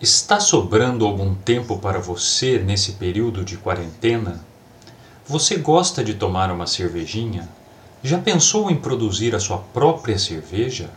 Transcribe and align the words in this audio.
Está 0.00 0.40
sobrando 0.40 1.04
algum 1.04 1.34
tempo 1.34 1.76
para 1.76 1.98
você 1.98 2.58
nesse 2.58 2.92
período 2.92 3.44
de 3.44 3.58
quarentena? 3.58 4.40
Você 5.26 5.58
gosta 5.58 6.02
de 6.02 6.14
tomar 6.14 6.50
uma 6.50 6.66
cervejinha? 6.66 7.46
Já 8.02 8.16
pensou 8.16 8.70
em 8.70 8.76
produzir 8.76 9.34
a 9.34 9.38
sua 9.38 9.58
própria 9.58 10.18
cerveja? 10.18 10.88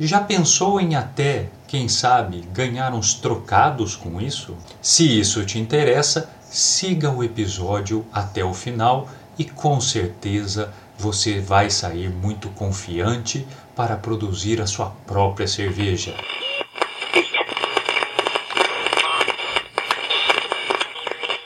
Já 0.00 0.18
pensou 0.18 0.80
em 0.80 0.94
até, 0.94 1.50
quem 1.68 1.90
sabe, 1.90 2.40
ganhar 2.54 2.94
uns 2.94 3.12
trocados 3.12 3.94
com 3.94 4.18
isso? 4.18 4.56
Se 4.80 5.20
isso 5.20 5.44
te 5.44 5.58
interessa, 5.58 6.30
siga 6.50 7.10
o 7.10 7.22
episódio 7.22 8.02
até 8.10 8.42
o 8.42 8.54
final 8.54 9.10
e 9.38 9.44
com 9.44 9.78
certeza 9.78 10.72
você 10.98 11.38
vai 11.38 11.68
sair 11.68 12.08
muito 12.08 12.48
confiante 12.48 13.46
para 13.76 13.94
produzir 13.94 14.58
a 14.62 14.66
sua 14.66 14.86
própria 15.06 15.46
cerveja. 15.46 16.14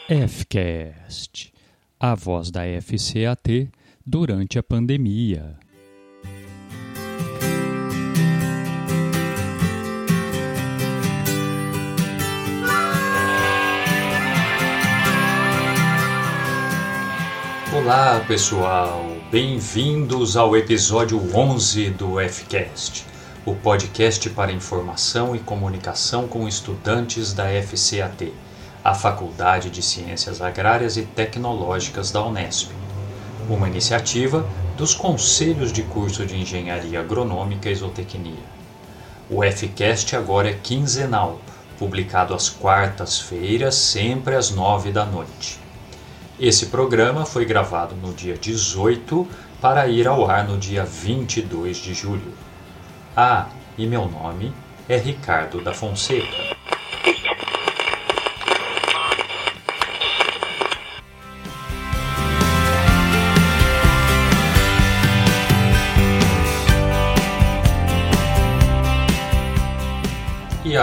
FCast, 0.09 1.53
a 1.99 2.15
voz 2.15 2.49
da 2.53 2.61
FCAT 2.81 3.69
durante 4.07 4.57
a 4.57 4.63
pandemia. 4.63 5.59
Olá 17.75 18.25
pessoal, 18.29 19.05
bem-vindos 19.33 20.37
ao 20.37 20.57
episódio 20.57 21.19
11 21.37 21.91
do 21.91 22.21
FCast, 22.21 23.05
o 23.45 23.57
podcast 23.57 24.31
para 24.31 24.53
informação 24.53 25.35
e 25.35 25.41
comunicação 25.41 26.29
com 26.29 26.47
estudantes 26.47 27.33
da 27.33 27.47
FCAT 27.61 28.33
a 28.87 28.95
Faculdade 28.95 29.69
de 29.69 29.83
Ciências 29.83 30.41
Agrárias 30.41 30.97
e 30.97 31.03
Tecnológicas 31.03 32.13
da 32.13 32.25
Unesp, 32.25 32.71
uma 33.51 33.67
iniciativa 33.67 34.49
dos 34.77 34.95
Conselhos 34.95 35.73
de 35.73 35.83
Curso 35.83 36.25
de 36.25 36.37
Engenharia 36.37 37.01
Agronômica 37.01 37.69
e 37.69 37.75
Zootecnia. 37.75 38.45
O 39.29 39.43
FCast 39.43 40.15
agora 40.15 40.51
é 40.51 40.53
quinzenal, 40.53 41.41
publicado 41.77 42.33
às 42.33 42.49
quartas-feiras, 42.49 43.75
sempre 43.75 44.37
às 44.37 44.53
nove 44.53 44.93
da 44.93 45.05
noite. 45.05 45.59
Esse 46.39 46.67
programa 46.67 47.27
foi 47.27 47.45
gravado 47.45 47.97
no 47.97 48.15
dia 48.15 48.37
18 48.37 49.27
para 49.61 49.89
ir 49.89 50.07
ao 50.07 50.31
ar 50.31 50.47
no 50.47 50.57
dia 50.57 50.85
22 50.85 51.79
de 51.79 51.93
julho. 51.93 52.33
Ah, 53.17 53.49
e 53.77 53.85
meu 53.85 54.07
nome 54.07 54.55
é 54.89 54.97
Ricardo 54.97 55.61
da 55.61 55.75
Fonseca. 55.75 56.55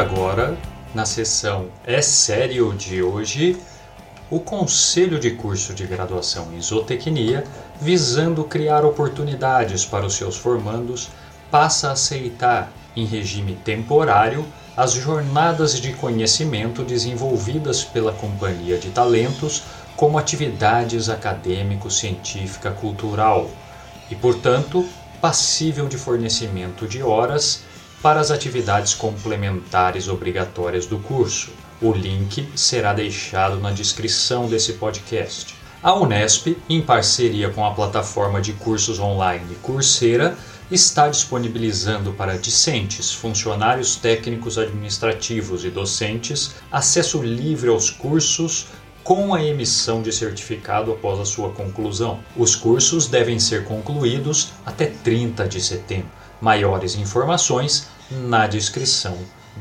Agora, 0.03 0.57
na 0.93 1.05
sessão 1.05 1.67
É 1.85 2.01
Sério 2.01 2.73
de 2.73 3.01
hoje, 3.01 3.57
o 4.29 4.37
Conselho 4.37 5.17
de 5.17 5.31
Curso 5.31 5.73
de 5.73 5.85
Graduação 5.85 6.49
em 6.53 6.61
Zootecnia, 6.61 7.45
visando 7.79 8.43
criar 8.43 8.83
oportunidades 8.83 9.85
para 9.85 10.05
os 10.05 10.15
seus 10.15 10.35
formandos, 10.35 11.09
passa 11.49 11.87
a 11.87 11.91
aceitar, 11.93 12.69
em 12.97 13.05
regime 13.05 13.55
temporário, 13.63 14.45
as 14.75 14.91
jornadas 14.91 15.79
de 15.79 15.93
conhecimento 15.93 16.83
desenvolvidas 16.83 17.83
pela 17.83 18.11
Companhia 18.11 18.77
de 18.77 18.89
Talentos 18.89 19.63
como 19.95 20.17
atividades 20.17 21.07
acadêmico-científica 21.07 22.71
cultural 22.71 23.49
e, 24.11 24.15
portanto, 24.15 24.86
passível 25.21 25.87
de 25.87 25.97
fornecimento 25.97 26.87
de 26.87 27.02
horas 27.02 27.61
para 28.03 28.19
as 28.19 28.31
atividades 28.31 28.93
complementares 28.93 30.09
obrigatórias 30.09 30.86
do 30.86 30.99
curso. 30.99 31.52
O 31.81 31.93
link 31.93 32.49
será 32.53 32.91
deixado 32.91 33.61
na 33.61 33.71
descrição 33.71 34.45
desse 34.47 34.73
podcast. 34.73 35.55
A 35.81 35.93
Unesp, 35.93 36.58
em 36.69 36.81
parceria 36.81 37.49
com 37.49 37.65
a 37.65 37.73
plataforma 37.73 38.42
de 38.42 38.52
cursos 38.52 38.99
online 38.99 39.55
Coursera, 39.61 40.37
está 40.69 41.08
disponibilizando 41.08 42.11
para 42.11 42.37
discentes, 42.37 43.13
funcionários 43.13 43.95
técnicos 43.95 44.58
administrativos 44.58 45.63
e 45.63 45.69
docentes 45.69 46.55
acesso 46.69 47.21
livre 47.21 47.69
aos 47.69 47.89
cursos 47.89 48.67
com 49.02 49.33
a 49.33 49.42
emissão 49.42 50.02
de 50.02 50.11
certificado 50.11 50.92
após 50.92 51.21
a 51.21 51.25
sua 51.25 51.52
conclusão. 51.52 52.19
Os 52.36 52.53
cursos 52.53 53.08
devem 53.08 53.39
ser 53.39 53.63
concluídos 53.63 54.52
até 54.65 54.87
30 54.87 55.47
de 55.47 55.61
setembro. 55.61 56.11
Maiores 56.42 56.95
informações 56.95 57.92
na 58.09 58.47
descrição 58.47 59.17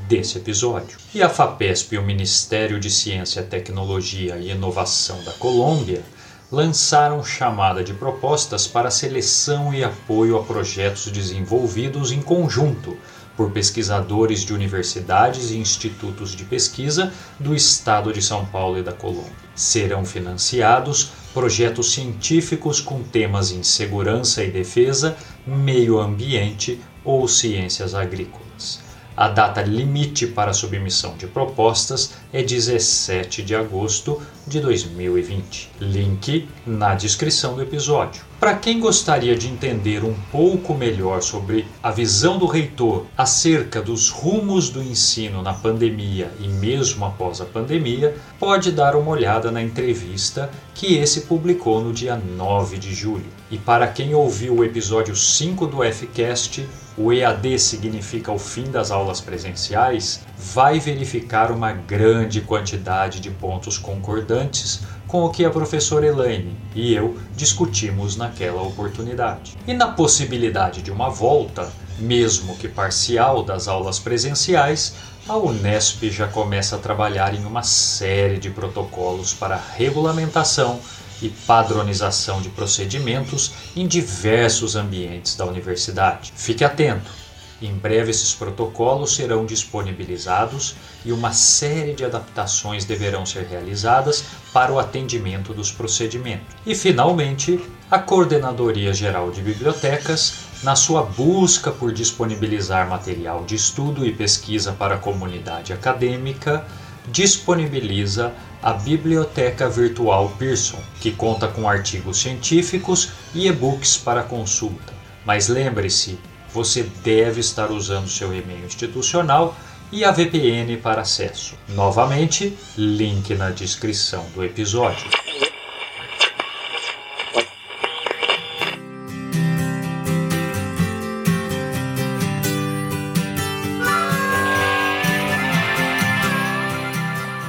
desse 0.08 0.38
episódio. 0.38 0.98
E 1.14 1.22
a 1.22 1.28
FAPESP 1.28 1.94
e 1.94 1.98
o 1.98 2.02
Ministério 2.02 2.80
de 2.80 2.90
Ciência, 2.90 3.42
Tecnologia 3.42 4.36
e 4.36 4.50
Inovação 4.50 5.22
da 5.24 5.32
Colômbia 5.32 6.02
lançaram 6.50 7.24
chamada 7.24 7.82
de 7.82 7.94
propostas 7.94 8.66
para 8.66 8.90
seleção 8.90 9.72
e 9.72 9.82
apoio 9.82 10.36
a 10.36 10.42
projetos 10.42 11.10
desenvolvidos 11.10 12.12
em 12.12 12.20
conjunto 12.20 12.96
por 13.34 13.50
pesquisadores 13.50 14.40
de 14.40 14.52
universidades 14.52 15.50
e 15.50 15.56
institutos 15.56 16.36
de 16.36 16.44
pesquisa 16.44 17.10
do 17.40 17.54
estado 17.54 18.12
de 18.12 18.20
São 18.20 18.44
Paulo 18.44 18.78
e 18.78 18.82
da 18.82 18.92
Colômbia. 18.92 19.32
Serão 19.54 20.04
financiados 20.04 21.12
projetos 21.32 21.92
científicos 21.92 22.80
com 22.80 23.02
temas 23.02 23.50
em 23.50 23.62
segurança 23.62 24.44
e 24.44 24.50
defesa, 24.50 25.16
meio 25.46 25.98
ambiente 25.98 26.78
ou 27.04 27.26
ciências 27.26 27.94
agrícolas. 27.94 28.80
A 29.14 29.28
data 29.28 29.60
limite 29.60 30.26
para 30.26 30.54
submissão 30.54 31.14
de 31.18 31.26
propostas 31.26 32.14
é 32.32 32.42
17 32.42 33.42
de 33.42 33.54
agosto 33.54 34.22
de 34.46 34.58
2020. 34.58 35.70
Link 35.80 36.48
na 36.66 36.94
descrição 36.94 37.54
do 37.54 37.60
episódio. 37.60 38.24
Para 38.40 38.56
quem 38.56 38.80
gostaria 38.80 39.36
de 39.36 39.48
entender 39.48 40.02
um 40.02 40.14
pouco 40.32 40.74
melhor 40.74 41.20
sobre 41.20 41.66
a 41.82 41.90
visão 41.90 42.38
do 42.38 42.46
reitor 42.46 43.04
acerca 43.16 43.82
dos 43.82 44.08
rumos 44.08 44.70
do 44.70 44.82
ensino 44.82 45.42
na 45.42 45.52
pandemia 45.52 46.32
e 46.40 46.48
mesmo 46.48 47.04
após 47.04 47.40
a 47.40 47.44
pandemia, 47.44 48.16
pode 48.40 48.72
dar 48.72 48.96
uma 48.96 49.10
olhada 49.10 49.50
na 49.50 49.62
entrevista 49.62 50.50
que 50.74 50.96
esse 50.96 51.22
publicou 51.22 51.82
no 51.82 51.92
dia 51.92 52.16
9 52.16 52.78
de 52.78 52.94
julho. 52.94 53.26
E 53.50 53.58
para 53.58 53.86
quem 53.86 54.14
ouviu 54.14 54.56
o 54.56 54.64
episódio 54.64 55.14
5 55.14 55.66
do 55.66 55.82
Fcast, 55.92 56.66
o 56.96 57.12
EAD 57.12 57.58
significa 57.58 58.30
o 58.30 58.38
fim 58.38 58.64
das 58.64 58.90
aulas 58.90 59.20
presenciais, 59.20 60.20
vai 60.36 60.78
verificar 60.78 61.50
uma 61.50 61.72
grande 61.72 62.40
quantidade 62.40 63.20
de 63.20 63.30
pontos 63.30 63.78
concordantes 63.78 64.82
com 65.06 65.24
o 65.24 65.30
que 65.30 65.44
a 65.44 65.50
professora 65.50 66.06
Elaine 66.06 66.56
e 66.74 66.94
eu 66.94 67.18
discutimos 67.36 68.16
naquela 68.16 68.62
oportunidade. 68.62 69.56
E 69.66 69.74
na 69.74 69.88
possibilidade 69.88 70.82
de 70.82 70.90
uma 70.90 71.10
volta, 71.10 71.70
mesmo 71.98 72.56
que 72.56 72.68
parcial, 72.68 73.42
das 73.42 73.68
aulas 73.68 73.98
presenciais, 73.98 74.94
a 75.28 75.36
Unesp 75.36 76.10
já 76.10 76.26
começa 76.26 76.76
a 76.76 76.78
trabalhar 76.78 77.34
em 77.34 77.44
uma 77.44 77.62
série 77.62 78.38
de 78.38 78.50
protocolos 78.50 79.32
para 79.32 79.60
regulamentação 79.76 80.80
e 81.22 81.30
padronização 81.30 82.42
de 82.42 82.50
procedimentos 82.50 83.52
em 83.74 83.86
diversos 83.86 84.76
ambientes 84.76 85.36
da 85.36 85.46
universidade. 85.46 86.32
Fique 86.36 86.64
atento! 86.64 87.22
Em 87.62 87.72
breve, 87.72 88.10
esses 88.10 88.34
protocolos 88.34 89.14
serão 89.14 89.46
disponibilizados 89.46 90.74
e 91.04 91.12
uma 91.12 91.32
série 91.32 91.94
de 91.94 92.04
adaptações 92.04 92.84
deverão 92.84 93.24
ser 93.24 93.46
realizadas 93.46 94.24
para 94.52 94.72
o 94.72 94.80
atendimento 94.80 95.54
dos 95.54 95.70
procedimentos. 95.70 96.56
E, 96.66 96.74
finalmente, 96.74 97.60
a 97.88 98.00
Coordenadoria 98.00 98.92
Geral 98.92 99.30
de 99.30 99.40
Bibliotecas, 99.40 100.34
na 100.64 100.74
sua 100.74 101.02
busca 101.02 101.70
por 101.70 101.92
disponibilizar 101.92 102.88
material 102.88 103.44
de 103.44 103.54
estudo 103.54 104.04
e 104.04 104.12
pesquisa 104.12 104.72
para 104.72 104.96
a 104.96 104.98
comunidade 104.98 105.72
acadêmica, 105.72 106.66
disponibiliza 107.12 108.32
a 108.62 108.72
Biblioteca 108.72 109.68
Virtual 109.68 110.28
Pearson, 110.38 110.78
que 111.00 111.10
conta 111.10 111.48
com 111.48 111.68
artigos 111.68 112.18
científicos 112.20 113.10
e 113.34 113.48
e-books 113.48 113.96
para 113.96 114.22
consulta. 114.22 114.92
Mas 115.24 115.48
lembre-se, 115.48 116.18
você 116.52 116.84
deve 117.02 117.40
estar 117.40 117.70
usando 117.70 118.08
seu 118.08 118.32
e-mail 118.32 118.64
institucional 118.64 119.56
e 119.90 120.04
a 120.04 120.12
VPN 120.12 120.76
para 120.78 121.02
acesso. 121.02 121.54
Novamente, 121.68 122.56
link 122.76 123.34
na 123.34 123.50
descrição 123.50 124.24
do 124.34 124.44
episódio. 124.44 125.10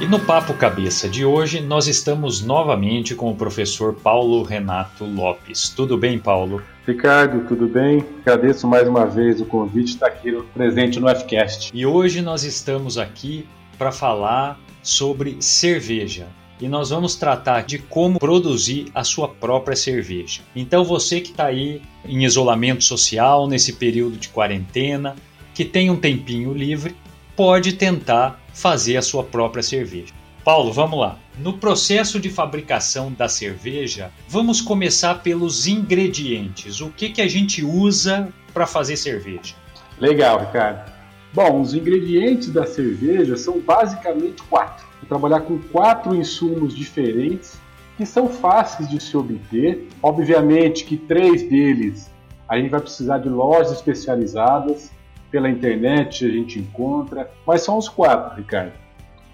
E 0.04 0.06
no 0.06 0.20
Papo 0.20 0.52
Cabeça 0.52 1.08
de 1.08 1.24
hoje, 1.24 1.62
nós 1.62 1.88
estamos 1.88 2.42
novamente 2.42 3.14
com 3.14 3.30
o 3.30 3.34
professor 3.34 3.94
Paulo 3.94 4.42
Renato 4.42 5.02
Lopes. 5.02 5.70
Tudo 5.70 5.96
bem, 5.96 6.18
Paulo? 6.18 6.62
Ricardo, 6.86 7.48
tudo 7.48 7.66
bem? 7.66 8.04
Agradeço 8.20 8.68
mais 8.68 8.86
uma 8.86 9.06
vez 9.06 9.40
o 9.40 9.46
convite 9.46 9.86
de 9.86 9.90
estar 9.92 10.08
aqui 10.08 10.30
presente 10.52 11.00
no 11.00 11.08
Fcast. 11.08 11.70
E 11.72 11.86
hoje 11.86 12.20
nós 12.20 12.44
estamos 12.44 12.98
aqui 12.98 13.48
para 13.78 13.90
falar 13.90 14.60
sobre 14.82 15.38
cerveja. 15.40 16.26
E 16.60 16.68
nós 16.68 16.90
vamos 16.90 17.16
tratar 17.16 17.62
de 17.62 17.78
como 17.78 18.18
produzir 18.18 18.88
a 18.94 19.04
sua 19.04 19.26
própria 19.26 19.74
cerveja. 19.74 20.42
Então, 20.54 20.84
você 20.84 21.18
que 21.18 21.30
está 21.30 21.46
aí 21.46 21.80
em 22.04 22.24
isolamento 22.24 22.84
social, 22.84 23.48
nesse 23.48 23.72
período 23.72 24.18
de 24.18 24.28
quarentena, 24.28 25.16
que 25.54 25.64
tem 25.64 25.88
um 25.88 25.96
tempinho 25.96 26.52
livre, 26.52 26.94
pode 27.34 27.72
tentar 27.72 28.43
fazer 28.54 28.96
a 28.96 29.02
sua 29.02 29.24
própria 29.24 29.62
cerveja. 29.62 30.14
Paulo, 30.44 30.72
vamos 30.72 30.98
lá. 30.98 31.18
No 31.38 31.54
processo 31.54 32.20
de 32.20 32.30
fabricação 32.30 33.12
da 33.12 33.28
cerveja, 33.28 34.10
vamos 34.28 34.60
começar 34.60 35.22
pelos 35.22 35.66
ingredientes. 35.66 36.80
O 36.80 36.90
que, 36.90 37.08
que 37.08 37.22
a 37.22 37.28
gente 37.28 37.64
usa 37.64 38.28
para 38.52 38.66
fazer 38.66 38.96
cerveja? 38.96 39.54
Legal, 39.98 40.38
Ricardo. 40.38 40.92
Bom, 41.32 41.60
os 41.60 41.74
ingredientes 41.74 42.50
da 42.50 42.66
cerveja 42.66 43.36
são 43.36 43.58
basicamente 43.58 44.42
quatro. 44.44 44.86
Vou 45.00 45.08
trabalhar 45.08 45.40
com 45.40 45.58
quatro 45.58 46.14
insumos 46.14 46.74
diferentes 46.74 47.58
que 47.96 48.06
são 48.06 48.28
fáceis 48.28 48.88
de 48.88 49.02
se 49.02 49.16
obter. 49.16 49.88
Obviamente 50.02 50.84
que 50.84 50.96
três 50.96 51.48
deles 51.48 52.10
a 52.48 52.58
gente 52.58 52.70
vai 52.70 52.80
precisar 52.80 53.18
de 53.18 53.28
lojas 53.28 53.72
especializadas, 53.72 54.92
pela 55.34 55.50
internet 55.50 56.24
a 56.24 56.28
gente 56.28 56.60
encontra, 56.60 57.28
mas 57.44 57.62
são 57.62 57.76
os 57.76 57.88
quatro, 57.88 58.36
Ricardo: 58.36 58.72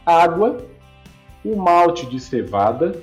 água, 0.06 0.64
o 1.44 1.55
malte 1.56 2.06
de 2.06 2.19
cevada, 2.19 2.99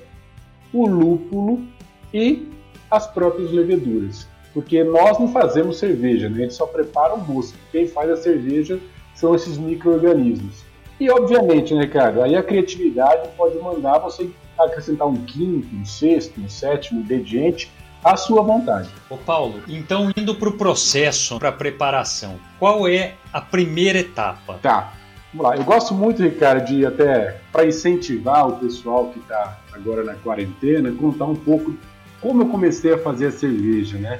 o 0.73 0.87
lúpulo 0.87 1.63
e 2.11 2.51
as 2.89 3.05
próprias 3.05 3.51
leveduras. 3.51 4.27
Porque 4.51 4.83
nós 4.83 5.19
não 5.19 5.27
fazemos 5.27 5.77
cerveja, 5.77 6.27
né? 6.27 6.37
a 6.37 6.41
gente 6.41 6.55
só 6.55 6.65
prepara 6.65 7.13
o 7.13 7.23
mosto. 7.23 7.55
Quem 7.71 7.87
faz 7.87 8.09
a 8.09 8.17
cerveja 8.17 8.79
são 9.13 9.35
esses 9.35 9.59
micro-organismos. 9.59 10.65
E 10.99 11.07
obviamente, 11.11 11.75
né, 11.75 11.81
Ricardo, 11.81 12.23
aí 12.23 12.35
a 12.35 12.41
criatividade 12.41 13.29
pode 13.37 13.59
mandar 13.59 13.99
você 13.99 14.27
acrescentar 14.57 15.07
um 15.07 15.23
quinto, 15.25 15.67
um 15.75 15.85
sexto, 15.85 16.41
um 16.41 16.49
sétimo 16.49 17.01
ingrediente 17.01 17.71
à 18.03 18.15
sua 18.15 18.41
vontade. 18.41 18.89
Ô 19.09 19.17
Paulo, 19.17 19.61
então 19.67 20.11
indo 20.15 20.35
para 20.35 20.49
o 20.49 20.53
processo, 20.53 21.39
para 21.39 21.49
a 21.49 21.51
preparação, 21.51 22.39
qual 22.59 22.87
é 22.87 23.15
a 23.31 23.41
primeira 23.41 23.99
etapa? 23.99 24.59
Tá, 24.61 24.93
vamos 25.33 25.47
lá. 25.47 25.57
Eu 25.57 25.63
gosto 25.63 25.93
muito, 25.93 26.23
Ricardo, 26.23 26.65
de 26.65 26.85
até 26.85 27.41
para 27.51 27.65
incentivar 27.65 28.47
o 28.47 28.57
pessoal 28.57 29.09
que 29.09 29.19
está 29.19 29.59
agora 29.73 30.03
na 30.03 30.15
quarentena, 30.15 30.91
contar 30.91 31.25
um 31.25 31.35
pouco 31.35 31.75
como 32.21 32.41
eu 32.41 32.47
comecei 32.47 32.93
a 32.93 32.97
fazer 32.97 33.27
a 33.27 33.31
cerveja, 33.31 33.97
né? 33.97 34.19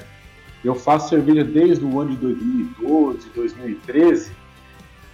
Eu 0.64 0.76
faço 0.76 1.10
cerveja 1.10 1.44
desde 1.44 1.84
o 1.84 2.00
ano 2.00 2.12
de 2.12 2.18
2012, 2.18 3.30
2013 3.34 4.32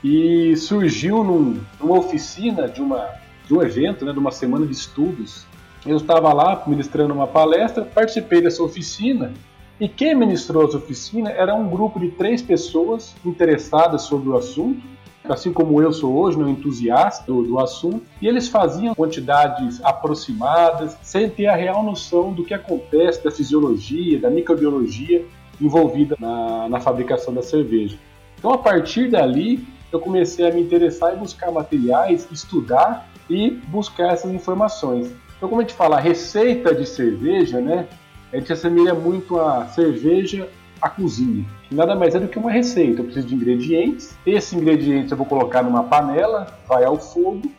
e 0.03 0.55
surgiu 0.57 1.23
num, 1.23 1.61
numa 1.79 1.99
oficina 1.99 2.67
de, 2.67 2.81
uma, 2.81 3.09
de 3.45 3.53
um 3.53 3.61
evento, 3.61 4.03
né, 4.03 4.11
de 4.11 4.19
uma 4.19 4.31
semana 4.31 4.65
de 4.65 4.73
estudos 4.73 5.45
eu 5.85 5.97
estava 5.97 6.31
lá 6.33 6.63
ministrando 6.65 7.13
uma 7.13 7.27
palestra, 7.27 7.83
participei 7.83 8.41
dessa 8.41 8.63
oficina 8.63 9.33
e 9.79 9.87
quem 9.87 10.15
ministrou 10.15 10.65
essa 10.65 10.77
oficina 10.77 11.29
era 11.29 11.53
um 11.53 11.67
grupo 11.67 11.99
de 11.99 12.09
três 12.11 12.41
pessoas 12.41 13.15
interessadas 13.25 14.03
sobre 14.03 14.29
o 14.29 14.37
assunto, 14.37 14.81
assim 15.25 15.51
como 15.51 15.81
eu 15.81 15.91
sou 15.91 16.13
hoje, 16.15 16.37
um 16.37 16.47
entusiasta 16.47 17.25
do, 17.25 17.43
do, 17.43 17.59
assunto, 17.59 18.03
e 18.21 18.27
eles 18.27 18.47
faziam 18.47 18.93
quantidades 18.93 19.83
aproximadas, 19.83 20.97
sem 21.01 21.29
ter 21.29 21.47
a 21.47 21.55
real 21.55 21.83
noção 21.83 22.31
do 22.31 22.43
que 22.43 22.53
acontece, 22.53 23.23
da 23.23 23.31
fisiologia, 23.31 24.19
da 24.19 24.29
microbiologia 24.29 25.25
envolvida 25.59 26.15
na, 26.19 26.69
na 26.69 26.79
fabricação 26.79 27.33
da 27.33 27.41
cerveja. 27.41 27.97
Então, 28.37 28.51
a 28.51 28.57
partir 28.57 29.09
dali, 29.09 29.65
eu 29.91 29.99
comecei 29.99 30.47
a 30.47 30.53
me 30.53 30.61
interessar 30.61 31.13
em 31.13 31.17
buscar 31.17 31.51
materiais, 31.51 32.27
estudar 32.31 33.09
e 33.29 33.51
buscar 33.67 34.13
essas 34.13 34.31
informações. 34.31 35.13
Então, 35.43 35.49
como 35.49 35.59
a 35.59 35.65
gente 35.65 35.75
fala, 35.75 35.99
receita 35.99 36.73
de 36.73 36.85
cerveja, 36.85 37.59
né? 37.59 37.85
A 38.31 38.37
gente 38.37 38.53
assemelha 38.53 38.93
muito 38.93 39.37
a 39.37 39.65
cerveja 39.65 40.47
à 40.81 40.89
cozinha, 40.89 41.45
nada 41.69 41.97
mais 41.97 42.15
é 42.15 42.19
do 42.21 42.29
que 42.29 42.39
uma 42.39 42.49
receita. 42.49 43.01
Eu 43.01 43.03
preciso 43.03 43.27
de 43.27 43.35
ingredientes, 43.35 44.17
esses 44.25 44.53
ingredientes 44.53 45.11
eu 45.11 45.17
vou 45.17 45.25
colocar 45.25 45.61
numa 45.61 45.83
panela, 45.83 46.47
vai 46.65 46.85
ao 46.85 46.97
fogo, 46.97 47.51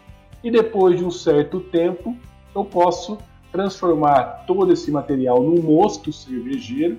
e 0.43 0.51
depois 0.51 0.97
de 0.97 1.05
um 1.05 1.11
certo 1.11 1.61
tempo 1.61 2.17
eu 2.55 2.65
posso 2.65 3.19
transformar 3.53 4.45
todo 4.47 4.73
esse 4.73 4.91
material 4.91 5.43
num 5.43 5.61
mosto 5.61 6.11
cervejeiro 6.11 6.97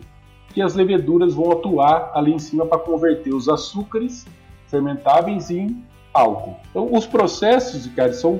que 0.53 0.61
as 0.61 0.75
leveduras 0.75 1.33
vão 1.33 1.51
atuar 1.51 2.11
ali 2.13 2.31
em 2.31 2.37
cima 2.37 2.63
para 2.63 2.77
converter 2.77 3.33
os 3.33 3.49
açúcares 3.49 4.23
fermentáveis 4.67 5.49
em 5.49 5.83
álcool. 6.13 6.57
Então, 6.69 6.93
os 6.93 7.07
processos, 7.07 7.87
cara, 7.87 8.13
são 8.13 8.39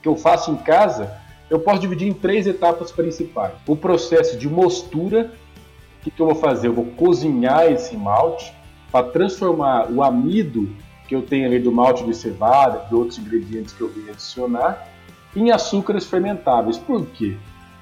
que 0.00 0.08
eu 0.08 0.14
faço 0.14 0.52
em 0.52 0.56
casa 0.58 1.25
eu 1.48 1.60
posso 1.60 1.80
dividir 1.80 2.08
em 2.08 2.12
três 2.12 2.46
etapas 2.46 2.90
principais. 2.90 3.52
O 3.66 3.76
processo 3.76 4.36
de 4.36 4.48
mostura, 4.48 5.32
o 6.00 6.04
que, 6.04 6.10
que 6.10 6.20
eu 6.20 6.26
vou 6.26 6.34
fazer? 6.34 6.68
Eu 6.68 6.72
vou 6.72 6.86
cozinhar 6.86 7.70
esse 7.70 7.96
malte 7.96 8.52
para 8.90 9.06
transformar 9.06 9.90
o 9.90 10.02
amido 10.02 10.68
que 11.06 11.14
eu 11.14 11.22
tenho 11.22 11.46
ali 11.46 11.58
do 11.58 11.70
malte 11.70 12.04
de 12.04 12.14
cevada, 12.14 12.86
de 12.88 12.94
outros 12.94 13.18
ingredientes 13.18 13.72
que 13.72 13.80
eu 13.80 13.88
vim 13.88 14.08
adicionar, 14.08 14.88
em 15.34 15.52
açúcares 15.52 16.04
fermentáveis. 16.06 16.76
Por 16.78 17.06
quê? 17.06 17.36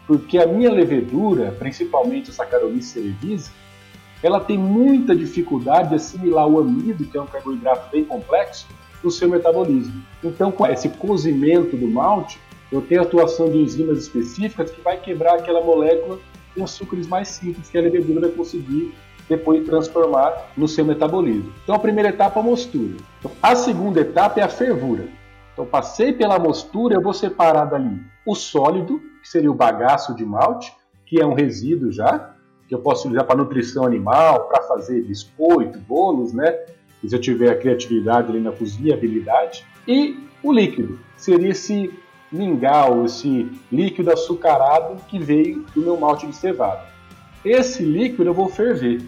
Porque 0.06 0.38
a 0.38 0.46
minha 0.46 0.70
levedura, 0.70 1.54
principalmente 1.58 2.30
a 2.30 2.34
Saccharomyces 2.34 2.90
cerevisiae, 2.90 3.54
ela 4.22 4.40
tem 4.40 4.58
muita 4.58 5.14
dificuldade 5.14 5.90
de 5.90 5.94
assimilar 5.96 6.46
o 6.46 6.58
amido, 6.58 7.04
que 7.04 7.16
é 7.16 7.20
um 7.20 7.26
carboidrato 7.26 7.90
bem 7.90 8.04
complexo, 8.04 8.66
no 9.02 9.10
seu 9.10 9.28
metabolismo. 9.28 10.02
Então, 10.22 10.50
com 10.50 10.66
esse 10.66 10.88
cozimento 10.88 11.76
do 11.76 11.86
malte, 11.86 12.38
eu 12.74 12.82
tenho 12.82 13.02
atuação 13.02 13.48
de 13.48 13.58
enzimas 13.58 13.98
específicas 13.98 14.70
que 14.70 14.80
vai 14.80 14.96
quebrar 14.96 15.34
aquela 15.34 15.62
molécula 15.62 16.18
em 16.56 16.62
açúcares 16.62 17.06
mais 17.06 17.28
simples 17.28 17.68
que 17.68 17.78
a 17.78 17.80
levedura 17.80 18.22
vai 18.22 18.30
conseguir 18.30 18.92
depois 19.28 19.64
transformar 19.64 20.50
no 20.56 20.66
seu 20.66 20.84
metabolismo. 20.84 21.52
Então 21.62 21.76
a 21.76 21.78
primeira 21.78 22.08
etapa 22.08 22.40
é 22.40 22.42
a 22.42 22.44
mostura. 22.44 22.96
A 23.40 23.54
segunda 23.54 24.00
etapa 24.00 24.40
é 24.40 24.42
a 24.42 24.48
fervura. 24.48 25.06
Então 25.52 25.64
passei 25.64 26.12
pela 26.12 26.38
mostura, 26.38 26.96
eu 26.96 27.00
vou 27.00 27.14
separar 27.14 27.66
dali 27.66 28.00
o 28.26 28.34
sólido, 28.34 29.00
que 29.22 29.28
seria 29.28 29.50
o 29.50 29.54
bagaço 29.54 30.14
de 30.14 30.24
malte, 30.24 30.74
que 31.06 31.20
é 31.20 31.26
um 31.26 31.32
resíduo 31.32 31.92
já, 31.92 32.34
que 32.68 32.74
eu 32.74 32.80
posso 32.80 33.02
utilizar 33.02 33.24
para 33.24 33.36
nutrição 33.36 33.84
animal, 33.84 34.48
para 34.48 34.62
fazer 34.62 35.00
biscoito, 35.02 35.78
bolos, 35.78 36.32
né? 36.32 36.58
Se 37.06 37.14
eu 37.14 37.20
tiver 37.20 37.50
a 37.50 37.56
criatividade 37.56 38.30
ali 38.30 38.40
na 38.40 38.50
cozinha, 38.50 38.94
habilidade. 38.94 39.64
E 39.86 40.18
o 40.42 40.52
líquido, 40.52 40.98
seria 41.16 41.50
esse 41.50 41.92
mingau, 42.34 43.04
esse 43.04 43.50
líquido 43.70 44.10
açucarado 44.10 44.96
que 45.08 45.18
veio 45.18 45.64
do 45.74 45.80
meu 45.80 45.96
malte 45.96 46.26
de 46.26 46.34
cevada. 46.34 46.82
Esse 47.44 47.82
líquido 47.82 48.24
eu 48.24 48.34
vou 48.34 48.48
ferver. 48.48 49.02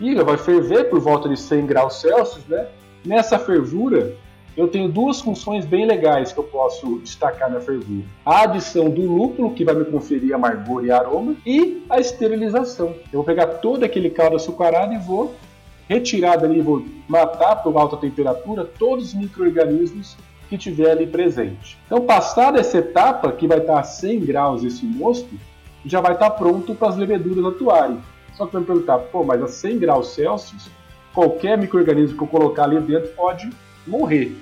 E 0.00 0.10
ele 0.10 0.24
vai 0.24 0.36
ferver 0.36 0.84
por 0.84 1.00
volta 1.00 1.28
de 1.28 1.36
100 1.38 1.66
graus 1.66 2.00
Celsius, 2.00 2.44
né? 2.46 2.66
Nessa 3.04 3.38
fervura, 3.38 4.14
eu 4.56 4.68
tenho 4.68 4.88
duas 4.88 5.20
funções 5.20 5.64
bem 5.66 5.86
legais 5.86 6.32
que 6.32 6.38
eu 6.38 6.44
posso 6.44 6.98
destacar 6.98 7.50
na 7.50 7.60
fervura. 7.60 8.04
A 8.24 8.42
adição 8.42 8.88
do 8.88 9.02
lúpulo, 9.02 9.52
que 9.52 9.64
vai 9.64 9.74
me 9.74 9.84
conferir 9.84 10.34
amargor 10.34 10.84
e 10.84 10.90
aroma, 10.90 11.36
e 11.44 11.84
a 11.90 12.00
esterilização. 12.00 12.94
Eu 13.12 13.18
vou 13.18 13.24
pegar 13.24 13.46
todo 13.46 13.84
aquele 13.84 14.10
caldo 14.10 14.36
açucarado 14.36 14.94
e 14.94 14.98
vou 14.98 15.34
retirar 15.88 16.36
dali, 16.36 16.60
vou 16.60 16.84
matar 17.08 17.56
por 17.56 17.76
alta 17.76 17.96
temperatura 17.96 18.64
todos 18.64 19.08
os 19.08 19.14
micro-organismos 19.14 20.16
que 20.48 20.56
tiver 20.56 20.90
ali 20.90 21.06
presente. 21.06 21.78
Então, 21.86 22.02
passada 22.02 22.60
essa 22.60 22.78
etapa, 22.78 23.32
que 23.32 23.46
vai 23.46 23.58
estar 23.58 23.80
a 23.80 23.84
100 23.84 24.20
graus 24.20 24.64
esse 24.64 24.84
mosto, 24.84 25.28
já 25.84 26.00
vai 26.00 26.12
estar 26.12 26.30
pronto 26.30 26.74
para 26.74 26.88
as 26.88 26.96
leveduras 26.96 27.44
atuarem. 27.44 28.00
Só 28.34 28.46
que 28.46 28.52
vai 28.52 28.60
me 28.60 28.66
perguntar, 28.66 28.98
pô, 28.98 29.24
mas 29.24 29.42
a 29.42 29.48
100 29.48 29.78
graus 29.78 30.14
Celsius, 30.14 30.68
qualquer 31.14 31.56
microorganismo 31.56 32.16
que 32.16 32.22
eu 32.22 32.28
colocar 32.28 32.64
ali 32.64 32.80
dentro 32.80 33.08
pode 33.14 33.50
morrer. 33.86 34.36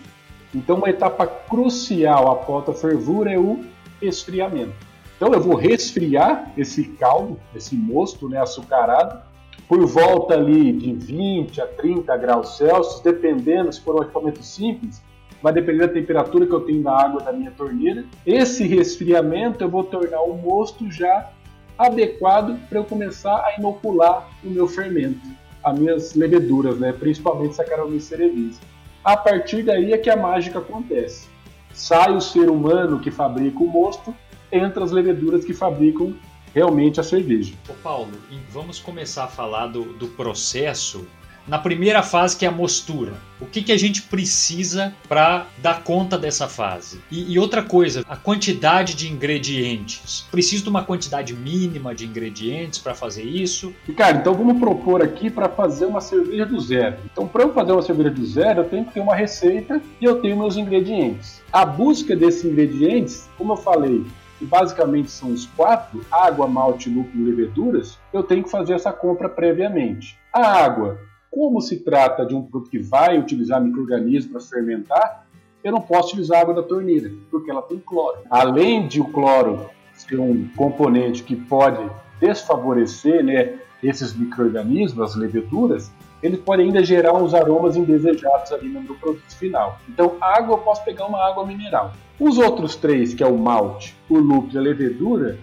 Então, 0.54 0.76
uma 0.76 0.88
etapa 0.88 1.26
crucial 1.26 2.30
após 2.30 2.68
a 2.68 2.72
fervura 2.72 3.32
é 3.32 3.38
o 3.38 3.64
esfriamento. 4.00 4.74
Então, 5.16 5.32
eu 5.32 5.40
vou 5.40 5.54
resfriar 5.54 6.52
esse 6.56 6.84
caldo, 6.84 7.38
esse 7.54 7.74
mosto 7.74 8.28
né, 8.28 8.40
açucarado, 8.40 9.22
por 9.68 9.84
volta 9.86 10.34
ali 10.34 10.72
de 10.72 10.92
20 10.92 11.60
a 11.60 11.66
30 11.66 12.16
graus 12.16 12.56
Celsius, 12.56 13.00
dependendo 13.00 13.72
se 13.72 13.80
for 13.80 13.96
um 13.96 14.02
equipamento 14.02 14.42
simples, 14.42 15.02
vai 15.44 15.52
depender 15.52 15.86
da 15.86 15.92
temperatura 15.92 16.46
que 16.46 16.54
eu 16.54 16.60
tenho 16.60 16.82
da 16.82 16.98
água 16.98 17.20
da 17.20 17.30
minha 17.30 17.50
torneira. 17.50 18.02
Esse 18.24 18.66
resfriamento 18.66 19.62
eu 19.62 19.68
vou 19.68 19.84
tornar 19.84 20.22
o 20.22 20.32
mosto 20.38 20.90
já 20.90 21.30
adequado 21.76 22.58
para 22.66 22.78
eu 22.78 22.84
começar 22.84 23.36
a 23.44 23.56
inocular 23.58 24.26
o 24.42 24.48
meu 24.48 24.66
fermento, 24.66 25.20
as 25.62 25.78
minhas 25.78 26.14
leveduras, 26.14 26.78
né? 26.78 26.94
principalmente 26.94 27.56
Saccharomyces 27.56 28.08
cerevisiae. 28.08 28.66
A 29.04 29.18
partir 29.18 29.62
daí 29.62 29.92
é 29.92 29.98
que 29.98 30.08
a 30.08 30.16
mágica 30.16 30.60
acontece. 30.60 31.28
sai 31.74 32.16
o 32.16 32.22
ser 32.22 32.48
humano 32.48 32.98
que 32.98 33.10
fabrica 33.10 33.62
o 33.62 33.66
mosto, 33.66 34.14
entra 34.50 34.82
as 34.82 34.92
leveduras 34.92 35.44
que 35.44 35.52
fabricam 35.52 36.14
realmente 36.54 37.00
a 37.00 37.02
cerveja. 37.02 37.52
Ô 37.68 37.74
Paulo, 37.82 38.12
vamos 38.48 38.78
começar 38.78 39.24
a 39.24 39.28
falar 39.28 39.66
do, 39.66 39.92
do 39.92 40.06
processo 40.06 41.06
na 41.46 41.58
primeira 41.58 42.02
fase, 42.02 42.36
que 42.36 42.44
é 42.44 42.48
a 42.48 42.52
mostura. 42.52 43.12
O 43.40 43.46
que, 43.46 43.62
que 43.62 43.72
a 43.72 43.76
gente 43.76 44.02
precisa 44.02 44.94
para 45.08 45.46
dar 45.58 45.82
conta 45.82 46.16
dessa 46.16 46.48
fase? 46.48 47.00
E, 47.10 47.32
e, 47.32 47.38
outra 47.38 47.62
coisa, 47.62 48.04
a 48.08 48.16
quantidade 48.16 48.94
de 48.94 49.12
ingredientes. 49.12 50.26
Preciso 50.30 50.62
de 50.62 50.70
uma 50.70 50.82
quantidade 50.82 51.34
mínima 51.34 51.94
de 51.94 52.06
ingredientes 52.06 52.78
para 52.78 52.94
fazer 52.94 53.24
isso? 53.24 53.74
Ricardo, 53.86 54.20
então 54.20 54.34
vamos 54.34 54.58
propor 54.58 55.02
aqui 55.02 55.28
para 55.28 55.48
fazer 55.48 55.84
uma 55.84 56.00
cerveja 56.00 56.46
do 56.46 56.60
zero. 56.60 56.96
Então, 57.12 57.26
para 57.26 57.42
eu 57.42 57.52
fazer 57.52 57.72
uma 57.72 57.82
cerveja 57.82 58.10
do 58.10 58.24
zero, 58.24 58.60
eu 58.60 58.68
tenho 58.68 58.84
que 58.84 58.94
ter 58.94 59.00
uma 59.00 59.14
receita 59.14 59.82
e 60.00 60.04
eu 60.04 60.20
tenho 60.20 60.38
meus 60.38 60.56
ingredientes. 60.56 61.42
A 61.52 61.66
busca 61.66 62.16
desses 62.16 62.44
ingredientes, 62.44 63.28
como 63.36 63.52
eu 63.52 63.56
falei, 63.56 64.04
que 64.38 64.44
basicamente 64.44 65.10
são 65.10 65.30
os 65.30 65.46
quatro, 65.46 66.04
água, 66.10 66.46
malte, 66.46 66.88
lúpulo 66.88 67.24
e 67.24 67.30
leveduras, 67.30 67.98
eu 68.12 68.22
tenho 68.22 68.42
que 68.42 68.50
fazer 68.50 68.74
essa 68.74 68.92
compra 68.92 69.28
previamente. 69.28 70.18
A 70.32 70.64
água, 70.64 70.98
como 71.34 71.60
se 71.60 71.80
trata 71.80 72.24
de 72.24 72.32
um 72.32 72.42
produto 72.42 72.70
que 72.70 72.78
vai 72.78 73.18
utilizar 73.18 73.60
micro-organismos 73.60 74.30
para 74.30 74.40
fermentar, 74.40 75.26
eu 75.64 75.72
não 75.72 75.80
posso 75.80 76.10
utilizar 76.10 76.40
água 76.40 76.54
da 76.54 76.62
torneira, 76.62 77.10
porque 77.28 77.50
ela 77.50 77.62
tem 77.62 77.78
cloro. 77.78 78.18
Além 78.30 78.86
de 78.86 79.00
o 79.00 79.06
cloro 79.06 79.68
ser 79.94 80.20
um 80.20 80.46
componente 80.56 81.24
que 81.24 81.34
pode 81.34 81.84
desfavorecer 82.20 83.24
né, 83.24 83.54
esses 83.82 84.14
micro-organismos, 84.14 85.10
as 85.10 85.16
leveduras, 85.16 85.90
ele 86.22 86.36
pode 86.36 86.62
ainda 86.62 86.84
gerar 86.84 87.12
uns 87.14 87.34
aromas 87.34 87.76
indesejados 87.76 88.52
ali 88.52 88.68
no 88.68 88.94
produto 88.94 89.36
final. 89.36 89.78
Então, 89.88 90.16
água 90.20 90.54
eu 90.54 90.58
posso 90.58 90.84
pegar 90.84 91.06
uma 91.06 91.18
água 91.18 91.44
mineral. 91.44 91.92
Os 92.18 92.38
outros 92.38 92.76
três, 92.76 93.12
que 93.12 93.24
é 93.24 93.26
o 93.26 93.36
malte, 93.36 93.96
o 94.08 94.18
lúpulo 94.18 94.52
e 94.54 94.58
a 94.58 94.60
levedura, 94.60 95.38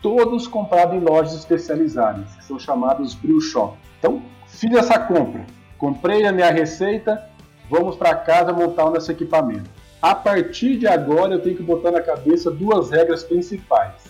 todos 0.00 0.48
comprados 0.48 0.94
em 0.94 1.00
lojas 1.00 1.34
especializadas, 1.34 2.34
que 2.36 2.44
são 2.44 2.58
chamados 2.58 3.14
brew 3.14 3.40
shop. 3.40 3.76
Então, 3.98 4.22
Fiz 4.56 4.74
essa 4.74 4.98
compra, 4.98 5.44
comprei 5.76 6.24
a 6.24 6.32
minha 6.32 6.50
receita, 6.50 7.22
vamos 7.68 7.94
para 7.94 8.14
casa 8.14 8.54
montar 8.54 8.86
o 8.86 8.90
nosso 8.90 9.12
equipamento. 9.12 9.68
A 10.00 10.14
partir 10.14 10.78
de 10.78 10.86
agora 10.86 11.34
eu 11.34 11.42
tenho 11.42 11.56
que 11.56 11.62
botar 11.62 11.90
na 11.90 12.00
cabeça 12.00 12.50
duas 12.50 12.90
regras 12.90 13.22
principais: 13.22 14.04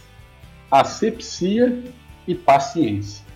asepsia 0.71 1.83
e 2.29 2.35
paciência. 2.37 3.27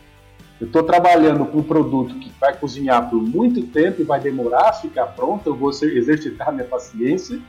Eu 0.60 0.68
estou 0.68 0.84
trabalhando 0.84 1.44
com 1.46 1.58
um 1.58 1.62
produto 1.64 2.14
que 2.20 2.30
vai 2.40 2.56
cozinhar 2.56 3.10
por 3.10 3.20
muito 3.20 3.60
tempo 3.66 4.00
e 4.00 4.04
vai 4.04 4.20
demorar 4.20 4.68
a 4.68 4.72
ficar 4.72 5.06
pronto, 5.06 5.48
eu 5.48 5.56
vou 5.56 5.70
exercitar 5.70 6.52
minha 6.52 6.66
paciência 6.66 7.40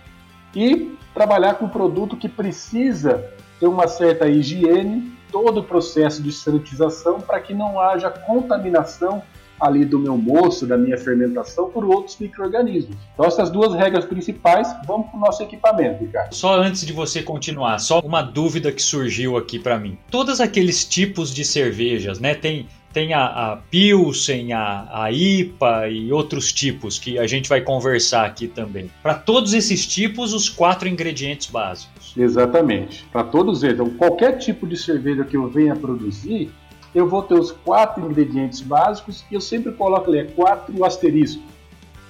e 0.56 0.98
trabalhar 1.14 1.54
com 1.54 1.66
um 1.66 1.70
produto 1.70 2.18
que 2.18 2.28
precisa 2.28 3.32
ter 3.60 3.68
uma 3.68 3.88
certa 3.88 4.28
higiene, 4.28 5.16
todo 5.32 5.60
o 5.60 5.64
processo 5.64 6.24
de 6.24 6.32
sanitização 6.32 7.22
para 7.22 7.40
que 7.40 7.54
não 7.54 7.80
haja 7.80 8.10
contaminação 8.10 9.22
ali 9.62 9.86
do 9.86 10.00
meu 10.00 10.18
moço, 10.18 10.66
da 10.66 10.78
minha 10.78 10.98
fermentação, 10.98 11.70
por 11.70 11.86
outros 11.86 12.18
micro-organismos. 12.20 12.96
Então, 13.14 13.26
essas 13.26 13.50
duas 13.52 13.74
regras 13.76 14.06
principais, 14.06 14.68
vamos 14.86 15.08
para 15.08 15.18
o 15.18 15.20
nosso 15.20 15.44
equipamento, 15.44 16.04
Ricardo. 16.04 16.34
Só 16.34 16.60
antes 16.60 16.86
de 16.86 16.92
você 16.92 17.22
continuar, 17.22 17.78
só 17.80 18.00
uma 18.00 18.24
dúvida 18.24 18.72
que 18.72 18.82
surgiu 18.82 19.38
aqui 19.38 19.60
para 19.60 19.78
mim. 19.78 19.98
Todos 20.10 20.42
aqueles 20.42 20.84
tipos 20.84 21.34
de 21.34 21.46
cervejas, 21.46 22.20
né? 22.20 22.34
Tem 22.34 22.68
tem 22.94 23.14
a, 23.14 23.26
a 23.26 23.58
Pilsen, 23.58 24.52
a, 24.54 25.04
a, 25.04 25.12
IPA 25.12 25.88
e 25.90 26.12
outros 26.12 26.52
tipos 26.52 27.00
que 27.00 27.18
a 27.18 27.26
gente 27.26 27.48
vai 27.48 27.62
conversar 27.62 28.26
aqui 28.26 28.48
também. 28.48 28.92
Para 29.02 29.14
todos 29.14 29.54
esses 29.54 29.86
tipos, 29.86 30.34
os 30.34 30.50
quatro 30.50 30.88
ingredientes 30.88 31.48
básicos. 31.48 32.14
Exatamente. 32.18 33.06
Para 33.12 33.24
todos 33.24 33.64
eles. 33.64 33.76
Então, 33.76 33.90
qualquer 33.92 34.38
tipo 34.38 34.68
de 34.68 34.76
cerveja 34.76 35.24
que 35.24 35.38
eu 35.38 35.48
venha 35.48 35.76
produzir, 35.76 36.52
eu 36.94 37.08
vou 37.08 37.24
ter 37.24 37.36
os 37.36 37.52
quatro 37.52 38.06
ingredientes 38.06 38.62
básicos 38.62 39.24
e 39.32 39.36
eu 39.36 39.42
sempre 39.42 39.72
coloco 39.72 40.10
ali, 40.10 40.20
é 40.20 40.24
quatro 40.26 40.84
asterisco. 40.84 41.42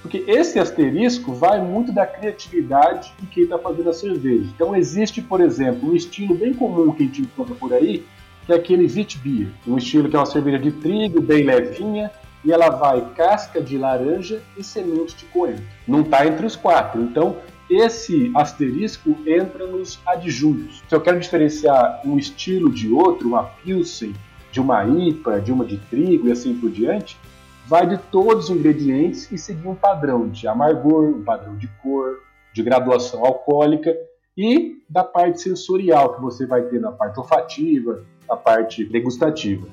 Porque 0.02 0.24
esse 0.28 0.58
asterisco 0.58 1.32
vai 1.34 1.62
muito 1.62 1.92
da 1.92 2.08
criatividade 2.08 3.14
de 3.20 3.28
quem 3.28 3.44
está 3.44 3.60
fazendo 3.60 3.90
a 3.90 3.94
cerveja. 3.94 4.50
Então 4.56 4.76
existe, 4.76 5.22
por 5.22 5.40
exemplo, 5.40 5.92
um 5.92 5.96
estilo 5.96 6.34
bem 6.34 6.54
comum 6.54 6.92
que 6.92 7.04
a 7.04 7.06
gente 7.06 7.22
encontra 7.22 7.54
por 7.54 7.72
aí, 7.72 8.04
que 8.46 8.52
é 8.52 8.56
aquele 8.56 8.88
Witbier. 8.88 9.50
Um 9.68 9.78
estilo 9.78 10.10
que 10.10 10.16
é 10.16 10.20
uma 10.20 10.26
cerveja 10.26 10.58
de 10.58 10.72
trigo, 10.72 11.22
bem 11.22 11.44
levinha, 11.44 12.10
e 12.44 12.52
ela 12.52 12.70
vai 12.70 13.02
casca 13.16 13.62
de 13.62 13.78
laranja 13.78 14.42
e 14.58 14.64
semente 14.64 15.16
de 15.16 15.26
coentro. 15.26 15.64
Não 15.88 16.02
está 16.02 16.26
entre 16.26 16.48
os 16.48 16.56
quatro. 16.56 17.00
Então, 17.00 17.38
esse 17.70 18.32
asterisco 18.36 19.16
entra 19.26 19.68
nos 19.68 20.00
adjuntos. 20.06 20.84
Se 20.90 20.96
eu 20.96 21.00
quero 21.00 21.20
diferenciar 21.20 22.02
um 22.04 22.18
estilo 22.18 22.72
de 22.72 22.92
outro, 22.92 23.28
uma 23.28 23.44
Pilsen, 23.44 24.14
de 24.52 24.60
uma 24.60 24.86
IPA, 24.86 25.40
de 25.40 25.52
uma 25.52 25.66
de 25.66 25.78
trigo 25.78 26.28
e 26.28 26.32
assim 26.32 26.54
por 26.54 26.70
diante, 26.70 27.18
vai 27.66 27.88
de 27.88 27.98
todos 27.98 28.50
os 28.50 28.56
ingredientes 28.56 29.32
e 29.32 29.38
seguir 29.38 29.68
um 29.68 29.76
padrão 29.76 30.28
de 30.28 30.48
amargor, 30.48 31.06
um 31.06 31.24
padrão 31.24 31.56
de 31.56 31.68
cor, 31.82 32.20
de 32.54 32.62
graduação 32.62 33.26
alcoólica 33.26 33.96
e 34.38 34.82
da 34.90 35.04
parte 35.04 35.42
sensorial 35.42 36.16
que 36.16 36.22
você 36.22 36.46
vai 36.46 36.64
ter 36.64 36.82
na 36.82 36.92
parte 36.92 37.18
olfativa, 37.18 38.04
na 38.28 38.36
parte 38.36 38.84
degustativa. 38.84 39.68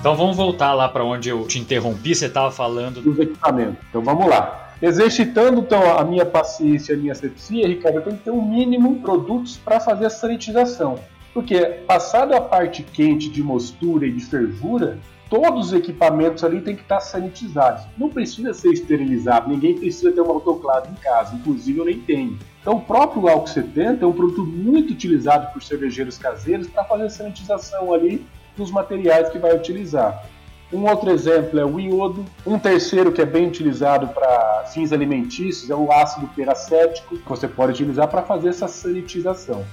Então 0.00 0.14
vamos 0.14 0.36
voltar 0.36 0.72
lá 0.72 0.88
para 0.88 1.02
onde 1.02 1.30
eu 1.30 1.48
te 1.48 1.58
interrompi, 1.58 2.14
você 2.14 2.26
estava 2.26 2.52
falando 2.52 3.00
dos 3.00 3.18
equipamentos. 3.18 3.78
Então 3.88 4.02
vamos 4.02 4.28
lá. 4.28 4.65
Exercitando 4.80 5.60
então 5.60 5.98
a 5.98 6.04
minha 6.04 6.26
paciência 6.26 6.94
a 6.94 6.98
minha 6.98 7.12
asepsia, 7.12 7.66
Ricardo, 7.66 7.96
eu 7.96 8.02
tenho 8.02 8.16
que 8.18 8.24
ter 8.24 8.30
um 8.30 8.42
mínimo 8.42 8.94
de 8.94 9.00
produtos 9.00 9.56
para 9.56 9.80
fazer 9.80 10.06
a 10.06 10.10
sanitização. 10.10 10.98
Porque, 11.32 11.60
passado 11.86 12.34
a 12.34 12.40
parte 12.40 12.82
quente 12.82 13.28
de 13.28 13.42
mostura 13.42 14.06
e 14.06 14.12
de 14.12 14.24
fervura, 14.24 14.98
todos 15.28 15.66
os 15.66 15.72
equipamentos 15.72 16.44
ali 16.44 16.60
têm 16.60 16.74
que 16.74 16.82
estar 16.82 17.00
sanitizados. 17.00 17.84
Não 17.98 18.08
precisa 18.08 18.54
ser 18.54 18.72
esterilizado, 18.72 19.48
ninguém 19.48 19.78
precisa 19.78 20.12
ter 20.12 20.20
um 20.20 20.30
autoclave 20.30 20.90
em 20.90 20.94
casa, 20.94 21.34
inclusive 21.34 21.78
eu 21.78 21.84
nem 21.84 21.98
tenho. 22.00 22.38
Então, 22.60 22.76
o 22.76 22.80
próprio 22.80 23.28
álcool 23.28 23.46
70 23.46 24.04
é 24.04 24.08
um 24.08 24.12
produto 24.12 24.44
muito 24.44 24.92
utilizado 24.92 25.52
por 25.52 25.62
cervejeiros 25.62 26.18
caseiros 26.18 26.68
para 26.68 26.84
fazer 26.84 27.04
a 27.04 27.10
sanitização 27.10 27.92
ali 27.92 28.26
dos 28.56 28.70
materiais 28.70 29.28
que 29.28 29.38
vai 29.38 29.54
utilizar. 29.54 30.24
Um 30.72 30.88
outro 30.88 31.10
exemplo 31.10 31.58
é 31.60 31.64
o 31.64 31.78
iodo. 31.78 32.24
Um 32.44 32.58
terceiro 32.58 33.12
que 33.12 33.22
é 33.22 33.24
bem 33.24 33.46
utilizado 33.46 34.08
para 34.08 34.64
fins 34.72 34.92
alimentícios 34.92 35.70
é 35.70 35.74
o 35.74 35.92
ácido 35.92 36.26
peracético, 36.34 37.16
que 37.16 37.28
você 37.28 37.46
pode 37.46 37.72
utilizar 37.72 38.08
para 38.08 38.22
fazer 38.22 38.48
essa 38.48 38.66
sanitização. 38.66 39.64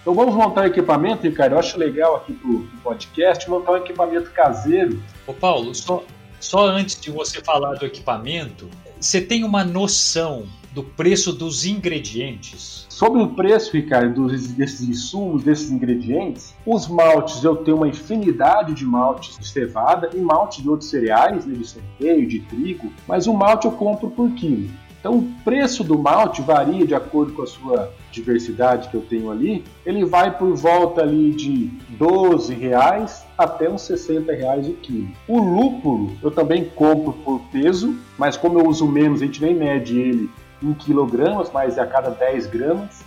Então 0.00 0.14
vamos 0.14 0.34
montar 0.34 0.62
um 0.62 0.66
equipamento, 0.66 1.22
Ricardo. 1.22 1.52
Eu 1.52 1.58
acho 1.58 1.78
legal 1.78 2.16
aqui 2.16 2.32
para 2.32 2.50
o 2.50 2.66
podcast 2.82 3.48
montar 3.48 3.72
um 3.72 3.76
equipamento 3.76 4.30
caseiro. 4.30 5.00
Ô 5.26 5.34
Paulo, 5.34 5.74
só, 5.74 6.02
só 6.40 6.66
antes 6.66 7.00
de 7.00 7.10
você 7.10 7.40
falar 7.40 7.74
do 7.74 7.84
equipamento, 7.86 8.68
você 8.98 9.20
tem 9.20 9.44
uma 9.44 9.64
noção 9.64 10.44
do 10.72 10.82
preço 10.82 11.32
dos 11.32 11.66
ingredientes? 11.66 12.86
Sobre 12.88 13.22
o 13.22 13.28
preço, 13.28 13.72
Ricardo, 13.72 14.26
desses 14.28 14.80
insumos, 14.80 15.42
desses 15.42 15.70
ingredientes, 15.70 16.54
os 16.64 16.88
maltes 16.88 17.42
eu 17.44 17.56
tenho 17.56 17.78
uma 17.78 17.88
infinidade 17.88 18.74
de 18.74 18.84
maltes 18.84 19.38
de 19.38 19.46
cevada 19.46 20.10
e 20.14 20.18
malte 20.18 20.62
de 20.62 20.68
outros 20.68 20.88
cereais, 20.88 21.44
né, 21.44 21.54
de 21.54 21.66
centeio, 21.66 22.26
de 22.26 22.40
trigo, 22.40 22.92
mas 23.06 23.26
o 23.26 23.34
malte 23.34 23.66
eu 23.66 23.72
compro 23.72 24.10
por 24.10 24.30
quilo. 24.32 24.70
Então, 25.02 25.18
o 25.18 25.28
preço 25.42 25.82
do 25.82 25.98
malte 25.98 26.40
varia 26.42 26.86
de 26.86 26.94
acordo 26.94 27.32
com 27.32 27.42
a 27.42 27.46
sua 27.46 27.92
diversidade 28.12 28.88
que 28.88 28.94
eu 28.94 29.00
tenho 29.00 29.32
ali. 29.32 29.64
Ele 29.84 30.04
vai 30.04 30.30
por 30.38 30.54
volta 30.54 31.02
ali 31.02 31.32
de 31.32 31.72
12 31.98 32.54
reais 32.54 33.24
até 33.36 33.68
uns 33.68 33.82
60 33.82 34.32
reais 34.32 34.68
o 34.68 34.74
quilo. 34.74 35.08
O 35.26 35.40
lúpulo 35.40 36.12
eu 36.22 36.30
também 36.30 36.66
compro 36.76 37.12
por 37.24 37.40
peso, 37.50 37.96
mas 38.16 38.36
como 38.36 38.60
eu 38.60 38.68
uso 38.68 38.86
menos, 38.86 39.20
a 39.20 39.26
gente 39.26 39.42
nem 39.42 39.52
mede 39.52 39.98
ele 39.98 40.30
em 40.62 40.72
quilogramas, 40.72 41.50
mas 41.52 41.78
é 41.78 41.80
a 41.80 41.86
cada 41.86 42.10
10 42.10 42.46
gramas. 42.46 43.04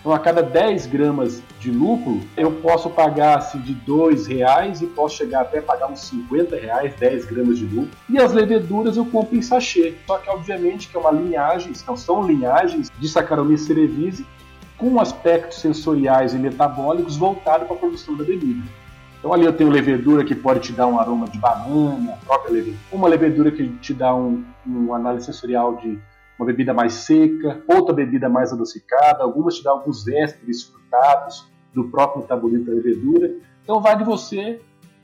Então, 0.00 0.12
a 0.12 0.18
cada 0.18 0.42
10 0.42 0.86
gramas 0.86 1.42
de 1.58 1.70
lúpulo, 1.70 2.20
eu 2.36 2.52
posso 2.52 2.88
pagar 2.88 3.38
assim, 3.38 3.58
de 3.58 3.72
R$ 3.72 4.36
reais 4.36 4.80
e 4.80 4.86
posso 4.86 5.16
chegar 5.16 5.42
até 5.42 5.60
pagar 5.60 5.90
uns 5.90 6.00
50 6.02 6.56
reais, 6.56 6.94
10 6.94 7.24
gramas 7.24 7.58
de 7.58 7.64
lúpulo. 7.64 7.90
E 8.08 8.18
as 8.18 8.32
leveduras 8.32 8.96
eu 8.96 9.04
compro 9.04 9.36
em 9.36 9.42
sachê. 9.42 9.94
Só 10.06 10.18
que, 10.18 10.30
obviamente, 10.30 10.88
que 10.88 10.96
é 10.96 11.00
uma 11.00 11.10
linhagem, 11.10 11.72
então 11.72 11.96
são 11.96 12.26
linhagens 12.26 12.90
de 12.98 13.08
Saccharomyces 13.08 13.66
cerevisiae 13.66 14.24
com 14.78 15.00
aspectos 15.00 15.60
sensoriais 15.60 16.32
e 16.32 16.38
metabólicos 16.38 17.16
voltados 17.16 17.66
para 17.66 17.76
a 17.76 17.78
produção 17.78 18.16
da 18.16 18.24
bebida. 18.24 18.62
Então 19.18 19.32
ali 19.32 19.44
eu 19.44 19.52
tenho 19.52 19.68
levedura 19.68 20.24
que 20.24 20.34
pode 20.34 20.60
te 20.60 20.72
dar 20.72 20.86
um 20.86 20.98
aroma 20.98 21.28
de 21.28 21.38
banana, 21.38 22.16
própria 22.24 22.52
levedura. 22.52 22.78
Uma 22.92 23.08
levedura 23.08 23.50
que 23.50 23.68
te 23.68 23.92
dá 23.92 24.14
um, 24.14 24.44
um 24.64 24.94
análise 24.94 25.26
sensorial 25.26 25.76
de 25.76 25.98
uma 26.38 26.46
bebida 26.46 26.72
mais 26.72 26.92
seca, 26.92 27.60
outra 27.66 27.94
bebida 27.94 28.28
mais 28.28 28.52
adocicada, 28.52 29.24
algumas 29.24 29.56
te 29.56 29.64
dão 29.64 29.72
alguns 29.72 30.06
ésteres 30.06 30.62
frutados 30.62 31.48
do 31.74 31.84
próprio 31.84 32.22
metabolismo 32.22 32.66
da 32.66 32.72
levedura. 32.72 33.32
Então 33.64 33.80
vai 33.80 33.96
de 33.96 34.04
você 34.04 34.60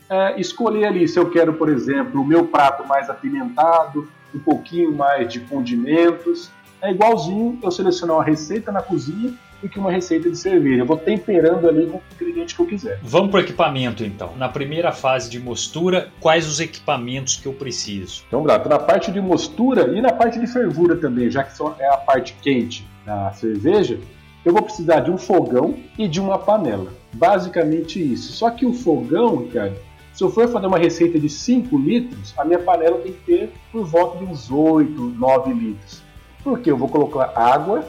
é, 0.08 0.40
escolher 0.40 0.86
ali 0.86 1.08
se 1.08 1.18
eu 1.18 1.30
quero, 1.30 1.54
por 1.54 1.68
exemplo, 1.68 2.20
o 2.20 2.26
meu 2.26 2.46
prato 2.46 2.86
mais 2.86 3.10
apimentado, 3.10 4.08
um 4.34 4.38
pouquinho 4.38 4.92
mais 4.92 5.32
de 5.32 5.40
condimentos. 5.40 6.50
É 6.80 6.90
igualzinho 6.90 7.58
eu 7.62 7.70
selecionar 7.70 8.16
uma 8.16 8.24
receita 8.24 8.70
na 8.70 8.82
cozinha 8.82 9.34
do 9.64 9.68
que 9.68 9.78
uma 9.78 9.90
receita 9.90 10.30
de 10.30 10.36
cerveja. 10.36 10.82
Eu 10.82 10.86
vou 10.86 10.98
temperando 10.98 11.66
ali 11.66 11.86
com 11.86 11.96
o 11.96 12.02
ingrediente 12.14 12.54
que 12.54 12.60
eu 12.60 12.66
quiser. 12.66 13.00
Vamos 13.02 13.30
para 13.30 13.38
o 13.38 13.42
equipamento 13.42 14.04
então. 14.04 14.32
Na 14.36 14.48
primeira 14.48 14.92
fase 14.92 15.30
de 15.30 15.40
mostura, 15.40 16.10
quais 16.20 16.46
os 16.46 16.60
equipamentos 16.60 17.36
que 17.36 17.46
eu 17.46 17.54
preciso? 17.54 18.22
Então, 18.28 18.42
Brato, 18.42 18.68
na 18.68 18.78
parte 18.78 19.10
de 19.10 19.20
mostura 19.22 19.90
e 19.96 20.02
na 20.02 20.12
parte 20.12 20.38
de 20.38 20.46
fervura 20.46 20.96
também, 20.96 21.30
já 21.30 21.42
que 21.42 21.54
é 21.78 21.88
a 21.88 21.96
parte 21.96 22.36
quente 22.42 22.86
da 23.06 23.32
cerveja, 23.32 23.98
eu 24.44 24.52
vou 24.52 24.62
precisar 24.62 25.00
de 25.00 25.10
um 25.10 25.16
fogão 25.16 25.74
e 25.98 26.06
de 26.06 26.20
uma 26.20 26.38
panela. 26.38 26.92
Basicamente 27.14 27.98
isso. 27.98 28.32
Só 28.32 28.50
que 28.50 28.66
o 28.66 28.74
fogão, 28.74 29.48
cara, 29.48 29.74
se 30.12 30.22
eu 30.22 30.30
for 30.30 30.46
fazer 30.46 30.66
uma 30.66 30.78
receita 30.78 31.18
de 31.18 31.30
5 31.30 31.78
litros, 31.78 32.34
a 32.36 32.44
minha 32.44 32.58
panela 32.58 32.98
tem 32.98 33.12
que 33.12 33.20
ter 33.20 33.52
por 33.72 33.86
volta 33.86 34.18
de 34.18 34.24
uns 34.24 34.50
8, 34.50 35.00
9 35.18 35.54
litros. 35.54 36.02
Porque 36.42 36.70
eu 36.70 36.76
vou 36.76 36.88
colocar 36.88 37.32
água 37.34 37.82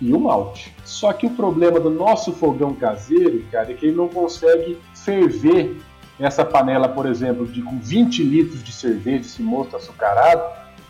e 0.00 0.12
o 0.12 0.20
malte. 0.20 0.74
Só 0.84 1.12
que 1.12 1.26
o 1.26 1.30
problema 1.30 1.80
do 1.80 1.90
nosso 1.90 2.32
fogão 2.32 2.74
caseiro, 2.74 3.44
cara, 3.50 3.70
é 3.70 3.74
que 3.74 3.86
ele 3.86 3.96
não 3.96 4.08
consegue 4.08 4.78
ferver 4.94 5.76
essa 6.18 6.44
panela, 6.44 6.88
por 6.88 7.06
exemplo, 7.06 7.46
de 7.46 7.62
com 7.62 7.78
20 7.78 8.22
litros 8.22 8.62
de 8.62 8.72
cerveja, 8.72 9.20
esse 9.20 9.42
mosto 9.42 9.76
açucarado, 9.76 10.42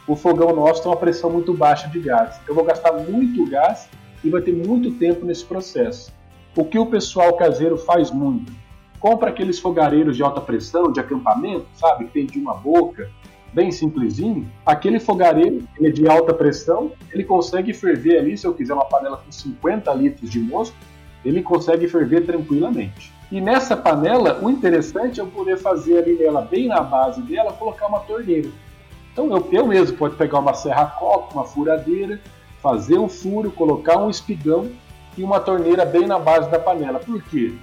o 0.07 0.15
fogão 0.15 0.55
nosso 0.55 0.83
tem 0.83 0.91
uma 0.91 0.97
pressão 0.97 1.29
muito 1.31 1.53
baixa 1.53 1.89
de 1.89 1.99
gás. 1.99 2.41
Eu 2.47 2.55
vou 2.55 2.65
gastar 2.65 2.93
muito 2.93 3.49
gás 3.49 3.89
e 4.23 4.31
vai 4.31 4.41
ter 4.41 4.53
muito 4.53 4.93
tempo 4.93 5.27
nesse 5.27 5.45
processo. 5.45 6.13
O 6.57 6.65
que 6.65 6.79
o 6.79 6.87
pessoal 6.87 7.37
caseiro 7.37 7.77
faz 7.77 8.11
muito? 8.11 8.53
Compra 9.01 9.31
aqueles 9.31 9.59
fogareiros 9.59 10.17
de 10.17 10.23
alta 10.23 10.41
pressão, 10.41 10.93
de 10.93 11.01
acampamento, 11.01 11.67
sabe? 11.75 12.07
Que 12.07 12.13
tem 12.13 12.27
de 12.27 12.39
uma 12.39 12.55
boca, 12.55 13.11
bem 13.57 13.73
simplesinho. 13.73 14.47
Aquele 14.67 15.01
fogareiro 15.01 15.67
ele 15.79 15.89
é 15.89 15.91
de 15.91 16.07
alta 16.07 16.35
pressão, 16.35 16.93
ele 17.11 17.25
consegue 17.25 17.73
ferver 17.73 18.19
ali, 18.19 18.37
se 18.37 18.47
eu 18.47 18.53
quiser 18.53 18.75
uma 18.75 18.85
panela 18.85 19.17
com 19.17 19.33
50 19.33 19.91
litros 19.95 20.31
de 20.31 20.39
mosto, 20.39 20.77
ele 21.25 21.43
consegue 21.43 21.89
ferver 21.89 22.27
tranquilamente. 22.27 23.11
E 23.33 23.41
nessa 23.41 23.75
panela, 23.75 24.39
o 24.43 24.51
interessante 24.51 25.19
é 25.19 25.23
eu 25.23 25.27
poder 25.29 25.57
fazer 25.57 25.97
ali 25.97 26.19
nela, 26.19 26.43
bem 26.43 26.69
na 26.69 26.83
base 26.83 27.23
dela, 27.23 27.51
colocar 27.55 27.87
uma 27.87 28.01
torneira. 28.01 28.51
Então 29.11 29.35
eu, 29.35 29.49
eu 29.51 29.67
mesmo 29.67 29.97
pode 29.97 30.17
pegar 30.17 30.39
uma 30.39 30.53
serra 30.53 30.85
coca, 30.85 31.33
uma 31.33 31.45
furadeira, 31.45 32.21
fazer 32.61 32.99
um 32.99 33.09
furo, 33.09 33.51
colocar 33.51 33.97
um 33.97 34.11
espigão 34.11 34.71
e 35.17 35.25
uma 35.25 35.41
torneira 35.41 35.87
bem 35.87 36.07
na 36.07 36.19
base 36.19 36.51
da 36.51 36.59
panela. 36.59 36.99
Por 36.99 37.23
quê? 37.23 37.55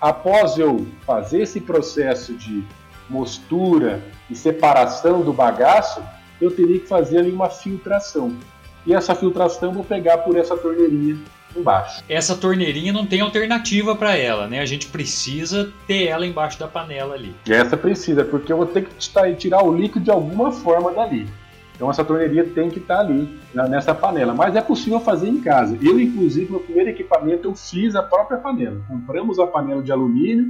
Após 0.00 0.56
eu 0.56 0.86
fazer 1.04 1.42
esse 1.42 1.60
processo 1.60 2.32
de 2.34 2.64
mostura 3.08 4.02
e 4.30 4.34
separação 4.34 5.22
do 5.22 5.32
bagaço, 5.32 6.02
eu 6.40 6.50
teria 6.50 6.78
que 6.78 6.86
fazer 6.86 7.18
ali 7.18 7.30
uma 7.30 7.48
filtração. 7.48 8.36
E 8.84 8.92
essa 8.92 9.14
filtração 9.14 9.72
vou 9.72 9.84
pegar 9.84 10.18
por 10.18 10.36
essa 10.36 10.56
torneirinha 10.56 11.18
embaixo. 11.56 12.02
Essa 12.08 12.34
torneirinha 12.34 12.92
não 12.92 13.06
tem 13.06 13.20
alternativa 13.20 13.94
para 13.94 14.16
ela, 14.16 14.46
né? 14.48 14.60
A 14.60 14.66
gente 14.66 14.88
precisa 14.88 15.72
ter 15.86 16.06
ela 16.06 16.26
embaixo 16.26 16.58
da 16.58 16.66
panela 16.66 17.14
ali. 17.14 17.34
Essa 17.48 17.76
precisa, 17.76 18.24
porque 18.24 18.52
eu 18.52 18.56
vou 18.56 18.66
ter 18.66 18.84
que 18.84 18.94
tirar 19.36 19.62
o 19.62 19.74
líquido 19.74 20.04
de 20.04 20.10
alguma 20.10 20.50
forma 20.50 20.92
dali. 20.92 21.28
Então 21.74 21.90
essa 21.90 22.04
torneirinha 22.04 22.44
tem 22.44 22.70
que 22.70 22.78
estar 22.78 22.96
tá 22.96 23.00
ali, 23.00 23.38
nessa 23.68 23.94
panela. 23.94 24.34
Mas 24.34 24.56
é 24.56 24.60
possível 24.60 25.00
fazer 25.00 25.28
em 25.28 25.40
casa. 25.40 25.76
Eu, 25.80 25.98
inclusive, 26.00 26.52
no 26.52 26.60
primeiro 26.60 26.90
equipamento, 26.90 27.48
eu 27.48 27.54
fiz 27.54 27.94
a 27.94 28.02
própria 28.02 28.38
panela. 28.38 28.80
Compramos 28.88 29.38
a 29.38 29.46
panela 29.46 29.82
de 29.82 29.90
alumínio, 29.92 30.46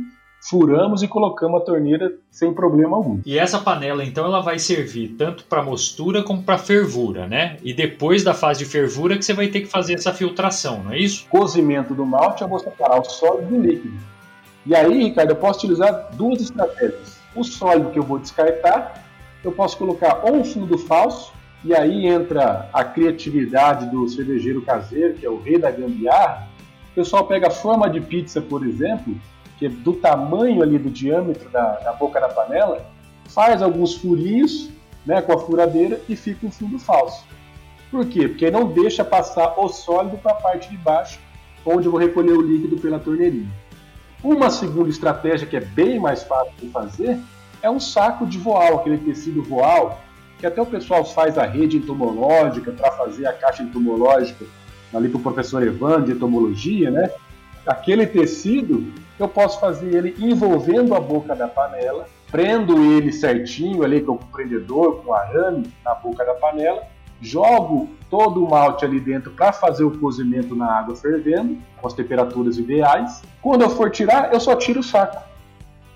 furamos 0.49 1.03
e 1.03 1.09
colocamos 1.09 1.61
a 1.61 1.65
torneira 1.65 2.13
sem 2.31 2.53
problema 2.53 2.97
algum. 2.97 3.21
E 3.25 3.39
essa 3.39 3.59
panela, 3.59 4.05
então, 4.05 4.25
ela 4.25 4.41
vai 4.41 4.59
servir 4.59 5.15
tanto 5.17 5.45
para 5.45 5.63
mostura 5.63 6.23
como 6.23 6.43
para 6.43 6.59
fervura, 6.59 7.27
né? 7.27 7.57
E 7.63 7.73
depois 7.73 8.25
da 8.25 8.35
fase 8.35 8.61
de 8.61 8.65
fervura 8.65 9.17
que 9.17 9.25
você 9.25 9.33
vai 9.33 9.49
ter 9.49 9.61
que 9.61 9.67
fazer 9.67 9.95
essa 9.95 10.13
filtração, 10.13 10.83
não 10.85 10.93
é 10.93 10.99
isso? 10.99 11.27
Cozimento 11.29 11.95
do 11.95 12.05
malte, 12.05 12.43
eu 12.43 12.49
vou 12.49 12.59
separar 12.59 13.01
o 13.01 13.05
sólido 13.05 13.49
do 13.49 13.61
líquido. 13.61 13.97
E 14.67 14.75
aí, 14.75 15.05
Ricardo, 15.05 15.31
eu 15.31 15.37
posso 15.37 15.61
utilizar 15.61 16.11
duas 16.13 16.41
estratégias. 16.41 17.19
O 17.35 17.43
sólido 17.43 17.91
que 17.91 17.99
eu 17.99 18.03
vou 18.03 18.19
descartar 18.19 19.03
eu 19.45 19.53
posso 19.53 19.77
colocar 19.77 20.21
ou 20.25 20.37
um 20.37 20.45
fundo 20.45 20.79
falso, 20.79 21.33
e 21.65 21.75
aí 21.75 22.07
entra 22.07 22.69
a 22.73 22.85
criatividade 22.85 23.91
do 23.91 24.09
cervejeiro 24.09 24.63
caseiro, 24.63 25.15
que 25.15 25.27
é 25.27 25.31
o 25.31 25.41
rei 25.41 25.59
da 25.59 25.71
gambiarra. 25.71 26.49
O 26.93 26.95
pessoal 26.95 27.27
pega 27.27 27.49
a 27.49 27.51
forma 27.51 27.89
de 27.89 28.01
pizza, 28.01 28.41
por 28.41 28.67
exemplo, 28.67 29.17
do 29.69 29.95
tamanho 29.95 30.63
ali 30.63 30.79
do 30.79 30.91
diâmetro 30.91 31.49
da, 31.51 31.73
da 31.77 31.93
boca 31.93 32.21
da 32.21 32.29
panela, 32.29 32.85
faz 33.27 33.63
alguns 33.63 33.95
furinhos 33.95 34.71
né, 35.07 35.21
com 35.21 35.33
a 35.33 35.39
furadeira 35.39 36.01
e 36.09 36.17
fica 36.17 36.47
um 36.47 36.51
fundo 36.51 36.79
falso. 36.79 37.25
Por 37.91 38.07
quê? 38.07 38.29
Porque 38.29 38.51
não 38.51 38.67
deixa 38.67 39.05
passar 39.05 39.55
o 39.59 39.69
sólido 39.69 40.17
para 40.17 40.33
a 40.33 40.37
parte 40.37 40.71
de 40.71 40.77
baixo, 40.77 41.21
onde 41.65 41.87
eu 41.87 41.93
vou 41.93 42.01
recolher 42.01 42.33
o 42.33 42.41
líquido 42.41 42.77
pela 42.79 42.99
torneirinha. 42.99 43.51
Uma 44.23 44.51
segunda 44.51 44.89
estratégia 44.89 45.47
que 45.47 45.57
é 45.57 45.61
bem 45.61 45.99
mais 45.99 46.23
fácil 46.23 46.53
de 46.61 46.69
fazer 46.69 47.19
é 47.61 47.69
um 47.69 47.81
saco 47.81 48.25
de 48.27 48.39
voal, 48.39 48.77
aquele 48.77 48.99
tecido 48.99 49.43
voal, 49.43 50.01
que 50.39 50.47
até 50.47 50.61
o 50.61 50.67
pessoal 50.67 51.05
faz 51.05 51.37
a 51.39 51.45
rede 51.45 51.77
entomológica 51.77 52.73
para 52.73 52.91
fazer 52.93 53.27
a 53.27 53.33
caixa 53.33 53.63
entomológica 53.63 54.45
ali 54.95 55.09
para 55.09 55.19
o 55.19 55.23
professor 55.23 55.63
Evan 55.63 56.03
de 56.03 56.13
entomologia, 56.13 56.91
né? 56.91 57.11
Aquele 57.67 58.07
tecido, 58.07 58.93
eu 59.19 59.29
posso 59.29 59.61
fazer 59.61 59.95
ele 59.95 60.17
envolvendo 60.19 60.95
a 60.95 61.01
boca 61.01 61.35
da 61.35 61.47
panela, 61.47 62.09
prendo 62.31 62.83
ele 62.83 63.13
certinho 63.13 63.85
ali 63.85 64.01
com 64.01 64.13
o 64.13 64.19
prendedor, 64.19 65.03
com 65.03 65.13
arame 65.13 65.71
na 65.85 65.95
boca 65.95 66.25
da 66.25 66.35
panela, 66.35 66.83
jogo 67.21 67.89
todo 68.11 68.45
o 68.45 68.51
malte 68.51 68.85
ali 68.85 68.99
dentro 68.99 69.31
para 69.31 69.53
fazer 69.53 69.85
o 69.85 69.97
cozimento 69.99 70.57
na 70.57 70.67
água 70.67 70.97
fervendo, 70.97 71.57
com 71.81 71.87
as 71.87 71.95
temperaturas 71.95 72.59
ideais. 72.59 73.23
Quando 73.41 73.63
eu 73.63 73.71
for 73.71 73.91
tirar, 73.91 74.33
eu 74.33 74.41
só 74.41 74.57
tiro 74.57 74.81
o 74.81 74.83
saco 74.83 75.23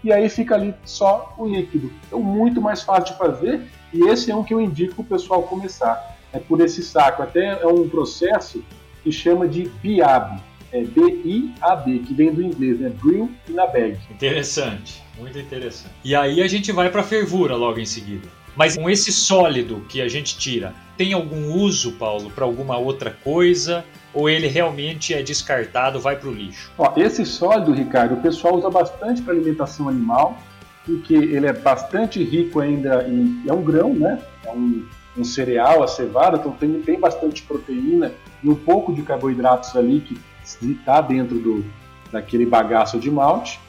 e 0.05 0.13
aí 0.13 0.29
fica 0.29 0.55
ali 0.55 0.73
só 0.85 1.35
o 1.37 1.47
líquido. 1.47 1.91
Então, 2.07 2.21
muito 2.21 2.61
mais 2.61 2.83
fácil 2.83 3.13
de 3.13 3.19
fazer 3.19 3.63
e 3.93 4.05
esse 4.05 4.31
é 4.31 4.37
um 4.37 4.45
que 4.45 4.55
eu 4.55 4.61
indico 4.61 4.95
para 4.95 5.03
o 5.03 5.07
pessoal 5.07 5.43
começar. 5.43 6.17
É 6.33 6.39
por 6.39 6.61
esse 6.61 6.83
saco. 6.83 7.23
Até 7.23 7.61
é 7.61 7.67
um 7.67 7.89
processo 7.89 8.63
que 9.03 9.11
chama 9.11 9.49
de 9.49 9.69
BIAB. 9.83 10.41
É 10.77 10.85
B-I-A-B, 10.85 11.99
que 12.01 12.15
vem 12.15 12.33
do 12.33 12.43
inglês, 12.43 12.81
né? 12.81 12.91
Brew 12.91 13.31
in 13.49 13.59
a 13.59 13.67
bag. 13.67 13.99
Interessante, 14.11 15.03
muito 15.19 15.39
interessante. 15.39 15.95
E 16.05 16.15
aí 16.15 16.43
a 16.43 16.49
gente 16.49 16.71
vai 16.73 16.91
para 16.91 17.01
a 17.01 17.05
fervura 17.05 17.57
logo 17.57 17.79
em 17.79 17.87
seguida. 17.87 18.29
Mas 18.55 18.77
com 18.77 18.89
esse 18.89 19.13
sólido 19.13 19.85
que 19.89 20.01
a 20.01 20.09
gente 20.09 20.39
tira, 20.39 20.75
tem 20.97 21.13
algum 21.13 21.53
uso, 21.53 21.93
Paulo, 21.93 22.31
para 22.31 22.45
alguma 22.45 22.77
outra 22.79 23.11
coisa? 23.11 23.85
ou 24.17 24.31
ele 24.31 24.47
realmente 24.47 25.13
é 25.13 25.23
descartado, 25.23 26.01
vai 26.01 26.17
para 26.17 26.31
o 26.31 26.33
lixo? 26.33 26.73
Ó, 26.79 26.91
esse 26.97 27.27
sólido, 27.27 27.71
Ricardo, 27.71 28.15
o 28.15 28.23
pessoal 28.23 28.57
usa 28.57 28.71
bastante 28.71 29.21
para 29.21 29.35
alimentação 29.35 29.91
animal, 29.91 30.39
porque 30.87 31.15
ele 31.15 31.47
é 31.47 31.53
bastante 31.53 32.25
rico 32.25 32.59
ainda 32.61 33.07
em. 33.07 33.43
É 33.47 33.53
um 33.53 33.63
grão, 33.63 33.93
né? 33.93 34.19
É 34.43 34.51
um, 34.51 34.87
um 35.19 35.23
cereal, 35.23 35.83
a 35.83 35.87
cevada, 35.87 36.39
então 36.39 36.51
tem, 36.53 36.81
tem 36.81 36.99
bastante 36.99 37.43
proteína 37.43 38.11
e 38.43 38.49
um 38.49 38.55
pouco 38.55 38.95
de 38.95 39.03
carboidratos 39.03 39.77
ali 39.77 40.01
que 40.01 40.19
está 40.47 41.01
dentro 41.01 41.39
do, 41.39 41.65
daquele 42.13 42.47
bagaço 42.47 42.99
de 42.99 43.11
malte. 43.11 43.61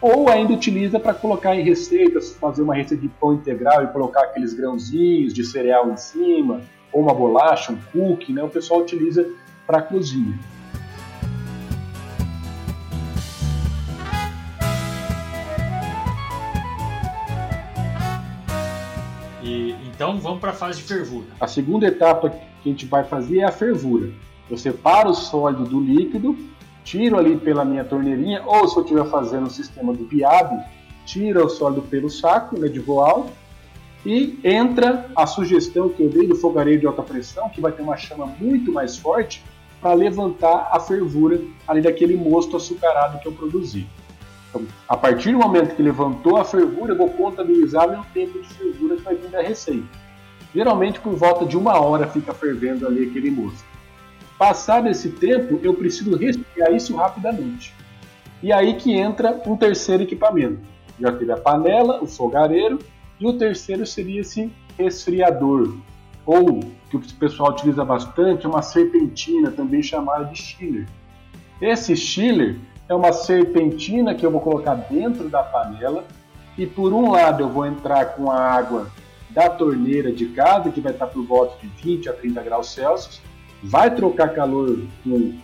Ou 0.00 0.28
ainda 0.28 0.52
utiliza 0.52 1.00
para 1.00 1.14
colocar 1.14 1.54
em 1.56 1.62
receitas, 1.62 2.34
fazer 2.34 2.62
uma 2.62 2.74
receita 2.74 3.00
de 3.00 3.08
pão 3.08 3.32
integral 3.32 3.84
e 3.84 3.86
colocar 3.86 4.24
aqueles 4.24 4.52
grãozinhos 4.52 5.32
de 5.32 5.44
cereal 5.44 5.90
em 5.90 5.96
cima, 5.96 6.60
ou 6.92 7.02
uma 7.02 7.14
bolacha, 7.14 7.72
um 7.72 7.78
cookie, 7.92 8.32
né? 8.32 8.42
O 8.42 8.50
pessoal 8.50 8.80
utiliza 8.80 9.26
para 9.66 9.80
cozinha. 9.80 10.38
E, 19.42 19.74
então 19.86 20.18
vamos 20.18 20.40
para 20.40 20.50
a 20.50 20.54
fase 20.54 20.78
de 20.78 20.84
fervura. 20.84 21.26
A 21.40 21.46
segunda 21.46 21.86
etapa 21.86 22.30
que 22.30 22.68
a 22.68 22.72
gente 22.72 22.86
vai 22.86 23.04
fazer 23.04 23.38
é 23.38 23.44
a 23.44 23.52
fervura. 23.52 24.10
Eu 24.50 24.58
separo 24.58 25.10
o 25.10 25.14
sólido 25.14 25.64
do 25.64 25.80
líquido, 25.80 26.36
tiro 26.84 27.18
ali 27.18 27.36
pela 27.36 27.64
minha 27.64 27.84
torneirinha, 27.84 28.42
ou 28.44 28.68
se 28.68 28.76
eu 28.76 28.82
estiver 28.82 29.06
fazendo 29.06 29.46
o 29.46 29.50
sistema 29.50 29.92
do 29.92 30.04
Biab, 30.04 30.62
tira 31.06 31.44
o 31.44 31.48
sólido 31.48 31.82
pelo 31.82 32.10
saco 32.10 32.58
né, 32.58 32.68
de 32.68 32.80
voal 32.80 33.30
e 34.04 34.38
entra 34.44 35.10
a 35.16 35.26
sugestão 35.26 35.88
que 35.88 36.02
eu 36.02 36.10
dei 36.10 36.26
do 36.26 36.36
fogareiro 36.36 36.80
de 36.80 36.86
alta 36.86 37.02
pressão, 37.02 37.48
que 37.48 37.60
vai 37.60 37.72
ter 37.72 37.82
uma 37.82 37.96
chama 37.96 38.26
muito 38.38 38.70
mais 38.70 38.98
forte, 38.98 39.42
para 39.80 39.92
levantar 39.92 40.70
a 40.72 40.80
fervura 40.80 41.38
ali 41.68 41.82
daquele 41.82 42.16
mosto 42.16 42.56
açucarado 42.56 43.18
que 43.18 43.28
eu 43.28 43.32
produzi. 43.32 43.86
Então, 44.48 44.66
a 44.88 44.96
partir 44.96 45.32
do 45.32 45.38
momento 45.38 45.76
que 45.76 45.82
levantou 45.82 46.38
a 46.38 46.44
fervura, 46.44 46.92
eu 46.94 46.96
vou 46.96 47.10
contabilizar 47.10 47.90
meu 47.90 48.02
tempo 48.14 48.40
de 48.40 48.48
fervura 48.48 48.96
que 48.96 49.02
vai 49.02 49.14
vir 49.14 49.28
da 49.28 49.42
receita. 49.42 49.86
Geralmente, 50.54 51.00
por 51.00 51.14
volta 51.14 51.44
de 51.44 51.56
uma 51.58 51.78
hora 51.78 52.06
fica 52.06 52.32
fervendo 52.32 52.86
ali 52.86 53.08
aquele 53.10 53.30
mosto. 53.30 53.73
Passado 54.38 54.88
esse 54.88 55.10
tempo, 55.10 55.60
eu 55.62 55.74
preciso 55.74 56.16
resfriar 56.16 56.72
isso 56.72 56.96
rapidamente. 56.96 57.74
E 58.42 58.52
aí 58.52 58.74
que 58.74 58.92
entra 58.92 59.40
um 59.46 59.56
terceiro 59.56 60.02
equipamento. 60.02 60.60
já 61.00 61.12
teve 61.12 61.32
a 61.32 61.36
panela, 61.36 62.02
o 62.02 62.06
fogareiro, 62.06 62.78
e 63.18 63.26
o 63.26 63.38
terceiro 63.38 63.86
seria 63.86 64.20
esse 64.20 64.52
resfriador, 64.78 65.76
ou 66.26 66.60
que 66.90 66.96
o 66.96 67.00
pessoal 67.18 67.50
utiliza 67.50 67.84
bastante, 67.84 68.44
é 68.44 68.48
uma 68.48 68.62
serpentina, 68.62 69.50
também 69.50 69.82
chamada 69.82 70.24
de 70.24 70.36
chiller. 70.36 70.86
Esse 71.60 71.96
chiller 71.96 72.56
é 72.88 72.94
uma 72.94 73.12
serpentina 73.12 74.14
que 74.14 74.26
eu 74.26 74.30
vou 74.30 74.40
colocar 74.40 74.74
dentro 74.74 75.28
da 75.28 75.42
panela 75.42 76.04
e 76.56 76.66
por 76.66 76.92
um 76.92 77.10
lado 77.10 77.42
eu 77.42 77.48
vou 77.48 77.66
entrar 77.66 78.14
com 78.14 78.30
a 78.30 78.38
água 78.38 78.90
da 79.30 79.48
torneira 79.48 80.12
de 80.12 80.26
casa, 80.26 80.70
que 80.70 80.80
vai 80.80 80.92
estar 80.92 81.06
por 81.06 81.24
volta 81.24 81.56
de 81.60 81.66
20 81.82 82.08
a 82.08 82.12
30 82.12 82.42
graus 82.42 82.72
Celsius, 82.72 83.20
vai 83.64 83.94
trocar 83.94 84.34
calor 84.34 84.78
com, 85.02 85.34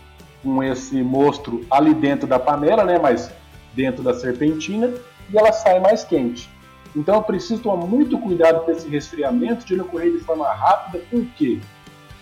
com 0.42 0.62
esse 0.62 1.02
monstro 1.02 1.64
ali 1.70 1.94
dentro 1.94 2.26
da 2.26 2.38
panela, 2.38 2.84
né, 2.84 2.98
mas 2.98 3.30
dentro 3.74 4.02
da 4.02 4.14
serpentina, 4.14 4.92
e 5.32 5.38
ela 5.38 5.52
sai 5.52 5.80
mais 5.80 6.04
quente. 6.04 6.50
Então 6.94 7.14
eu 7.16 7.22
preciso 7.22 7.62
tomar 7.62 7.86
muito 7.86 8.18
cuidado 8.18 8.64
com 8.64 8.70
esse 8.70 8.88
resfriamento 8.88 9.64
de 9.64 9.74
ele 9.74 9.82
ocorrer 9.82 10.12
de 10.12 10.18
forma 10.18 10.52
rápida, 10.52 11.02
por 11.10 11.24
quê? 11.36 11.60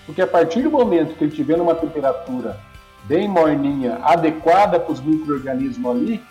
Porque 0.05 0.23
a 0.23 0.27
partir 0.27 0.63
do 0.63 0.71
momento 0.71 1.15
que 1.15 1.25
ele 1.25 1.31
estiver 1.31 1.57
numa 1.57 1.75
temperatura 1.75 2.59
bem 3.05 3.27
morninha, 3.27 3.99
adequada 4.03 4.79
para 4.79 4.93
os 4.93 5.01
micro-organismos 5.01 5.91
ali, 5.91 6.23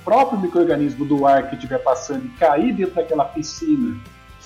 o 0.00 0.02
próprio 0.04 0.38
micro-organismo 0.38 1.04
do 1.04 1.26
ar 1.26 1.48
que 1.48 1.56
estiver 1.56 1.78
passando 1.78 2.26
e 2.26 2.28
cair 2.30 2.72
dentro 2.74 2.94
daquela 2.94 3.24
piscina 3.24 3.96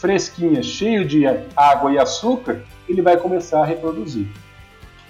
fresquinha, 0.02 0.64
cheio 0.64 1.04
de 1.04 1.22
água 1.54 1.92
e 1.92 1.98
açúcar, 1.98 2.60
ele 2.88 3.00
vai 3.00 3.16
começar 3.16 3.62
a 3.62 3.64
reproduzir. 3.64 4.26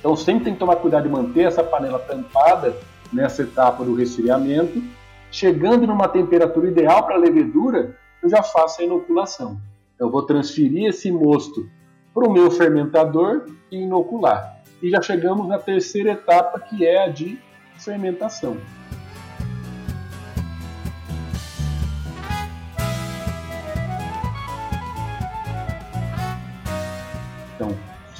Então 0.02 0.16
sempre 0.16 0.42
tem 0.42 0.54
que 0.54 0.58
tomar 0.58 0.74
cuidado 0.76 1.04
de 1.04 1.08
manter 1.08 1.42
essa 1.42 1.62
panela 1.62 2.00
tampada 2.00 2.76
nessa 3.12 3.42
etapa 3.42 3.84
do 3.84 3.94
resfriamento. 3.94 4.82
Chegando 5.30 5.86
numa 5.86 6.08
temperatura 6.08 6.66
ideal 6.66 7.06
para 7.06 7.14
a 7.14 7.18
levedura, 7.18 7.96
eu 8.20 8.28
já 8.28 8.42
faço 8.42 8.80
a 8.80 8.84
inoculação. 8.84 9.60
Eu 10.00 10.10
vou 10.10 10.22
transferir 10.22 10.88
esse 10.88 11.12
mosto 11.12 11.70
para 12.12 12.28
o 12.28 12.32
meu 12.32 12.50
fermentador 12.50 13.46
e 13.70 13.76
inocular. 13.76 14.60
E 14.82 14.90
já 14.90 15.00
chegamos 15.00 15.46
na 15.46 15.60
terceira 15.60 16.10
etapa, 16.10 16.58
que 16.58 16.84
é 16.84 17.04
a 17.04 17.08
de 17.08 17.38
fermentação. 17.78 18.56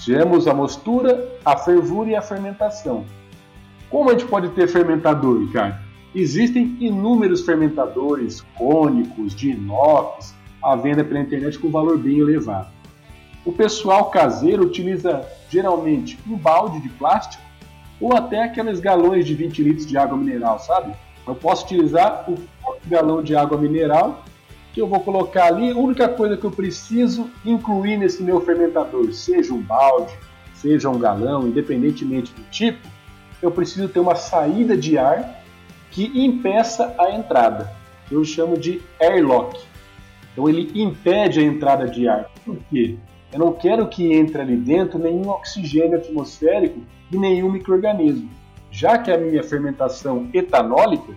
Fizemos 0.04 0.48
a 0.48 0.54
mostura, 0.54 1.32
a 1.44 1.56
fervura 1.56 2.10
e 2.10 2.16
a 2.16 2.20
fermentação. 2.20 3.04
Como 3.88 4.10
a 4.10 4.12
gente 4.14 4.26
pode 4.26 4.48
ter 4.48 4.66
fermentador, 4.66 5.38
Ricardo? 5.38 5.78
Existem 6.12 6.76
inúmeros 6.80 7.42
fermentadores 7.42 8.40
cônicos, 8.58 9.32
de 9.32 9.50
inox, 9.50 10.34
à 10.60 10.74
venda 10.74 11.04
pela 11.04 11.20
internet 11.20 11.56
com 11.56 11.70
valor 11.70 11.98
bem 11.98 12.18
elevado. 12.18 12.66
O 13.44 13.52
pessoal 13.52 14.06
caseiro 14.10 14.64
utiliza 14.64 15.24
geralmente 15.48 16.18
um 16.26 16.36
balde 16.36 16.80
de 16.80 16.88
plástico 16.88 17.44
ou 18.00 18.12
até 18.16 18.42
aqueles 18.42 18.80
galões 18.80 19.24
de 19.24 19.34
20 19.34 19.62
litros 19.62 19.86
de 19.86 19.96
água 19.96 20.18
mineral, 20.18 20.58
sabe? 20.58 20.92
Eu 21.24 21.36
posso 21.36 21.64
utilizar 21.64 22.24
o 22.28 22.36
galão 22.88 23.22
de 23.22 23.36
água 23.36 23.56
mineral 23.56 24.24
que 24.72 24.80
eu 24.80 24.86
vou 24.86 25.00
colocar 25.00 25.46
ali. 25.46 25.70
A 25.70 25.76
única 25.76 26.08
coisa 26.08 26.36
que 26.36 26.44
eu 26.44 26.50
preciso 26.50 27.30
incluir 27.44 27.96
nesse 27.96 28.22
meu 28.22 28.40
fermentador, 28.40 29.12
seja 29.12 29.52
um 29.52 29.60
balde, 29.60 30.12
seja 30.54 30.88
um 30.88 30.98
galão, 30.98 31.46
independentemente 31.46 32.32
do 32.32 32.42
tipo, 32.50 32.88
eu 33.40 33.50
preciso 33.50 33.88
ter 33.88 34.00
uma 34.00 34.14
saída 34.14 34.76
de 34.76 34.96
ar 34.96 35.42
que 35.90 36.04
impeça 36.14 36.94
a 36.98 37.10
entrada. 37.10 37.72
Eu 38.10 38.24
chamo 38.24 38.56
de 38.56 38.80
airlock. 39.00 39.60
Então 40.32 40.48
ele 40.48 40.70
impede 40.74 41.40
a 41.40 41.42
entrada 41.42 41.86
de 41.86 42.08
ar. 42.08 42.30
Por 42.44 42.56
quê? 42.70 42.96
Eu 43.32 43.38
não 43.38 43.52
quero 43.52 43.86
que 43.88 44.12
entre 44.12 44.40
ali 44.40 44.56
dentro 44.56 44.98
nenhum 44.98 45.28
oxigênio 45.28 45.98
atmosférico 45.98 46.80
e 47.10 47.16
nenhum 47.16 47.50
microorganismo, 47.50 48.30
já 48.70 48.98
que 48.98 49.10
a 49.10 49.18
minha 49.18 49.42
fermentação 49.42 50.28
etanólica 50.32 51.12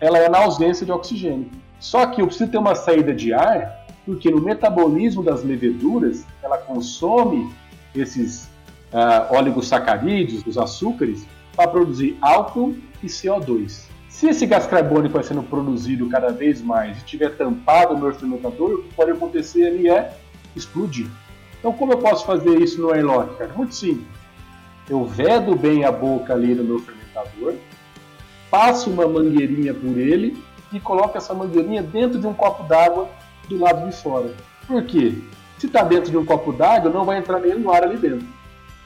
ela 0.00 0.18
é 0.18 0.28
na 0.28 0.38
ausência 0.38 0.84
de 0.84 0.92
oxigênio. 0.92 1.50
Só 1.84 2.06
que 2.06 2.22
eu 2.22 2.26
preciso 2.26 2.50
ter 2.50 2.56
uma 2.56 2.74
saída 2.74 3.12
de 3.12 3.34
ar, 3.34 3.84
porque 4.06 4.30
no 4.30 4.40
metabolismo 4.40 5.22
das 5.22 5.44
leveduras, 5.44 6.24
ela 6.42 6.56
consome 6.56 7.52
esses 7.94 8.48
uh, 8.90 9.36
oligosacarídeos, 9.36 10.42
os 10.46 10.56
açúcares, 10.56 11.26
para 11.54 11.68
produzir 11.68 12.16
álcool 12.22 12.74
e 13.02 13.06
CO2. 13.06 13.82
Se 14.08 14.28
esse 14.28 14.46
gás 14.46 14.66
carbônico 14.66 15.12
vai 15.12 15.22
sendo 15.22 15.42
produzido 15.42 16.08
cada 16.08 16.32
vez 16.32 16.62
mais 16.62 16.96
e 16.96 17.00
estiver 17.00 17.36
tampado 17.36 17.92
no 17.92 18.00
meu 18.00 18.14
fermentador, 18.14 18.76
o 18.76 18.82
que 18.84 18.94
pode 18.94 19.10
acontecer 19.10 19.66
ali 19.66 19.86
é 19.86 20.16
explodir. 20.56 21.06
Então, 21.58 21.74
como 21.74 21.92
eu 21.92 21.98
posso 21.98 22.24
fazer 22.24 22.58
isso 22.62 22.80
no 22.80 22.94
airlock? 22.94 23.36
Cara? 23.36 23.52
Muito 23.52 23.74
simples. 23.74 24.06
Eu 24.88 25.04
vedo 25.04 25.54
bem 25.54 25.84
a 25.84 25.92
boca 25.92 26.32
ali 26.32 26.54
no 26.54 26.64
meu 26.64 26.78
fermentador, 26.78 27.56
passo 28.50 28.88
uma 28.88 29.06
mangueirinha 29.06 29.74
por 29.74 29.98
ele 29.98 30.34
e 30.74 30.80
coloca 30.80 31.18
essa 31.18 31.32
mangueirinha 31.32 31.82
dentro 31.82 32.18
de 32.18 32.26
um 32.26 32.34
copo 32.34 32.64
d'água 32.64 33.08
do 33.48 33.58
lado 33.58 33.88
de 33.88 33.96
fora. 33.96 34.34
Por 34.66 34.82
quê? 34.84 35.14
Se 35.58 35.66
está 35.66 35.82
dentro 35.82 36.10
de 36.10 36.16
um 36.16 36.24
copo 36.24 36.52
d'água, 36.52 36.90
não 36.90 37.04
vai 37.04 37.18
entrar 37.18 37.38
nenhum 37.38 37.70
ar 37.70 37.84
ali 37.84 37.96
dentro. 37.96 38.26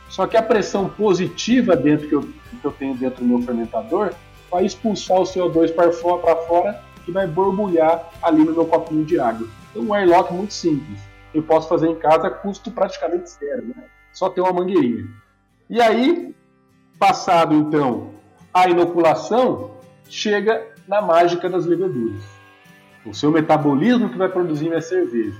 Só 0.09 0.27
que 0.27 0.37
a 0.37 0.43
pressão 0.43 0.89
positiva 0.89 1.75
dentro 1.75 2.09
que 2.09 2.15
eu, 2.15 2.23
que 2.23 2.65
eu 2.65 2.73
tenho 2.73 2.95
dentro 2.95 3.25
do 3.25 3.29
meu 3.29 3.43
fermentador 3.43 4.13
vai 4.51 4.65
expulsar 4.65 5.19
o 5.19 5.25
CO2 5.25 5.75
para 5.75 5.91
fora, 5.93 6.23
para 6.23 6.37
fora 6.43 6.83
e 7.07 7.11
vai 7.11 7.27
borbulhar 7.27 8.11
ali 8.23 8.45
no 8.45 8.53
meu 8.53 8.67
copinho 8.67 9.05
de 9.05 9.19
água. 9.19 9.47
Então, 9.71 9.83
um 9.83 9.95
airlock 9.95 10.33
muito 10.33 10.53
simples. 10.53 10.99
Eu 11.33 11.43
posso 11.43 11.69
fazer 11.69 11.89
em 11.89 11.97
casa 11.97 12.31
custo 12.31 12.71
praticamente 12.71 13.31
zero, 13.31 13.67
né? 13.67 13.85
só 14.13 14.29
ter 14.29 14.41
uma 14.41 14.53
mangueirinha. 14.53 15.07
E 15.71 15.81
aí, 15.81 16.35
passado 16.99 17.55
então 17.55 18.11
a 18.53 18.69
inoculação, 18.69 19.71
chega 20.09 20.67
na 20.89 21.03
mágica 21.03 21.51
das 21.51 21.67
leveduras. 21.67 22.23
O 23.05 23.13
seu 23.13 23.31
metabolismo 23.31 24.09
que 24.09 24.17
vai 24.17 24.29
produzir 24.29 24.69
minha 24.69 24.81
cerveja. 24.81 25.39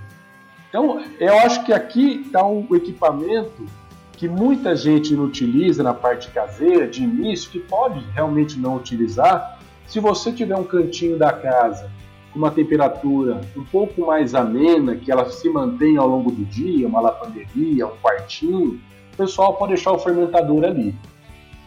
Então, 0.69 1.03
eu 1.19 1.39
acho 1.39 1.65
que 1.65 1.73
aqui 1.73 2.23
está 2.27 2.47
um 2.47 2.67
equipamento 2.75 3.65
que 4.13 4.29
muita 4.29 4.77
gente 4.77 5.15
não 5.15 5.25
utiliza 5.25 5.83
na 5.83 5.95
parte 5.95 6.29
caseira, 6.31 6.87
de 6.87 7.03
início, 7.03 7.51
que 7.51 7.61
pode 7.61 8.05
realmente 8.13 8.59
não 8.59 8.77
utilizar. 8.77 9.59
Se 9.87 10.01
você 10.01 10.31
tiver 10.31 10.57
um 10.57 10.65
cantinho 10.65 11.17
da 11.17 11.33
casa 11.33 11.91
com 12.33 12.39
uma 12.39 12.51
temperatura 12.51 13.41
um 13.57 13.65
pouco 13.65 14.05
mais 14.05 14.35
amena, 14.35 14.97
que 14.97 15.11
ela 15.11 15.31
se 15.31 15.49
mantém 15.49 15.97
ao 15.97 16.07
longo 16.07 16.31
do 16.31 16.45
dia, 16.45 16.87
uma 16.87 17.01
lavanderia, 17.01 17.87
um 17.87 17.97
quartinho, 18.03 18.81
o 19.15 19.17
pessoal 19.17 19.55
pode 19.55 19.75
deixar 19.75 19.93
o 19.93 19.99
fermentador 19.99 20.65
ali. 20.65 20.95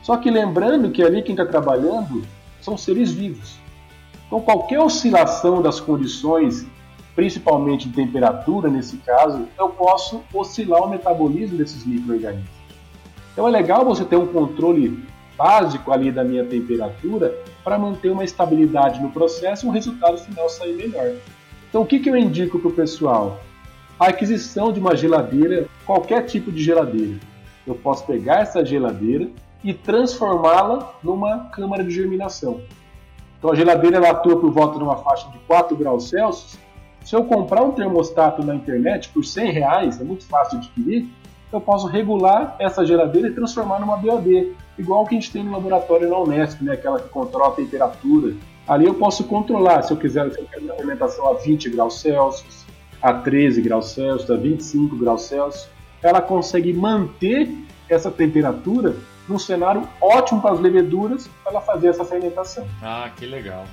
Só 0.04 0.18
que 0.18 0.30
lembrando 0.30 0.92
que 0.92 1.02
ali 1.02 1.24
quem 1.24 1.34
está 1.34 1.46
trabalhando 1.46 2.22
são 2.60 2.78
seres 2.78 3.12
vivos. 3.12 3.61
Então, 4.32 4.40
qualquer 4.40 4.80
oscilação 4.80 5.62
das 5.62 5.82
condições, 5.82 6.66
principalmente 7.14 7.90
de 7.90 7.96
temperatura, 7.96 8.70
nesse 8.70 8.96
caso, 8.96 9.46
eu 9.60 9.68
posso 9.68 10.24
oscilar 10.34 10.82
o 10.84 10.90
metabolismo 10.90 11.58
desses 11.58 11.86
micro-organismos. 11.86 12.50
Então, 13.34 13.46
é 13.46 13.52
legal 13.52 13.84
você 13.84 14.06
ter 14.06 14.16
um 14.16 14.28
controle 14.28 15.04
básico 15.38 15.92
ali 15.92 16.14
da 16.14 16.24
minha 16.24 16.46
temperatura 16.46 17.38
para 17.62 17.78
manter 17.78 18.10
uma 18.10 18.24
estabilidade 18.24 19.02
no 19.02 19.12
processo 19.12 19.66
e 19.66 19.70
o 19.70 19.72
resultado 19.74 20.18
final 20.20 20.48
sair 20.48 20.78
melhor. 20.78 21.14
Então, 21.68 21.82
o 21.82 21.86
que, 21.86 22.00
que 22.00 22.10
eu 22.10 22.16
indico 22.16 22.58
para 22.58 22.70
o 22.70 22.74
pessoal? 22.74 23.42
A 24.00 24.08
aquisição 24.08 24.72
de 24.72 24.80
uma 24.80 24.96
geladeira, 24.96 25.68
qualquer 25.86 26.26
tipo 26.26 26.54
de 26.54 26.64
geladeira. 26.64 27.20
Eu 27.68 27.76
posso 27.76 28.06
pegar 28.06 28.40
essa 28.44 28.64
geladeira 28.64 29.30
e 29.62 29.74
transformá-la 29.74 30.94
numa 31.04 31.50
câmara 31.50 31.84
de 31.84 31.92
germinação. 31.92 32.62
Então 33.42 33.52
a 33.52 33.56
geladeira 33.56 33.98
ela 33.98 34.12
atua 34.12 34.40
por 34.40 34.52
volta 34.52 34.78
de 34.78 34.84
uma 34.84 34.98
faixa 34.98 35.28
de 35.32 35.40
4 35.40 35.76
graus 35.76 36.10
Celsius. 36.10 36.60
Se 37.04 37.16
eu 37.16 37.26
comprar 37.26 37.64
um 37.64 37.72
termostato 37.72 38.46
na 38.46 38.54
internet 38.54 39.10
por 39.10 39.26
100 39.26 39.52
reais, 39.52 40.00
é 40.00 40.04
muito 40.04 40.28
fácil 40.28 40.60
de 40.60 40.68
adquirir, 40.68 41.08
eu 41.52 41.60
posso 41.60 41.88
regular 41.88 42.56
essa 42.60 42.86
geladeira 42.86 43.30
e 43.30 43.32
transformar 43.34 43.80
numa 43.80 43.98
BOD, 43.98 44.54
igual 44.78 45.06
que 45.08 45.16
a 45.16 45.20
gente 45.20 45.32
tem 45.32 45.44
no 45.44 45.52
laboratório 45.52 46.08
na 46.08 46.20
Unesp, 46.20 46.62
né, 46.62 46.74
aquela 46.74 47.00
que 47.00 47.10
controla 47.10 47.48
a 47.48 47.56
temperatura. 47.56 48.36
Ali 48.68 48.86
eu 48.86 48.94
posso 48.94 49.24
controlar, 49.24 49.82
se 49.82 49.92
eu 49.92 49.98
quiser, 49.98 50.32
se 50.32 50.40
eu 50.40 50.46
quero 50.46 50.64
uma 50.64 50.76
fermentação 50.76 51.28
a 51.28 51.34
20 51.34 51.72
graus 51.72 52.00
Celsius, 52.00 52.64
a 53.02 53.12
13 53.12 53.60
graus 53.64 53.90
Celsius, 53.90 54.30
a 54.30 54.36
25 54.36 54.96
graus 54.98 55.24
Celsius, 55.24 55.68
ela 56.04 56.22
consegue 56.22 56.72
manter 56.72 57.50
essa 57.90 58.12
temperatura 58.12 58.96
num 59.32 59.40
cenário 59.40 59.88
ótimo 60.00 60.42
para 60.42 60.52
as 60.52 60.60
leveduras 60.60 61.30
para 61.44 61.54
ela 61.54 61.62
fazer 61.62 61.88
essa 61.88 62.06
fermentação. 62.06 62.68
Ah, 62.82 63.10
que 63.16 63.26
legal. 63.26 63.66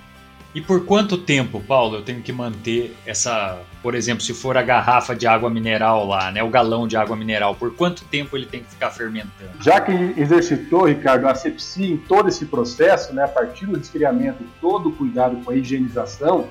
E 0.54 0.60
por 0.62 0.86
quanto 0.86 1.18
tempo, 1.18 1.60
Paulo, 1.60 1.96
eu 1.96 2.02
tenho 2.02 2.22
que 2.22 2.32
manter 2.32 2.96
essa, 3.04 3.58
por 3.82 3.94
exemplo, 3.94 4.22
se 4.22 4.32
for 4.32 4.56
a 4.56 4.62
garrafa 4.62 5.14
de 5.14 5.26
água 5.26 5.50
mineral 5.50 6.06
lá, 6.06 6.32
né, 6.32 6.42
o 6.42 6.48
galão 6.48 6.88
de 6.88 6.96
água 6.96 7.14
mineral, 7.14 7.54
por 7.54 7.74
quanto 7.74 8.02
tempo 8.06 8.34
ele 8.36 8.46
tem 8.46 8.62
que 8.62 8.70
ficar 8.70 8.90
fermentando? 8.90 9.50
Já 9.60 9.78
que 9.80 9.92
exercitou, 10.16 10.86
Ricardo, 10.86 11.26
a 11.26 11.32
asepsia 11.32 11.86
em 11.86 11.98
todo 11.98 12.28
esse 12.28 12.46
processo, 12.46 13.14
né, 13.14 13.24
a 13.24 13.28
partir 13.28 13.66
do 13.66 13.76
resfriamento, 13.76 14.42
todo 14.58 14.88
o 14.88 14.92
cuidado 14.92 15.36
com 15.44 15.50
a 15.50 15.54
higienização, 15.54 16.48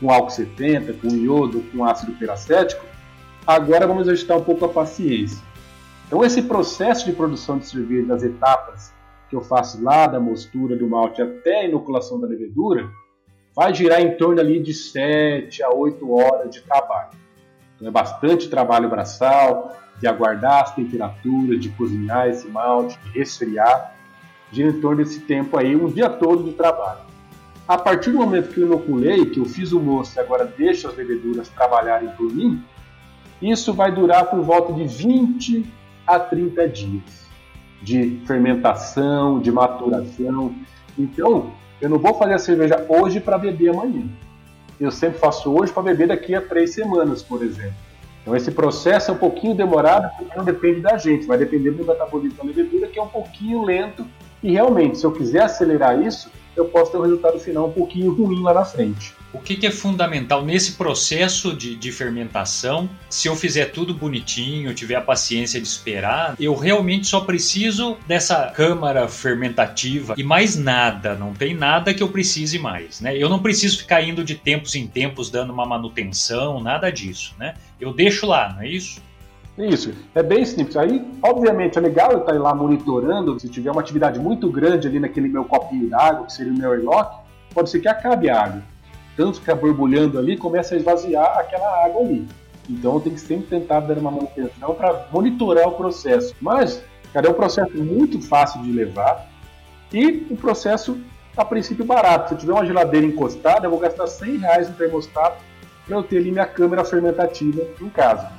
com 0.00 0.10
álcool 0.10 0.30
70, 0.30 0.92
com 0.94 1.08
iodo, 1.08 1.60
com 1.72 1.84
ácido 1.84 2.12
peracético, 2.12 2.86
agora 3.44 3.86
vamos 3.86 4.08
ajustar 4.08 4.38
um 4.38 4.44
pouco 4.44 4.64
a 4.64 4.68
paciência. 4.68 5.38
Então 6.10 6.24
esse 6.24 6.42
processo 6.42 7.06
de 7.06 7.12
produção 7.12 7.56
de 7.56 7.66
cerveja, 7.66 8.08
das 8.08 8.24
etapas 8.24 8.92
que 9.28 9.36
eu 9.36 9.40
faço 9.40 9.80
lá 9.80 10.08
da 10.08 10.18
mostura 10.18 10.74
do 10.74 10.88
malte 10.88 11.22
até 11.22 11.60
a 11.60 11.64
inoculação 11.66 12.20
da 12.20 12.26
levedura, 12.26 12.90
vai 13.54 13.72
girar 13.72 14.00
em 14.00 14.16
torno 14.16 14.40
ali 14.40 14.60
de 14.60 14.74
7 14.74 15.62
a 15.62 15.70
8 15.72 16.12
horas 16.12 16.50
de 16.50 16.62
trabalho. 16.62 17.10
Então 17.76 17.86
é 17.86 17.92
bastante 17.92 18.48
trabalho 18.48 18.88
braçal, 18.88 19.76
de 20.00 20.08
aguardar 20.08 20.64
as 20.64 20.74
temperaturas, 20.74 21.60
de 21.60 21.68
cozinhar 21.68 22.26
esse 22.26 22.48
malte, 22.48 22.98
de 23.04 23.16
resfriar. 23.16 23.94
Gira 24.50 24.70
em 24.70 24.80
torno 24.80 25.04
desse 25.04 25.20
tempo 25.20 25.56
aí, 25.56 25.76
um 25.76 25.86
dia 25.86 26.10
todo 26.10 26.42
de 26.42 26.54
trabalho. 26.54 27.02
A 27.68 27.78
partir 27.78 28.10
do 28.10 28.18
momento 28.18 28.52
que 28.52 28.60
eu 28.60 28.66
inoculei, 28.66 29.26
que 29.26 29.38
eu 29.38 29.44
fiz 29.44 29.70
o 29.70 29.78
moço 29.78 30.18
e 30.18 30.20
agora 30.20 30.44
deixo 30.44 30.88
as 30.88 30.96
leveduras 30.96 31.48
trabalharem 31.50 32.08
por 32.16 32.34
mim, 32.34 32.60
isso 33.40 33.72
vai 33.72 33.92
durar 33.92 34.28
por 34.28 34.40
volta 34.40 34.72
de 34.72 34.84
20 34.84 35.78
a 36.16 36.20
30 36.20 36.68
dias 36.68 37.20
de 37.82 38.20
fermentação, 38.26 39.40
de 39.40 39.50
maturação. 39.50 40.54
Então, 40.98 41.52
eu 41.80 41.88
não 41.88 41.98
vou 41.98 42.14
fazer 42.14 42.34
a 42.34 42.38
cerveja 42.38 42.84
hoje 42.88 43.20
para 43.20 43.38
beber 43.38 43.70
amanhã. 43.70 44.04
Eu 44.78 44.90
sempre 44.90 45.18
faço 45.18 45.50
hoje 45.50 45.72
para 45.72 45.82
beber 45.82 46.08
daqui 46.08 46.34
a 46.34 46.40
três 46.40 46.74
semanas, 46.74 47.22
por 47.22 47.42
exemplo. 47.42 47.74
Então 48.22 48.36
esse 48.36 48.50
processo 48.50 49.10
é 49.10 49.14
um 49.14 49.18
pouquinho 49.18 49.54
demorado 49.54 50.10
porque 50.16 50.36
não 50.36 50.44
depende 50.44 50.80
da 50.80 50.96
gente, 50.98 51.26
vai 51.26 51.38
depender 51.38 51.70
do 51.70 51.84
metabolismo 51.84 52.36
da 52.36 52.44
levedura, 52.44 52.86
que 52.86 52.98
é 52.98 53.02
um 53.02 53.08
pouquinho 53.08 53.62
lento. 53.64 54.06
E 54.42 54.52
realmente, 54.52 54.98
se 54.98 55.06
eu 55.06 55.12
quiser 55.12 55.42
acelerar 55.42 56.00
isso, 56.00 56.30
eu 56.56 56.66
posso 56.66 56.92
ter 56.92 56.98
um 56.98 57.02
resultado 57.02 57.38
final 57.38 57.68
um 57.68 57.72
pouquinho 57.72 58.12
ruim 58.12 58.42
lá 58.42 58.52
na 58.52 58.64
frente. 58.64 59.14
O 59.32 59.38
que, 59.38 59.54
que 59.54 59.66
é 59.66 59.70
fundamental 59.70 60.44
nesse 60.44 60.72
processo 60.72 61.54
de, 61.54 61.76
de, 61.76 61.92
fermentação? 61.92 62.90
Se 63.08 63.28
eu 63.28 63.36
fizer 63.36 63.66
tudo 63.66 63.94
bonitinho, 63.94 64.74
tiver 64.74 64.96
a 64.96 65.00
paciência 65.00 65.60
de 65.60 65.68
esperar, 65.68 66.34
eu 66.40 66.54
realmente 66.54 67.06
só 67.06 67.20
preciso 67.20 67.96
dessa 68.08 68.46
câmara 68.48 69.06
fermentativa 69.06 70.14
e 70.16 70.24
mais 70.24 70.56
nada. 70.56 71.14
Não 71.14 71.32
tem 71.32 71.54
nada 71.54 71.94
que 71.94 72.02
eu 72.02 72.08
precise 72.08 72.58
mais, 72.58 73.00
né? 73.00 73.16
Eu 73.16 73.28
não 73.28 73.38
preciso 73.38 73.78
ficar 73.78 74.02
indo 74.02 74.24
de 74.24 74.34
tempos 74.34 74.74
em 74.74 74.86
tempos 74.88 75.30
dando 75.30 75.52
uma 75.52 75.64
manutenção, 75.64 76.60
nada 76.60 76.90
disso, 76.90 77.34
né? 77.38 77.54
Eu 77.80 77.92
deixo 77.92 78.26
lá, 78.26 78.52
não 78.52 78.62
é 78.62 78.68
isso? 78.68 79.00
Isso, 79.68 79.92
é 80.14 80.22
bem 80.22 80.44
simples. 80.44 80.76
Aí, 80.76 81.06
obviamente, 81.22 81.76
é 81.76 81.80
legal 81.80 82.12
eu 82.12 82.20
estar 82.20 82.32
lá 82.40 82.54
monitorando. 82.54 83.38
Se 83.38 83.48
tiver 83.48 83.70
uma 83.70 83.80
atividade 83.80 84.18
muito 84.18 84.50
grande 84.50 84.88
ali 84.88 84.98
naquele 84.98 85.28
meu 85.28 85.44
copinho 85.44 85.88
d'água, 85.88 86.26
que 86.26 86.32
seria 86.32 86.52
o 86.52 86.56
meu 86.56 86.72
airlock, 86.72 87.18
pode 87.52 87.68
ser 87.68 87.80
que 87.80 87.88
acabe 87.88 88.30
a 88.30 88.42
água. 88.42 88.62
Tanto 89.16 89.38
ficar 89.38 89.56
borbulhando 89.56 90.18
ali, 90.18 90.36
começa 90.36 90.74
a 90.74 90.78
esvaziar 90.78 91.38
aquela 91.38 91.84
água 91.84 92.00
ali. 92.00 92.26
Então 92.70 93.00
tenho 93.00 93.14
que 93.14 93.20
sempre 93.20 93.48
tentar 93.48 93.80
dar 93.80 93.98
uma 93.98 94.10
manutenção 94.10 94.74
para 94.74 95.08
monitorar 95.12 95.68
o 95.68 95.72
processo. 95.72 96.34
Mas, 96.40 96.82
cara, 97.12 97.26
é 97.26 97.30
um 97.30 97.34
processo 97.34 97.76
muito 97.76 98.22
fácil 98.22 98.62
de 98.62 98.72
levar 98.72 99.28
e 99.92 100.26
um 100.30 100.36
processo, 100.36 100.98
a 101.36 101.44
princípio, 101.44 101.84
barato. 101.84 102.28
Se 102.28 102.34
eu 102.34 102.38
tiver 102.38 102.52
uma 102.52 102.64
geladeira 102.64 103.06
encostada, 103.06 103.66
eu 103.66 103.70
vou 103.70 103.80
gastar 103.80 104.06
100 104.06 104.38
reais 104.38 104.68
no 104.68 104.74
termostato 104.74 105.42
para 105.84 105.96
eu 105.96 106.02
ter 106.02 106.18
ali 106.18 106.30
minha 106.30 106.46
câmera 106.46 106.84
fermentativa 106.84 107.62
em 107.80 107.88
casa. 107.88 108.30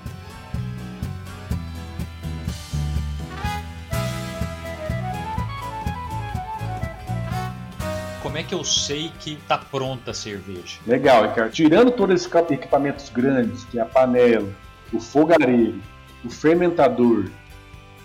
É 8.41 8.43
que 8.43 8.55
eu 8.55 8.63
sei 8.63 9.11
que 9.19 9.33
está 9.33 9.57
pronta 9.57 10.11
a 10.11 10.13
cerveja? 10.13 10.79
Legal, 10.85 11.27
Ricardo. 11.27 11.51
Tirando 11.51 11.91
todos 11.91 12.15
esses 12.15 12.51
equipamentos 12.51 13.09
grandes, 13.09 13.63
que 13.65 13.77
é 13.77 13.81
a 13.81 13.85
panela, 13.85 14.49
o 14.91 14.99
fogareiro, 14.99 15.79
o 16.25 16.29
fermentador 16.29 17.29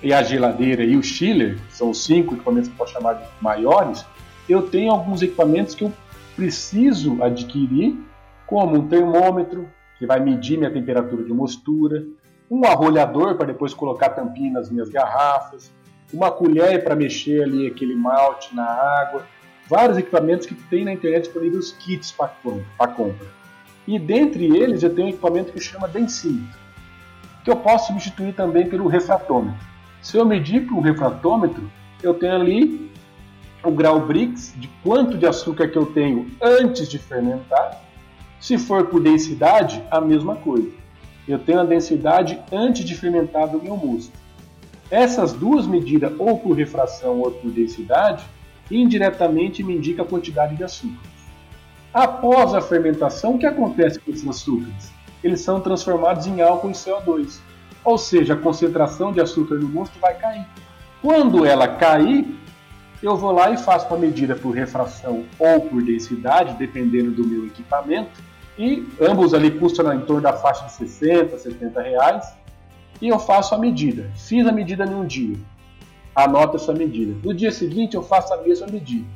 e 0.03 0.13
a 0.13 0.23
geladeira 0.23 0.85
e 0.85 0.97
o 0.97 1.03
chiller, 1.03 1.59
são 1.71 1.91
os 1.91 2.05
cinco 2.05 2.35
equipamentos 2.35 2.69
que 2.69 2.75
eu 2.75 2.79
posso 2.79 2.93
chamar 2.93 3.15
de 3.15 3.25
maiores, 3.41 4.05
eu 4.49 4.63
tenho 4.63 4.93
alguns 4.93 5.23
equipamentos 5.23 5.75
que 5.75 5.85
eu 5.85 5.93
preciso 6.37 7.23
adquirir, 7.23 7.99
como 8.47 8.77
um 8.77 8.87
termômetro, 8.87 9.69
que 9.99 10.07
vai 10.07 10.21
medir 10.21 10.59
minha 10.59 10.71
temperatura 10.71 11.25
de 11.25 11.33
mostura, 11.33 12.05
um 12.51 12.65
arrolhador 12.65 13.37
para 13.37 13.47
depois 13.47 13.73
colocar 13.73 14.11
tampinha 14.11 14.53
nas 14.53 14.71
minhas 14.71 14.91
garrafas, 14.91 15.73
uma 16.13 16.31
colher 16.31 16.85
para 16.85 16.95
mexer 16.95 17.43
ali 17.43 17.67
aquele 17.67 17.97
malte 17.97 18.55
na 18.55 18.65
água, 18.65 19.27
vários 19.69 19.99
equipamentos 19.99 20.47
que 20.47 20.55
tem 20.55 20.85
na 20.85 20.93
internet 20.93 21.25
disponíveis 21.25 21.73
kits 21.73 22.13
para 22.13 22.89
compra. 22.89 23.27
E 23.87 23.99
dentre 23.99 24.45
eles 24.45 24.83
eu 24.83 24.95
tenho 24.95 25.09
um 25.09 25.11
equipamento 25.11 25.53
que 25.53 25.61
chama 25.61 25.87
densímetro, 25.87 26.59
que 27.45 27.51
eu 27.51 27.57
posso 27.57 27.89
substituir 27.89 28.35
também 28.35 28.69
pelo 28.69 28.89
refratômetro. 28.89 29.65
Se 30.03 30.17
eu 30.17 30.25
medir 30.25 30.67
com 30.67 30.77
o 30.77 30.81
refratômetro, 30.81 31.71
eu 32.03 32.15
tenho 32.15 32.35
ali 32.35 32.91
o 33.65 33.71
grau 33.71 34.01
Brix 34.01 34.55
de 34.57 34.69
quanto 34.83 35.19
de 35.19 35.27
açúcar 35.27 35.69
que 35.69 35.77
eu 35.77 35.87
tenho 35.87 36.31
antes 36.41 36.89
de 36.89 36.99
fermentar. 36.99 37.83
Se 38.41 38.59
for 38.59 38.87
por 38.87 39.01
densidade, 39.01 39.83
a 39.91 40.01
mesma 40.01 40.37
coisa. 40.37 40.71
Eu 41.27 41.39
tenho 41.39 41.61
a 41.61 41.65
densidade 41.65 42.41
antes 42.53 42.85
de 42.85 42.95
fermentar 42.95 43.49
do 43.49 43.61
meu 43.61 43.77
mosto. 43.77 44.13
Essas 44.91 45.33
duas 45.33 45.67
medidas, 45.67 46.13
ou 46.19 46.39
por 46.39 46.57
refração 46.57 47.21
ou 47.21 47.33
por 47.33 47.51
densidade, 47.51 48.25
indiretamente 48.71 49.63
me 49.63 49.77
indica 49.77 50.03
a 50.03 50.07
quantidade 50.07 50.57
de 50.57 50.65
açúcar. 50.65 51.09
Após 51.93 52.55
a 52.55 52.61
fermentação, 52.61 53.35
o 53.35 53.39
que 53.39 53.47
acontece 53.47 53.99
com 53.99 54.11
esses 54.11 54.29
açúcares? 54.29 54.93
Eles 55.25 55.41
são 55.41 55.61
transformados 55.61 56.27
em 56.27 56.41
álcool 56.43 56.71
e 56.71 56.75
CO2, 56.75 57.39
ou 57.85 57.97
seja, 57.97 58.35
a 58.35 58.37
concentração 58.37 59.13
de 59.13 59.21
açúcar 59.21 59.55
no 59.55 59.69
mosto 59.69 59.99
vai 59.99 60.15
cair. 60.15 60.47
Quando 61.01 61.45
ela 61.45 61.69
cair, 61.69 62.27
eu 63.03 63.17
vou 63.17 63.33
lá 63.33 63.51
e 63.51 63.57
faço 63.57 63.93
a 63.95 63.97
medida 63.97 64.35
por 64.35 64.51
refração 64.51 65.25
ou 65.39 65.61
por 65.63 65.83
densidade, 65.83 66.55
dependendo 66.59 67.13
do 67.13 67.27
meu 67.27 67.47
equipamento, 67.47 68.11
e 68.59 68.87
ambos 69.01 69.35
ali 69.35 69.51
custam 69.51 69.93
em 69.95 70.01
torno 70.01 70.23
da 70.23 70.33
faixa 70.33 70.65
de 70.67 70.73
60, 70.73 71.39
70 71.39 71.81
reais, 71.83 72.35
e 73.01 73.09
eu 73.09 73.19
faço 73.19 73.55
a 73.55 73.59
medida. 73.59 74.11
Fiz 74.17 74.47
a 74.47 74.53
medida 74.53 74.85
em 74.85 74.95
um 74.95 75.07
dia, 75.07 75.37
anota 76.17 76.57
essa 76.57 76.73
medida. 76.73 77.15
No 77.23 77.35
dia 77.35 77.53
seguinte 77.53 77.95
eu 77.95 78.03
faço 78.03 78.33
a 78.33 78.39
mesma 78.39 78.67
medida. 78.67 79.07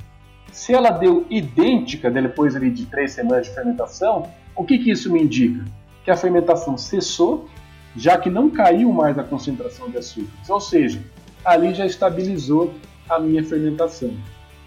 Se 0.53 0.75
ela 0.75 0.91
deu 0.91 1.25
idêntica 1.31 2.11
depois 2.11 2.55
ali 2.55 2.71
de 2.71 2.85
três 2.85 3.13
semanas 3.13 3.47
de 3.47 3.55
fermentação, 3.55 4.29
o 4.55 4.65
que, 4.65 4.79
que 4.79 4.91
isso 4.91 5.11
me 5.11 5.23
indica? 5.23 5.65
Que 6.05 6.11
a 6.11 6.17
fermentação 6.17 6.77
cessou, 6.77 7.49
já 7.97 8.19
que 8.19 8.29
não 8.29 8.51
caiu 8.51 8.93
mais 8.93 9.19
a 9.19 9.25
concentração 9.25 9.89
de 9.89 9.97
açúcares, 9.97 10.51
ou 10.51 10.61
seja, 10.61 11.01
ali 11.45 11.73
já 11.73 11.87
estabilizou 11.87 12.75
a 13.09 13.19
minha 13.19 13.43
fermentação. 13.43 14.13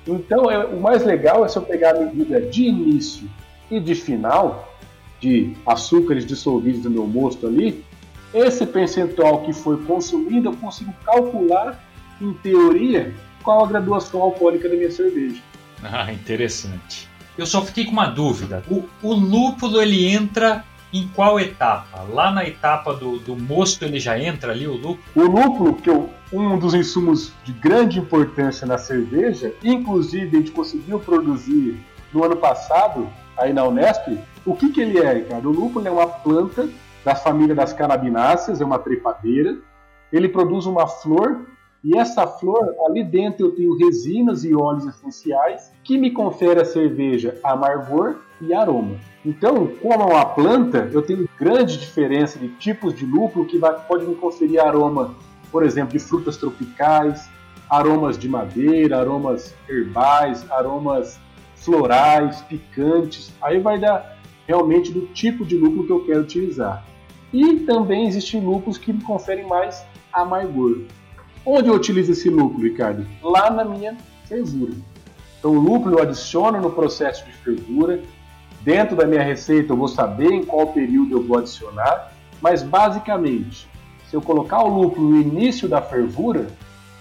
Então, 0.08 0.50
é, 0.50 0.65
o 0.65 0.82
mais 0.82 1.06
legal 1.06 1.46
é 1.46 1.48
se 1.48 1.58
eu 1.58 1.62
pegar 1.62 1.96
a 1.96 2.00
medida 2.00 2.41
de 2.41 2.63
início 2.63 3.30
e 3.69 3.80
de 3.80 3.93
final 3.93 4.74
de 5.19 5.56
açúcares 5.65 6.26
dissolvidos 6.26 6.84
no 6.84 6.89
meu 6.89 7.08
mosto 7.08 7.48
ali, 7.48 7.86
esse 8.34 8.65
percentual 8.65 9.43
que 9.43 9.54
foi 9.54 9.82
consumido 9.86 10.50
eu 10.50 10.56
consigo 10.58 10.91
calcular 11.06 11.80
em 12.21 12.34
teoria, 12.34 13.13
qual 13.43 13.65
a 13.65 13.67
graduação 13.67 14.21
alcoólica 14.21 14.69
da 14.69 14.76
minha 14.76 14.91
cerveja. 14.91 15.41
Ah, 15.84 16.12
interessante. 16.12 17.10
Eu 17.38 17.45
só 17.45 17.62
fiquei 17.62 17.86
com 17.86 17.91
uma 17.91 18.06
dúvida. 18.06 18.63
O, 18.69 18.84
o 19.02 19.13
lúpulo 19.13 19.82
ele 19.82 20.08
entra 20.08 20.63
em 20.93 21.08
qual 21.08 21.39
etapa? 21.39 22.04
Lá 22.04 22.32
na 22.32 22.45
etapa 22.45 22.93
do, 22.93 23.17
do 23.17 23.36
mosto 23.36 23.84
ele 23.84 23.99
já 23.99 24.17
entra 24.19 24.52
ali 24.52 24.67
o 24.67 24.73
lúpulo? 24.73 24.99
O 25.15 25.21
lúpulo, 25.23 25.76
que 25.76 25.89
é 25.89 26.10
um 26.32 26.58
dos 26.58 26.73
insumos 26.73 27.34
de 27.43 27.52
grande 27.52 27.99
importância 27.99 28.67
na 28.67 28.78
cerveja, 28.78 29.54
inclusive 29.63 30.38
a 30.38 30.39
gente 30.39 30.52
conseguiu 30.52 30.99
produzir 30.99 31.80
no 32.13 32.23
ano 32.23 32.38
passado, 32.38 33.10
aí 33.36 33.52
na 33.52 33.65
Unesp, 33.65 34.19
o 34.45 34.56
que, 34.56 34.69
que 34.69 34.82
ele 34.82 34.99
é, 34.99 35.13
Ricardo? 35.13 35.49
O 35.49 35.54
lúpulo 35.54 35.88
é 35.88 35.91
uma 35.91 36.08
planta 36.08 36.69
da 37.04 37.15
família 37.15 37.56
das 37.56 37.73
canabináceas, 37.73 38.62
é 38.62 38.65
uma 38.65 38.78
trepadeira. 38.78 39.58
Ele 40.12 40.30
produz 40.30 40.67
uma 40.67 40.88
flor 40.88 41.47
e 41.84 41.98
essa 41.98 42.26
flor, 42.26 42.74
ali 42.88 43.04
dentro 43.04 43.48
eu 43.48 43.52
tenho 43.52 43.78
resinas 43.78 44.46
e 44.46 44.56
óleos 44.56 44.86
essenciais 44.86 45.72
que 45.84 45.98
me 45.98 46.12
confere 46.12 46.62
a 46.62 46.65
cerveja 46.65 47.38
amargor 47.43 48.15
e 48.39 48.54
aroma. 48.54 48.96
Então, 49.26 49.67
como 49.82 50.02
é 50.02 50.06
uma 50.06 50.26
planta, 50.26 50.89
eu 50.93 51.02
tenho 51.02 51.28
grande 51.38 51.78
diferença 51.78 52.39
de 52.39 52.48
tipos 52.56 52.96
de 52.96 53.06
lúpulo 53.06 53.46
que 53.46 53.58
vai, 53.58 53.78
pode 53.86 54.06
me 54.06 54.15
conferir 54.15 54.62
aroma, 54.62 55.13
por 55.52 55.63
exemplo, 55.63 55.91
de 55.91 56.00
frutas 56.00 56.38
tropicais, 56.38 57.30
aromas 57.69 58.17
de 58.17 58.30
madeira, 58.30 59.00
aromas 59.00 59.54
herbais, 59.67 60.50
aromas 60.52 61.19
florais, 61.56 62.41
picantes. 62.43 63.34
Aí 63.41 63.60
vai 63.60 63.78
dar 63.78 64.17
realmente 64.48 64.91
do 64.91 65.08
tipo 65.08 65.46
de 65.46 65.58
lúpulo 65.58 65.86
que 65.86 65.91
eu 65.91 66.06
quero 66.06 66.22
utilizar. 66.22 66.86
E 67.34 67.60
também 67.62 68.08
existem 68.08 68.41
lúpulos 68.41 68.78
que 68.78 68.93
me 68.93 69.02
conferem 69.02 69.48
mais 69.48 69.86
amargor. 70.12 70.82
Onde 71.45 71.69
eu 71.69 71.75
utilizo 71.75 72.12
esse 72.12 72.29
lúpulo, 72.29 72.63
Ricardo? 72.63 73.06
Lá 73.21 73.49
na 73.49 73.65
minha 73.65 73.97
fervura. 74.25 74.73
Então, 75.39 75.51
o 75.51 75.60
lúpulo 75.60 75.97
eu 75.97 76.01
adiciono 76.01 76.62
no 76.62 76.71
processo 76.71 77.25
de 77.25 77.34
fervura, 77.34 78.01
Dentro 78.63 78.95
da 78.95 79.06
minha 79.06 79.21
receita 79.21 79.73
eu 79.73 79.77
vou 79.77 79.89
saber 79.89 80.32
em 80.32 80.45
qual 80.45 80.67
período 80.67 81.12
eu 81.12 81.21
vou 81.21 81.38
adicionar, 81.38 82.13
mas 82.41 82.63
basicamente, 82.63 83.67
se 84.10 84.15
eu 84.15 84.21
colocar 84.21 84.63
o 84.63 84.69
lúpulo 84.69 85.10
no 85.10 85.19
início 85.19 85.67
da 85.67 85.82
fervura, 85.82 86.47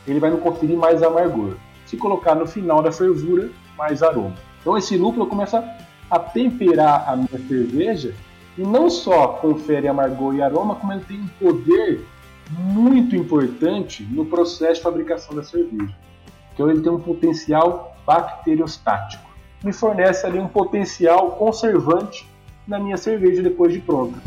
ele 0.05 0.19
vai 0.19 0.33
me 0.33 0.39
conferir 0.39 0.77
mais 0.77 1.05
amargor. 1.05 1.55
Se 1.87 1.97
colocar 1.97 2.35
no 2.35 2.49
final 2.49 2.83
da 2.83 2.91
fervura, 2.91 3.49
mais 3.79 4.03
aroma. 4.03 4.35
Então 4.61 4.77
esse 4.77 4.97
lúpulo 4.97 5.27
começa 5.27 5.65
a 6.11 6.19
temperar 6.19 7.09
a 7.09 7.15
minha 7.15 7.49
cerveja 7.49 8.13
e 8.59 8.63
não 8.63 8.91
só 8.91 9.29
confere 9.29 9.87
amargor 9.87 10.35
e 10.35 10.43
aroma, 10.43 10.75
como 10.75 10.93
ele 10.93 11.05
tem 11.05 11.21
um 11.21 11.29
poder 11.39 12.05
muito 12.51 13.17
importante 13.17 14.03
no 14.05 14.27
processo 14.27 14.75
de 14.75 14.83
fabricação 14.83 15.35
da 15.35 15.43
cerveja. 15.43 15.95
Então 16.53 16.71
ele 16.71 16.81
tem 16.81 16.93
um 16.93 17.01
potencial 17.01 17.97
bacteriostático 18.07 19.33
me 19.63 19.73
fornece 19.73 20.27
ali 20.27 20.39
um 20.39 20.49
potencial 20.49 21.33
conservante 21.33 22.27
na 22.67 22.79
minha 22.79 22.97
cerveja 22.97 23.43
depois 23.43 23.73
de 23.73 23.79
pronta. 23.79 24.19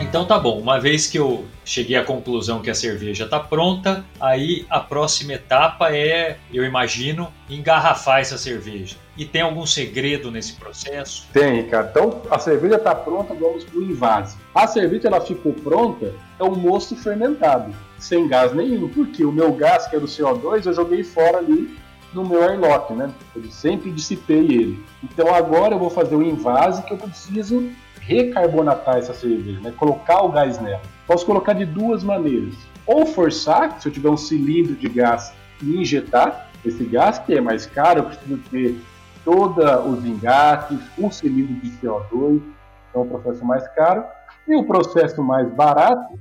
Então 0.00 0.24
tá 0.24 0.38
bom, 0.38 0.58
uma 0.58 0.80
vez 0.80 1.06
que 1.06 1.18
eu 1.18 1.44
cheguei 1.62 1.94
à 1.94 2.02
conclusão 2.02 2.62
que 2.62 2.70
a 2.70 2.74
cerveja 2.74 3.24
está 3.24 3.38
pronta, 3.38 4.02
aí 4.18 4.64
a 4.70 4.80
próxima 4.80 5.34
etapa 5.34 5.94
é, 5.94 6.38
eu 6.50 6.64
imagino, 6.64 7.30
engarrafar 7.50 8.20
essa 8.20 8.38
cerveja. 8.38 8.96
E 9.16 9.24
tem 9.24 9.40
algum 9.40 9.64
segredo 9.64 10.30
nesse 10.30 10.54
processo? 10.54 11.26
Tem, 11.32 11.66
cara. 11.68 11.88
Então 11.90 12.22
a 12.30 12.38
cerveja 12.38 12.76
está 12.76 12.94
pronta, 12.94 13.34
vamos 13.34 13.64
para 13.64 13.78
o 13.78 13.82
invase. 13.82 14.36
A 14.54 14.66
cerveja 14.66 15.08
ela 15.08 15.20
ficou 15.20 15.52
pronta, 15.52 16.14
é 16.38 16.44
um 16.44 16.54
mosto 16.54 16.94
fermentado, 16.94 17.74
sem 17.98 18.28
gás 18.28 18.52
nenhum, 18.52 18.88
porque 18.88 19.24
o 19.24 19.32
meu 19.32 19.52
gás, 19.52 19.86
que 19.86 19.96
era 19.96 20.04
o 20.04 20.08
CO2, 20.08 20.66
eu 20.66 20.74
joguei 20.74 21.02
fora 21.02 21.38
ali 21.38 21.76
no 22.12 22.26
meu 22.26 22.42
airlock, 22.42 22.92
né? 22.92 23.10
Eu 23.34 23.44
sempre 23.50 23.90
dissipei 23.90 24.44
ele. 24.44 24.84
Então 25.02 25.34
agora 25.34 25.74
eu 25.74 25.78
vou 25.78 25.90
fazer 25.90 26.14
o 26.14 26.22
invase 26.22 26.82
que 26.82 26.92
eu 26.92 26.98
preciso 26.98 27.70
recarbonatar 28.00 28.98
essa 28.98 29.14
cerveja, 29.14 29.60
né? 29.60 29.72
colocar 29.76 30.22
o 30.22 30.28
gás 30.28 30.60
nela. 30.60 30.82
Posso 31.06 31.26
colocar 31.26 31.54
de 31.54 31.64
duas 31.64 32.04
maneiras. 32.04 32.54
Ou 32.86 33.04
forçar, 33.04 33.80
se 33.80 33.88
eu 33.88 33.92
tiver 33.92 34.08
um 34.08 34.16
cilindro 34.16 34.74
de 34.76 34.88
gás, 34.88 35.32
e 35.62 35.76
injetar 35.76 36.50
esse 36.64 36.84
gás, 36.84 37.18
que 37.18 37.34
é 37.34 37.40
mais 37.40 37.66
caro, 37.66 38.00
eu 38.00 38.04
preciso 38.04 38.38
ter 38.50 38.78
todos 39.26 39.56
os 39.84 40.04
engates, 40.04 40.78
um 40.96 41.10
cilindro 41.10 41.54
de 41.56 41.68
CO2, 41.78 42.40
então 42.88 43.02
é 43.02 43.04
um 43.04 43.08
processo 43.08 43.44
mais 43.44 43.66
caro. 43.74 44.04
E 44.46 44.54
o 44.54 44.64
processo 44.64 45.20
mais 45.20 45.52
barato 45.52 46.16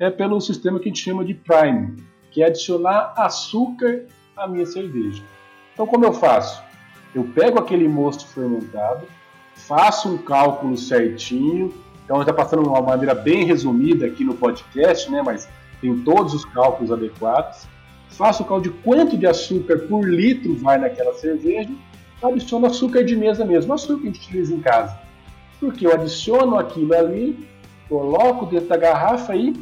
é 0.00 0.08
pelo 0.08 0.40
sistema 0.40 0.80
que 0.80 0.86
a 0.86 0.88
gente 0.88 1.04
chama 1.04 1.22
de 1.22 1.34
prime, 1.34 1.96
que 2.30 2.42
é 2.42 2.46
adicionar 2.46 3.12
açúcar 3.14 4.06
à 4.34 4.48
minha 4.48 4.64
cerveja. 4.64 5.22
Então, 5.74 5.86
como 5.86 6.06
eu 6.06 6.14
faço? 6.14 6.62
Eu 7.14 7.24
pego 7.24 7.58
aquele 7.58 7.86
mosto 7.86 8.26
fermentado, 8.26 9.06
faço 9.54 10.14
um 10.14 10.16
cálculo 10.16 10.78
certinho. 10.78 11.74
Então, 12.04 12.20
está 12.22 12.32
passando 12.32 12.62
de 12.62 12.68
uma 12.70 12.80
maneira 12.80 13.14
bem 13.14 13.44
resumida 13.44 14.06
aqui 14.06 14.24
no 14.24 14.34
podcast, 14.34 15.10
né? 15.10 15.20
Mas 15.22 15.46
tem 15.82 15.94
todos 15.98 16.32
os 16.32 16.46
cálculos 16.46 16.90
adequados. 16.90 17.66
Faço 18.08 18.42
o 18.42 18.46
cálculo 18.46 18.72
de 18.72 18.82
quanto 18.82 19.14
de 19.18 19.26
açúcar 19.26 19.80
por 19.80 20.08
litro 20.08 20.56
vai 20.56 20.78
naquela 20.78 21.12
cerveja. 21.12 21.70
Adiciono 22.22 22.66
açúcar 22.66 23.04
de 23.04 23.14
mesa 23.14 23.44
mesmo, 23.44 23.72
açúcar 23.72 24.02
que 24.02 24.08
a 24.08 24.12
gente 24.12 24.20
utiliza 24.20 24.54
em 24.54 24.60
casa. 24.60 24.98
Porque 25.60 25.86
eu 25.86 25.92
adiciono 25.92 26.58
aquilo 26.58 26.94
ali, 26.94 27.48
coloco 27.88 28.46
dentro 28.46 28.68
da 28.68 28.76
garrafa 28.76 29.34
e 29.36 29.54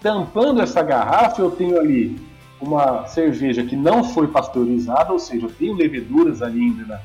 tampando 0.00 0.60
essa 0.60 0.82
garrafa, 0.82 1.42
eu 1.42 1.50
tenho 1.50 1.78
ali 1.78 2.18
uma 2.60 3.06
cerveja 3.06 3.64
que 3.64 3.76
não 3.76 4.04
foi 4.04 4.28
pasteurizada, 4.28 5.12
ou 5.12 5.18
seja, 5.18 5.46
eu 5.46 5.50
tenho 5.50 5.74
leveduras 5.74 6.42
ali 6.42 6.60
ainda 6.60 7.00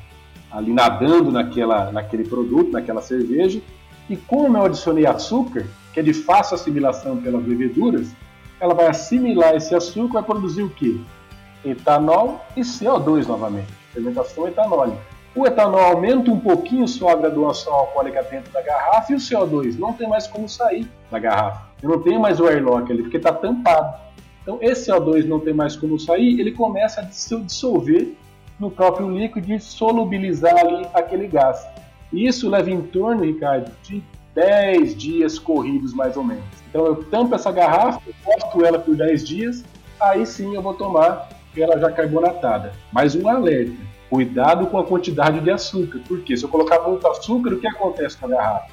ali 0.50 0.72
nadando 0.72 1.30
naquela, 1.30 1.92
naquele 1.92 2.24
produto, 2.24 2.72
naquela 2.72 3.00
cerveja. 3.00 3.60
E 4.08 4.16
como 4.16 4.56
eu 4.56 4.64
adicionei 4.64 5.06
açúcar, 5.06 5.66
que 5.94 6.00
é 6.00 6.02
de 6.02 6.12
fácil 6.12 6.56
assimilação 6.56 7.16
pelas 7.18 7.46
leveduras, 7.46 8.12
ela 8.58 8.74
vai 8.74 8.88
assimilar 8.88 9.54
esse 9.54 9.74
açúcar, 9.74 10.14
vai 10.14 10.22
produzir 10.22 10.62
o 10.62 10.70
quê? 10.70 10.96
Etanol 11.64 12.44
e 12.56 12.60
CO2 12.62 13.26
novamente, 13.26 13.72
fermentação 13.92 14.48
etanólica. 14.48 14.98
O 15.34 15.46
etanol 15.46 15.80
aumenta 15.80 16.30
um 16.30 16.40
pouquinho 16.40 16.88
só 16.88 17.10
a 17.10 17.14
graduação 17.14 17.72
alcoólica 17.72 18.22
dentro 18.24 18.52
da 18.52 18.60
garrafa 18.60 19.12
e 19.12 19.14
o 19.14 19.18
CO2 19.18 19.78
não 19.78 19.92
tem 19.92 20.08
mais 20.08 20.26
como 20.26 20.48
sair 20.48 20.88
da 21.10 21.18
garrafa. 21.20 21.68
Eu 21.80 21.88
não 21.88 22.02
tenho 22.02 22.20
mais 22.20 22.40
o 22.40 22.46
airlock 22.46 22.90
ali 22.90 23.02
porque 23.02 23.16
está 23.16 23.32
tampado. 23.32 23.96
Então 24.42 24.58
esse 24.60 24.90
CO2 24.90 25.26
não 25.26 25.38
tem 25.38 25.54
mais 25.54 25.76
como 25.76 25.98
sair, 26.00 26.40
ele 26.40 26.50
começa 26.52 27.00
a 27.00 27.06
se 27.06 27.38
dissolver 27.42 28.12
no 28.58 28.70
próprio 28.70 29.08
líquido 29.08 29.52
e 29.52 29.60
solubilizar 29.60 30.56
ali 30.56 30.86
aquele 30.92 31.28
gás. 31.28 31.64
E 32.12 32.26
isso 32.26 32.48
leva 32.48 32.70
em 32.70 32.82
torno, 32.82 33.22
Ricardo, 33.22 33.70
de 33.84 34.02
10 34.34 34.96
dias 34.96 35.38
corridos 35.38 35.94
mais 35.94 36.16
ou 36.16 36.24
menos. 36.24 36.44
Então 36.68 36.86
eu 36.86 37.04
tampo 37.04 37.34
essa 37.34 37.52
garrafa, 37.52 38.00
posto 38.24 38.64
ela 38.64 38.78
por 38.78 38.96
10 38.96 39.26
dias, 39.26 39.64
aí 40.00 40.26
sim 40.26 40.54
eu 40.54 40.62
vou 40.62 40.74
tomar 40.74 41.28
ela 41.56 41.78
já 41.78 41.90
carbonatada. 41.90 42.72
Mas 42.92 43.14
um 43.14 43.28
alerta, 43.28 43.76
cuidado 44.08 44.66
com 44.66 44.78
a 44.78 44.84
quantidade 44.84 45.40
de 45.40 45.50
açúcar, 45.50 46.00
porque 46.06 46.36
se 46.36 46.44
eu 46.44 46.48
colocar 46.48 46.80
muito 46.80 47.06
açúcar, 47.06 47.54
o 47.54 47.58
que 47.58 47.66
acontece 47.66 48.16
com 48.16 48.26
a 48.26 48.28
garrafa? 48.30 48.66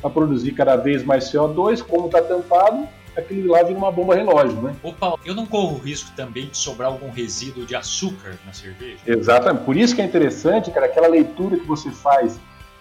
Vai 0.00 0.12
produzir 0.12 0.52
cada 0.52 0.76
vez 0.76 1.04
mais 1.04 1.24
CO2, 1.32 1.82
como 1.82 2.06
está 2.06 2.22
tampado, 2.22 2.86
aquele 3.16 3.46
lá 3.46 3.62
vira 3.62 3.78
uma 3.78 3.90
bomba 3.90 4.14
relógio, 4.14 4.60
né? 4.62 4.74
Opa, 4.82 5.14
eu 5.24 5.34
não 5.34 5.46
corro 5.46 5.76
o 5.76 5.78
risco 5.78 6.10
também 6.16 6.46
de 6.46 6.56
sobrar 6.56 6.90
algum 6.90 7.10
resíduo 7.10 7.66
de 7.66 7.74
açúcar 7.74 8.38
na 8.46 8.52
cerveja? 8.52 8.98
Exatamente. 9.06 9.64
Por 9.64 9.76
isso 9.76 9.94
que 9.94 10.02
é 10.02 10.04
interessante, 10.04 10.70
cara, 10.70 10.86
aquela 10.86 11.08
leitura 11.08 11.58
que 11.58 11.66
você 11.66 11.90
faz 11.90 12.38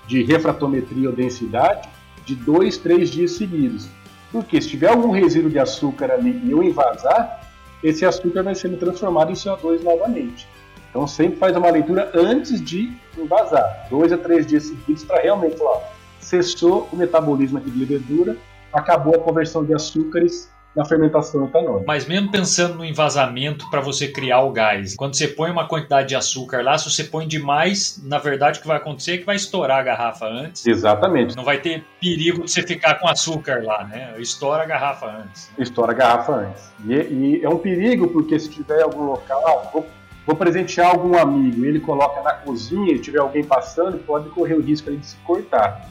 de 0.07 0.23
refratometria 0.23 1.09
ou 1.09 1.15
densidade 1.15 1.87
de 2.25 2.35
dois, 2.35 2.77
três 2.77 3.09
dias 3.09 3.31
seguidos. 3.31 3.87
Porque 4.31 4.61
se 4.61 4.69
tiver 4.69 4.89
algum 4.89 5.11
resíduo 5.11 5.49
de 5.49 5.59
açúcar 5.59 6.11
ali 6.11 6.41
e 6.45 6.51
eu 6.51 6.63
invasar, 6.63 7.50
esse 7.83 8.05
açúcar 8.05 8.43
vai 8.43 8.55
sendo 8.55 8.77
transformado 8.77 9.31
em 9.31 9.35
CO2 9.35 9.81
novamente. 9.81 10.47
Então 10.89 11.07
sempre 11.07 11.37
faz 11.37 11.55
uma 11.55 11.69
leitura 11.69 12.11
antes 12.13 12.61
de 12.61 12.91
invasar, 13.17 13.87
dois 13.89 14.11
a 14.11 14.17
três 14.17 14.45
dias 14.45 14.63
seguidos 14.63 15.03
para 15.03 15.21
realmente, 15.21 15.57
ó, 15.61 15.81
cessou 16.19 16.87
o 16.91 16.95
metabolismo 16.95 17.57
aqui 17.57 17.71
de 17.71 17.79
levedura, 17.79 18.37
acabou 18.73 19.15
a 19.15 19.19
conversão 19.19 19.63
de 19.63 19.73
açúcares 19.73 20.49
na 20.75 20.85
fermentação 20.85 21.45
etanólica. 21.45 21.83
Mas 21.85 22.05
mesmo 22.07 22.31
pensando 22.31 22.75
no 22.75 22.85
envasamento 22.85 23.69
para 23.69 23.81
você 23.81 24.07
criar 24.07 24.41
o 24.41 24.51
gás, 24.51 24.95
quando 24.95 25.15
você 25.15 25.27
põe 25.27 25.51
uma 25.51 25.67
quantidade 25.67 26.09
de 26.09 26.15
açúcar 26.15 26.63
lá, 26.63 26.77
se 26.77 26.89
você 26.89 27.03
põe 27.03 27.27
demais, 27.27 28.01
na 28.03 28.17
verdade 28.17 28.59
o 28.59 28.61
que 28.61 28.67
vai 28.67 28.77
acontecer 28.77 29.13
é 29.13 29.17
que 29.17 29.25
vai 29.25 29.35
estourar 29.35 29.79
a 29.79 29.83
garrafa 29.83 30.25
antes. 30.27 30.65
Exatamente. 30.65 31.35
Não 31.35 31.43
vai 31.43 31.59
ter 31.59 31.83
perigo 31.99 32.45
de 32.45 32.51
você 32.51 32.63
ficar 32.63 32.95
com 32.95 33.07
açúcar 33.07 33.63
lá, 33.63 33.83
né? 33.83 34.13
Estoura 34.17 34.63
a 34.63 34.65
garrafa 34.65 35.07
antes. 35.07 35.51
Estoura 35.57 35.91
a 35.91 35.95
garrafa 35.95 36.31
antes. 36.33 36.71
E, 36.85 36.93
e 36.93 37.41
é 37.43 37.49
um 37.49 37.57
perigo 37.57 38.07
porque 38.07 38.39
se 38.39 38.49
tiver 38.49 38.81
algum 38.81 39.03
local, 39.03 39.69
vou, 39.73 39.85
vou 40.25 40.35
presentear 40.35 40.91
algum 40.91 41.17
amigo, 41.17 41.65
ele 41.65 41.79
coloca 41.79 42.21
na 42.21 42.33
cozinha 42.33 42.93
e 42.93 42.99
tiver 42.99 43.19
alguém 43.19 43.43
passando, 43.43 43.97
pode 43.99 44.29
correr 44.29 44.53
o 44.53 44.61
risco 44.61 44.89
de 44.89 45.05
se 45.05 45.17
cortar. 45.17 45.85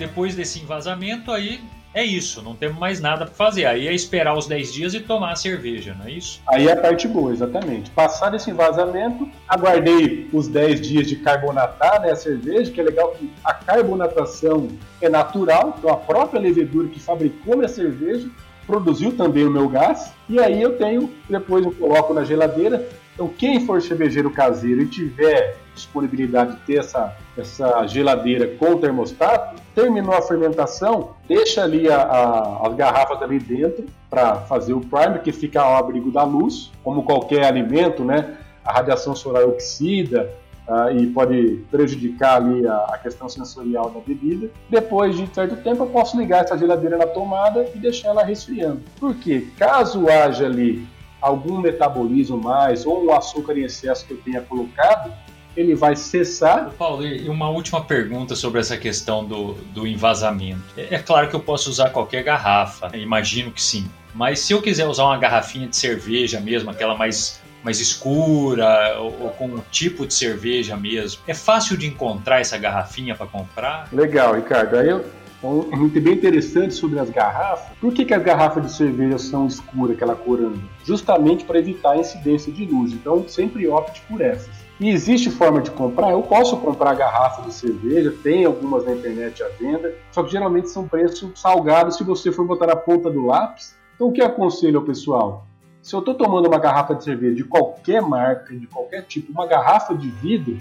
Depois 0.00 0.34
desse 0.34 0.58
envasamento, 0.58 1.30
aí 1.30 1.60
é 1.92 2.02
isso, 2.02 2.40
não 2.40 2.54
temos 2.54 2.78
mais 2.78 3.00
nada 3.00 3.26
para 3.26 3.34
fazer. 3.34 3.66
Aí 3.66 3.86
é 3.86 3.92
esperar 3.92 4.36
os 4.36 4.46
10 4.46 4.72
dias 4.72 4.94
e 4.94 5.00
tomar 5.00 5.32
a 5.32 5.36
cerveja, 5.36 5.94
não 5.98 6.06
é 6.06 6.12
isso? 6.12 6.40
Aí 6.48 6.68
é 6.68 6.72
a 6.72 6.76
parte 6.76 7.06
boa, 7.06 7.32
exatamente. 7.32 7.90
Passado 7.90 8.34
esse 8.34 8.50
envasamento, 8.50 9.28
aguardei 9.46 10.26
os 10.32 10.48
10 10.48 10.80
dias 10.80 11.06
de 11.06 11.16
carbonatar 11.16 12.00
né, 12.00 12.12
a 12.12 12.16
cerveja, 12.16 12.72
que 12.72 12.80
é 12.80 12.84
legal 12.84 13.10
que 13.10 13.30
a 13.44 13.52
carbonatação 13.52 14.68
é 15.02 15.08
natural, 15.08 15.76
então 15.78 15.90
a 15.90 15.96
própria 15.96 16.40
levedura 16.40 16.88
que 16.88 16.98
fabricou 16.98 17.56
minha 17.56 17.68
cerveja 17.68 18.26
produziu 18.66 19.14
também 19.14 19.44
o 19.44 19.50
meu 19.50 19.68
gás, 19.68 20.12
e 20.28 20.38
aí 20.38 20.62
eu 20.62 20.78
tenho, 20.78 21.12
depois 21.28 21.64
eu 21.64 21.72
coloco 21.72 22.14
na 22.14 22.24
geladeira. 22.24 22.88
Então 23.14 23.28
quem 23.28 23.66
for 23.66 23.82
cervejeiro 23.82 24.30
caseiro 24.30 24.82
e 24.82 24.86
tiver 24.86 25.56
disponibilidade 25.74 26.56
de 26.56 26.60
ter 26.62 26.78
essa, 26.78 27.16
essa 27.36 27.86
geladeira 27.86 28.46
com 28.58 28.76
termostato, 28.78 29.60
terminou 29.74 30.14
a 30.14 30.22
fermentação, 30.22 31.10
deixa 31.28 31.62
ali 31.62 31.90
a, 31.90 32.02
a, 32.02 32.66
as 32.66 32.74
garrafas 32.74 33.22
ali 33.22 33.38
dentro 33.38 33.86
para 34.08 34.36
fazer 34.42 34.72
o 34.72 34.80
primer, 34.80 35.22
que 35.22 35.32
fica 35.32 35.60
ao 35.60 35.76
abrigo 35.76 36.10
da 36.10 36.22
luz, 36.22 36.70
como 36.82 37.02
qualquer 37.02 37.44
alimento, 37.44 38.04
né? 38.04 38.36
A 38.64 38.72
radiação 38.72 39.14
solar 39.14 39.44
oxida, 39.44 40.30
Uh, 40.68 40.96
e 40.96 41.06
pode 41.08 41.64
prejudicar 41.68 42.36
ali 42.36 42.64
a, 42.64 42.76
a, 42.90 42.98
questão 42.98 43.28
sensorial 43.28 43.90
da 43.90 43.98
bebida. 43.98 44.48
Depois 44.68 45.16
de 45.16 45.26
certo 45.34 45.56
tempo, 45.64 45.82
eu 45.82 45.88
posso 45.88 46.16
ligar 46.16 46.44
essa 46.44 46.56
geladeira 46.56 46.96
na 46.96 47.08
tomada 47.08 47.68
e 47.74 47.78
deixar 47.78 48.10
ela 48.10 48.22
resfriando. 48.22 48.80
Porque 49.00 49.48
caso 49.58 50.08
haja 50.08 50.46
ali 50.46 50.86
algum 51.20 51.60
metabolismo 51.60 52.36
mais 52.36 52.86
ou 52.86 53.04
um 53.04 53.12
açúcar 53.12 53.58
em 53.58 53.64
excesso 53.64 54.06
que 54.06 54.12
eu 54.12 54.18
tenha 54.18 54.40
colocado, 54.40 55.12
ele 55.56 55.74
vai 55.74 55.96
cessar. 55.96 56.70
Paulo, 56.78 57.04
e 57.04 57.28
uma 57.28 57.48
última 57.50 57.82
pergunta 57.82 58.34
sobre 58.34 58.60
essa 58.60 58.76
questão 58.76 59.24
do, 59.24 59.54
do 59.74 59.86
envasamento. 59.86 60.62
É, 60.76 60.94
é 60.94 60.98
claro 60.98 61.28
que 61.28 61.34
eu 61.34 61.40
posso 61.40 61.70
usar 61.70 61.90
qualquer 61.90 62.22
garrafa, 62.22 62.90
imagino 62.96 63.50
que 63.50 63.62
sim. 63.62 63.88
Mas 64.14 64.40
se 64.40 64.52
eu 64.52 64.62
quiser 64.62 64.86
usar 64.86 65.04
uma 65.04 65.18
garrafinha 65.18 65.68
de 65.68 65.76
cerveja 65.76 66.40
mesmo, 66.40 66.70
aquela 66.70 66.94
mais 66.94 67.40
mais 67.62 67.78
escura 67.78 68.96
ou, 68.98 69.24
ou, 69.24 69.30
com 69.30 69.46
um 69.46 69.62
tipo 69.70 70.06
de 70.06 70.14
cerveja 70.14 70.78
mesmo. 70.78 71.20
É 71.26 71.34
fácil 71.34 71.76
de 71.76 71.86
encontrar 71.86 72.40
essa 72.40 72.56
garrafinha 72.56 73.14
para 73.14 73.26
comprar? 73.26 73.86
Legal, 73.92 74.34
Ricardo. 74.34 74.76
Aí 74.78 74.88
eu, 74.88 75.04
um 75.42 75.86
item 75.86 76.02
bem 76.02 76.14
interessante 76.14 76.74
sobre 76.74 76.98
as 76.98 77.08
garrafas. 77.08 77.76
Por 77.80 77.92
que, 77.92 78.04
que 78.04 78.12
as 78.12 78.22
garrafas 78.22 78.64
de 78.64 78.72
cerveja 78.72 79.18
são 79.18 79.46
escuras, 79.46 79.96
aquela 79.96 80.14
cor 80.14 80.38
âmbar? 80.38 80.68
Justamente 80.84 81.44
para 81.44 81.58
evitar 81.58 81.92
a 81.92 81.96
incidência 81.96 82.52
de 82.52 82.66
luz. 82.66 82.92
Então, 82.92 83.26
sempre 83.26 83.66
opte 83.66 84.02
por 84.02 84.20
essas. 84.20 84.50
E 84.78 84.88
existe 84.88 85.30
forma 85.30 85.60
de 85.60 85.70
comprar? 85.70 86.10
Eu 86.10 86.22
posso 86.22 86.56
comprar 86.56 86.94
garrafa 86.94 87.42
de 87.42 87.52
cerveja, 87.52 88.14
tem 88.22 88.46
algumas 88.46 88.84
na 88.84 88.92
internet 88.92 89.42
à 89.42 89.48
venda, 89.48 89.94
só 90.10 90.22
que 90.22 90.32
geralmente 90.32 90.70
são 90.70 90.88
preços 90.88 91.38
salgados 91.38 91.96
se 91.96 92.04
você 92.04 92.32
for 92.32 92.46
botar 92.46 92.66
na 92.66 92.76
ponta 92.76 93.10
do 93.10 93.26
lápis. 93.26 93.74
Então, 93.94 94.08
o 94.08 94.12
que 94.12 94.22
aconselho 94.22 94.78
ao 94.78 94.84
pessoal? 94.84 95.46
Se 95.82 95.94
eu 95.94 96.00
estou 96.00 96.14
tomando 96.14 96.48
uma 96.48 96.58
garrafa 96.58 96.94
de 96.94 97.04
cerveja 97.04 97.34
de 97.36 97.44
qualquer 97.44 98.00
marca, 98.00 98.54
de 98.54 98.66
qualquer 98.66 99.02
tipo, 99.02 99.32
uma 99.32 99.46
garrafa 99.46 99.94
de 99.94 100.08
vidro, 100.08 100.58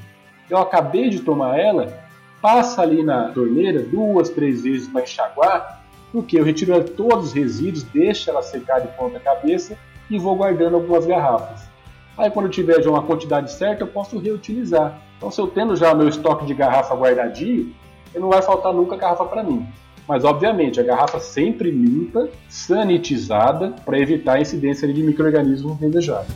eu 0.49 0.57
acabei 0.57 1.09
de 1.09 1.19
tomar 1.19 1.57
ela, 1.57 2.08
passa 2.41 2.81
ali 2.81 3.03
na 3.03 3.29
torneira 3.29 3.81
duas, 3.81 4.29
três 4.29 4.63
vezes 4.63 4.87
para 4.87 5.03
enxaguar, 5.03 5.83
porque 6.11 6.39
eu 6.39 6.43
retiro 6.43 6.83
todos 6.83 7.27
os 7.27 7.33
resíduos, 7.33 7.83
deixo 7.83 8.29
ela 8.29 8.41
secar 8.41 8.79
de 8.79 8.87
ponta 8.89 9.19
cabeça 9.19 9.77
e 10.09 10.17
vou 10.17 10.35
guardando 10.35 10.75
algumas 10.75 11.05
garrafas. 11.05 11.69
Aí 12.17 12.29
quando 12.29 12.49
tiver 12.49 12.81
já 12.81 12.89
uma 12.89 13.03
quantidade 13.03 13.51
certa, 13.51 13.83
eu 13.83 13.87
posso 13.87 14.17
reutilizar. 14.17 14.99
Então 15.17 15.31
se 15.31 15.39
eu 15.39 15.47
tendo 15.47 15.75
já 15.75 15.93
meu 15.93 16.07
estoque 16.07 16.45
de 16.45 16.53
garrafa 16.53 16.95
guardadinho, 16.95 17.73
não 18.15 18.29
vai 18.29 18.41
faltar 18.41 18.73
nunca 18.73 18.97
garrafa 18.97 19.25
para 19.25 19.43
mim. 19.43 19.65
Mas 20.07 20.25
obviamente 20.25 20.79
a 20.79 20.83
garrafa 20.83 21.19
sempre 21.19 21.69
limpa, 21.69 22.27
sanitizada, 22.49 23.75
para 23.85 23.99
evitar 23.99 24.37
a 24.37 24.41
incidência 24.41 24.91
de 24.91 25.03
micro-organismos 25.03 25.79
indesejados. 25.81 26.33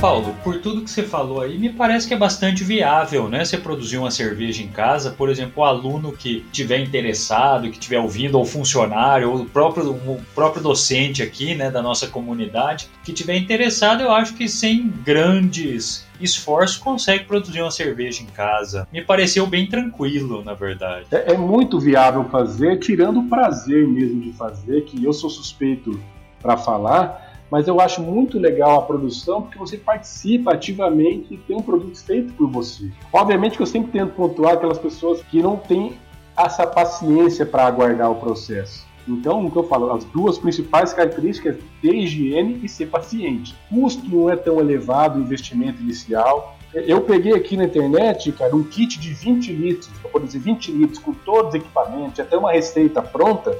Paulo, 0.00 0.32
por 0.44 0.60
tudo 0.60 0.82
que 0.82 0.90
você 0.90 1.02
falou 1.02 1.40
aí, 1.40 1.58
me 1.58 1.70
parece 1.70 2.06
que 2.06 2.14
é 2.14 2.16
bastante 2.16 2.62
viável, 2.62 3.28
né? 3.28 3.44
Você 3.44 3.58
produzir 3.58 3.98
uma 3.98 4.12
cerveja 4.12 4.62
em 4.62 4.68
casa, 4.68 5.10
por 5.10 5.28
exemplo, 5.28 5.54
o 5.56 5.64
aluno 5.64 6.12
que 6.12 6.46
tiver 6.52 6.78
interessado, 6.78 7.68
que 7.68 7.80
tiver 7.80 7.98
ouvindo, 7.98 8.38
ou 8.38 8.44
funcionário, 8.44 9.28
ou 9.28 9.40
o 9.40 9.44
próprio, 9.44 9.90
o 9.90 10.22
próprio 10.36 10.62
docente 10.62 11.20
aqui, 11.20 11.56
né, 11.56 11.68
da 11.68 11.82
nossa 11.82 12.06
comunidade, 12.06 12.88
que 13.02 13.12
tiver 13.12 13.36
interessado, 13.36 14.00
eu 14.00 14.12
acho 14.12 14.34
que 14.34 14.48
sem 14.48 14.88
grandes 15.04 16.06
esforço 16.20 16.80
consegue 16.80 17.24
produzir 17.24 17.60
uma 17.60 17.70
cerveja 17.72 18.22
em 18.22 18.26
casa. 18.26 18.86
Me 18.92 19.02
pareceu 19.02 19.48
bem 19.48 19.66
tranquilo, 19.66 20.44
na 20.44 20.54
verdade. 20.54 21.06
É, 21.10 21.32
é, 21.32 21.36
muito 21.36 21.80
viável 21.80 22.24
fazer, 22.26 22.78
tirando 22.78 23.18
o 23.18 23.28
prazer 23.28 23.86
mesmo 23.86 24.20
de 24.20 24.32
fazer, 24.32 24.84
que 24.84 25.04
eu 25.04 25.12
sou 25.12 25.28
suspeito 25.28 26.00
para 26.40 26.56
falar 26.56 27.27
mas 27.50 27.66
eu 27.66 27.80
acho 27.80 28.02
muito 28.02 28.38
legal 28.38 28.78
a 28.78 28.82
produção 28.82 29.42
porque 29.42 29.58
você 29.58 29.76
participa 29.76 30.52
ativamente 30.52 31.34
e 31.34 31.36
tem 31.36 31.56
um 31.56 31.62
produto 31.62 31.98
feito 31.98 32.32
por 32.34 32.50
você. 32.50 32.90
Obviamente 33.12 33.56
que 33.56 33.62
eu 33.62 33.66
sempre 33.66 33.92
tento 33.92 34.14
pontuar 34.14 34.54
aquelas 34.54 34.78
pessoas 34.78 35.22
que 35.22 35.42
não 35.42 35.56
têm 35.56 35.96
essa 36.36 36.66
paciência 36.66 37.44
para 37.44 37.66
aguardar 37.66 38.10
o 38.10 38.16
processo. 38.16 38.86
Então, 39.08 39.46
o 39.46 39.50
que 39.50 39.56
eu 39.56 39.64
falo, 39.64 39.90
as 39.90 40.04
duas 40.04 40.36
principais 40.38 40.92
características 40.92 41.56
ter 41.80 41.94
higiene 41.94 42.60
e 42.62 42.68
ser 42.68 42.86
paciente. 42.86 43.56
Custo 43.70 44.06
não 44.06 44.28
é 44.28 44.36
tão 44.36 44.60
elevado, 44.60 45.18
investimento 45.18 45.80
inicial. 45.80 46.58
Eu 46.74 47.00
peguei 47.00 47.32
aqui 47.32 47.56
na 47.56 47.64
internet, 47.64 48.30
cara, 48.32 48.54
um 48.54 48.62
kit 48.62 49.00
de 49.00 49.14
20 49.14 49.52
litros, 49.54 49.88
para 50.02 50.10
produzir 50.10 50.38
20 50.38 50.70
litros 50.72 50.98
com 50.98 51.14
todos 51.14 51.48
os 51.48 51.54
equipamentos, 51.54 52.20
até 52.20 52.36
uma 52.36 52.52
receita 52.52 53.00
pronta, 53.00 53.56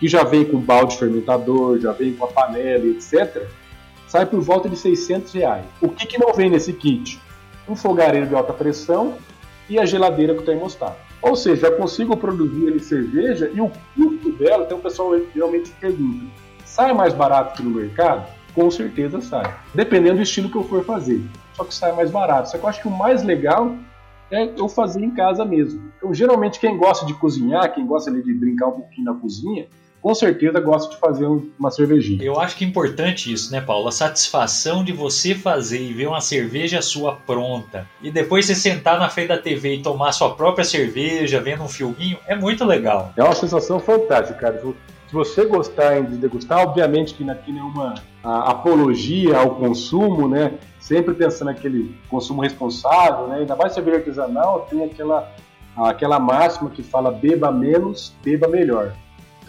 que 0.00 0.08
já 0.08 0.24
vem 0.24 0.46
com 0.46 0.58
balde 0.58 0.96
fermentador, 0.96 1.78
já 1.78 1.92
vem 1.92 2.14
com 2.14 2.24
a 2.24 2.28
panela, 2.28 2.86
etc., 2.86 3.46
sai 4.08 4.24
por 4.24 4.40
volta 4.40 4.66
de 4.66 4.76
600 4.76 5.30
reais. 5.34 5.66
O 5.80 5.90
que, 5.90 6.06
que 6.06 6.18
não 6.18 6.32
vem 6.32 6.48
nesse 6.48 6.72
kit? 6.72 7.20
Um 7.68 7.76
fogareiro 7.76 8.26
de 8.26 8.34
alta 8.34 8.54
pressão 8.54 9.18
e 9.68 9.78
a 9.78 9.84
geladeira 9.84 10.34
com 10.34 10.42
termostato. 10.42 10.96
Ou 11.20 11.36
seja, 11.36 11.66
eu 11.66 11.76
consigo 11.76 12.16
produzir 12.16 12.68
ali 12.68 12.80
cerveja 12.80 13.50
e 13.54 13.60
o 13.60 13.70
custo 13.94 14.32
dela, 14.32 14.64
então 14.64 14.78
o 14.78 14.80
pessoal 14.80 15.12
realmente 15.34 15.70
pergunta, 15.72 16.24
sai 16.64 16.94
mais 16.94 17.12
barato 17.12 17.58
que 17.58 17.62
no 17.62 17.70
mercado? 17.70 18.26
Com 18.54 18.70
certeza 18.70 19.20
sai. 19.20 19.54
Dependendo 19.74 20.16
do 20.16 20.22
estilo 20.22 20.48
que 20.48 20.56
eu 20.56 20.64
for 20.64 20.82
fazer. 20.82 21.20
Só 21.54 21.62
que 21.62 21.74
sai 21.74 21.92
mais 21.92 22.10
barato. 22.10 22.50
Só 22.50 22.58
que 22.58 22.64
eu 22.64 22.68
acho 22.68 22.80
que 22.80 22.88
o 22.88 22.90
mais 22.90 23.22
legal 23.22 23.76
é 24.30 24.50
eu 24.56 24.68
fazer 24.68 25.04
em 25.04 25.10
casa 25.10 25.44
mesmo. 25.44 25.92
Então, 25.96 26.12
geralmente, 26.12 26.58
quem 26.58 26.76
gosta 26.76 27.04
de 27.04 27.14
cozinhar, 27.14 27.72
quem 27.72 27.86
gosta 27.86 28.10
de 28.10 28.34
brincar 28.34 28.68
um 28.68 28.72
pouquinho 28.72 29.04
na 29.04 29.14
cozinha, 29.14 29.68
com 30.00 30.14
certeza 30.14 30.58
gosta 30.60 30.94
de 30.94 31.00
fazer 31.00 31.26
uma 31.58 31.70
cervejinha. 31.70 32.22
Eu 32.22 32.40
acho 32.40 32.56
que 32.56 32.64
é 32.64 32.68
importante 32.68 33.32
isso, 33.32 33.52
né, 33.52 33.60
Paulo? 33.60 33.88
A 33.88 33.92
satisfação 33.92 34.82
de 34.82 34.92
você 34.92 35.34
fazer 35.34 35.82
e 35.82 35.92
ver 35.92 36.08
uma 36.08 36.20
cerveja 36.20 36.80
sua 36.80 37.14
pronta. 37.14 37.86
E 38.02 38.10
depois 38.10 38.46
você 38.46 38.54
sentar 38.54 38.98
na 38.98 39.08
frente 39.08 39.28
da 39.28 39.38
TV 39.38 39.76
e 39.76 39.82
tomar 39.82 40.12
sua 40.12 40.34
própria 40.34 40.64
cerveja, 40.64 41.40
vendo 41.40 41.62
um 41.62 41.68
filminho, 41.68 42.18
é 42.26 42.34
muito 42.34 42.64
legal. 42.64 43.12
É 43.16 43.22
uma 43.22 43.34
sensação 43.34 43.78
fantástica, 43.78 44.38
cara. 44.38 44.60
Se 44.60 45.14
você 45.14 45.44
gostar 45.44 46.02
de 46.02 46.16
degustar, 46.16 46.60
obviamente 46.60 47.14
que 47.14 47.28
aqui 47.28 47.52
não 47.52 47.60
é 47.60 47.64
uma 47.64 47.94
apologia 48.22 49.36
ao 49.36 49.56
consumo, 49.56 50.28
né? 50.28 50.54
Sempre 50.78 51.14
pensando 51.14 51.48
naquele 51.48 51.94
consumo 52.08 52.42
responsável, 52.42 53.26
né? 53.26 53.38
Ainda 53.38 53.56
mais 53.56 53.72
cerveja 53.72 53.98
artesanal, 53.98 54.66
tem 54.70 54.84
aquela, 54.84 55.30
aquela 55.76 56.18
máxima 56.18 56.70
que 56.70 56.82
fala 56.82 57.10
beba 57.10 57.50
menos, 57.50 58.14
beba 58.22 58.48
melhor. 58.48 58.94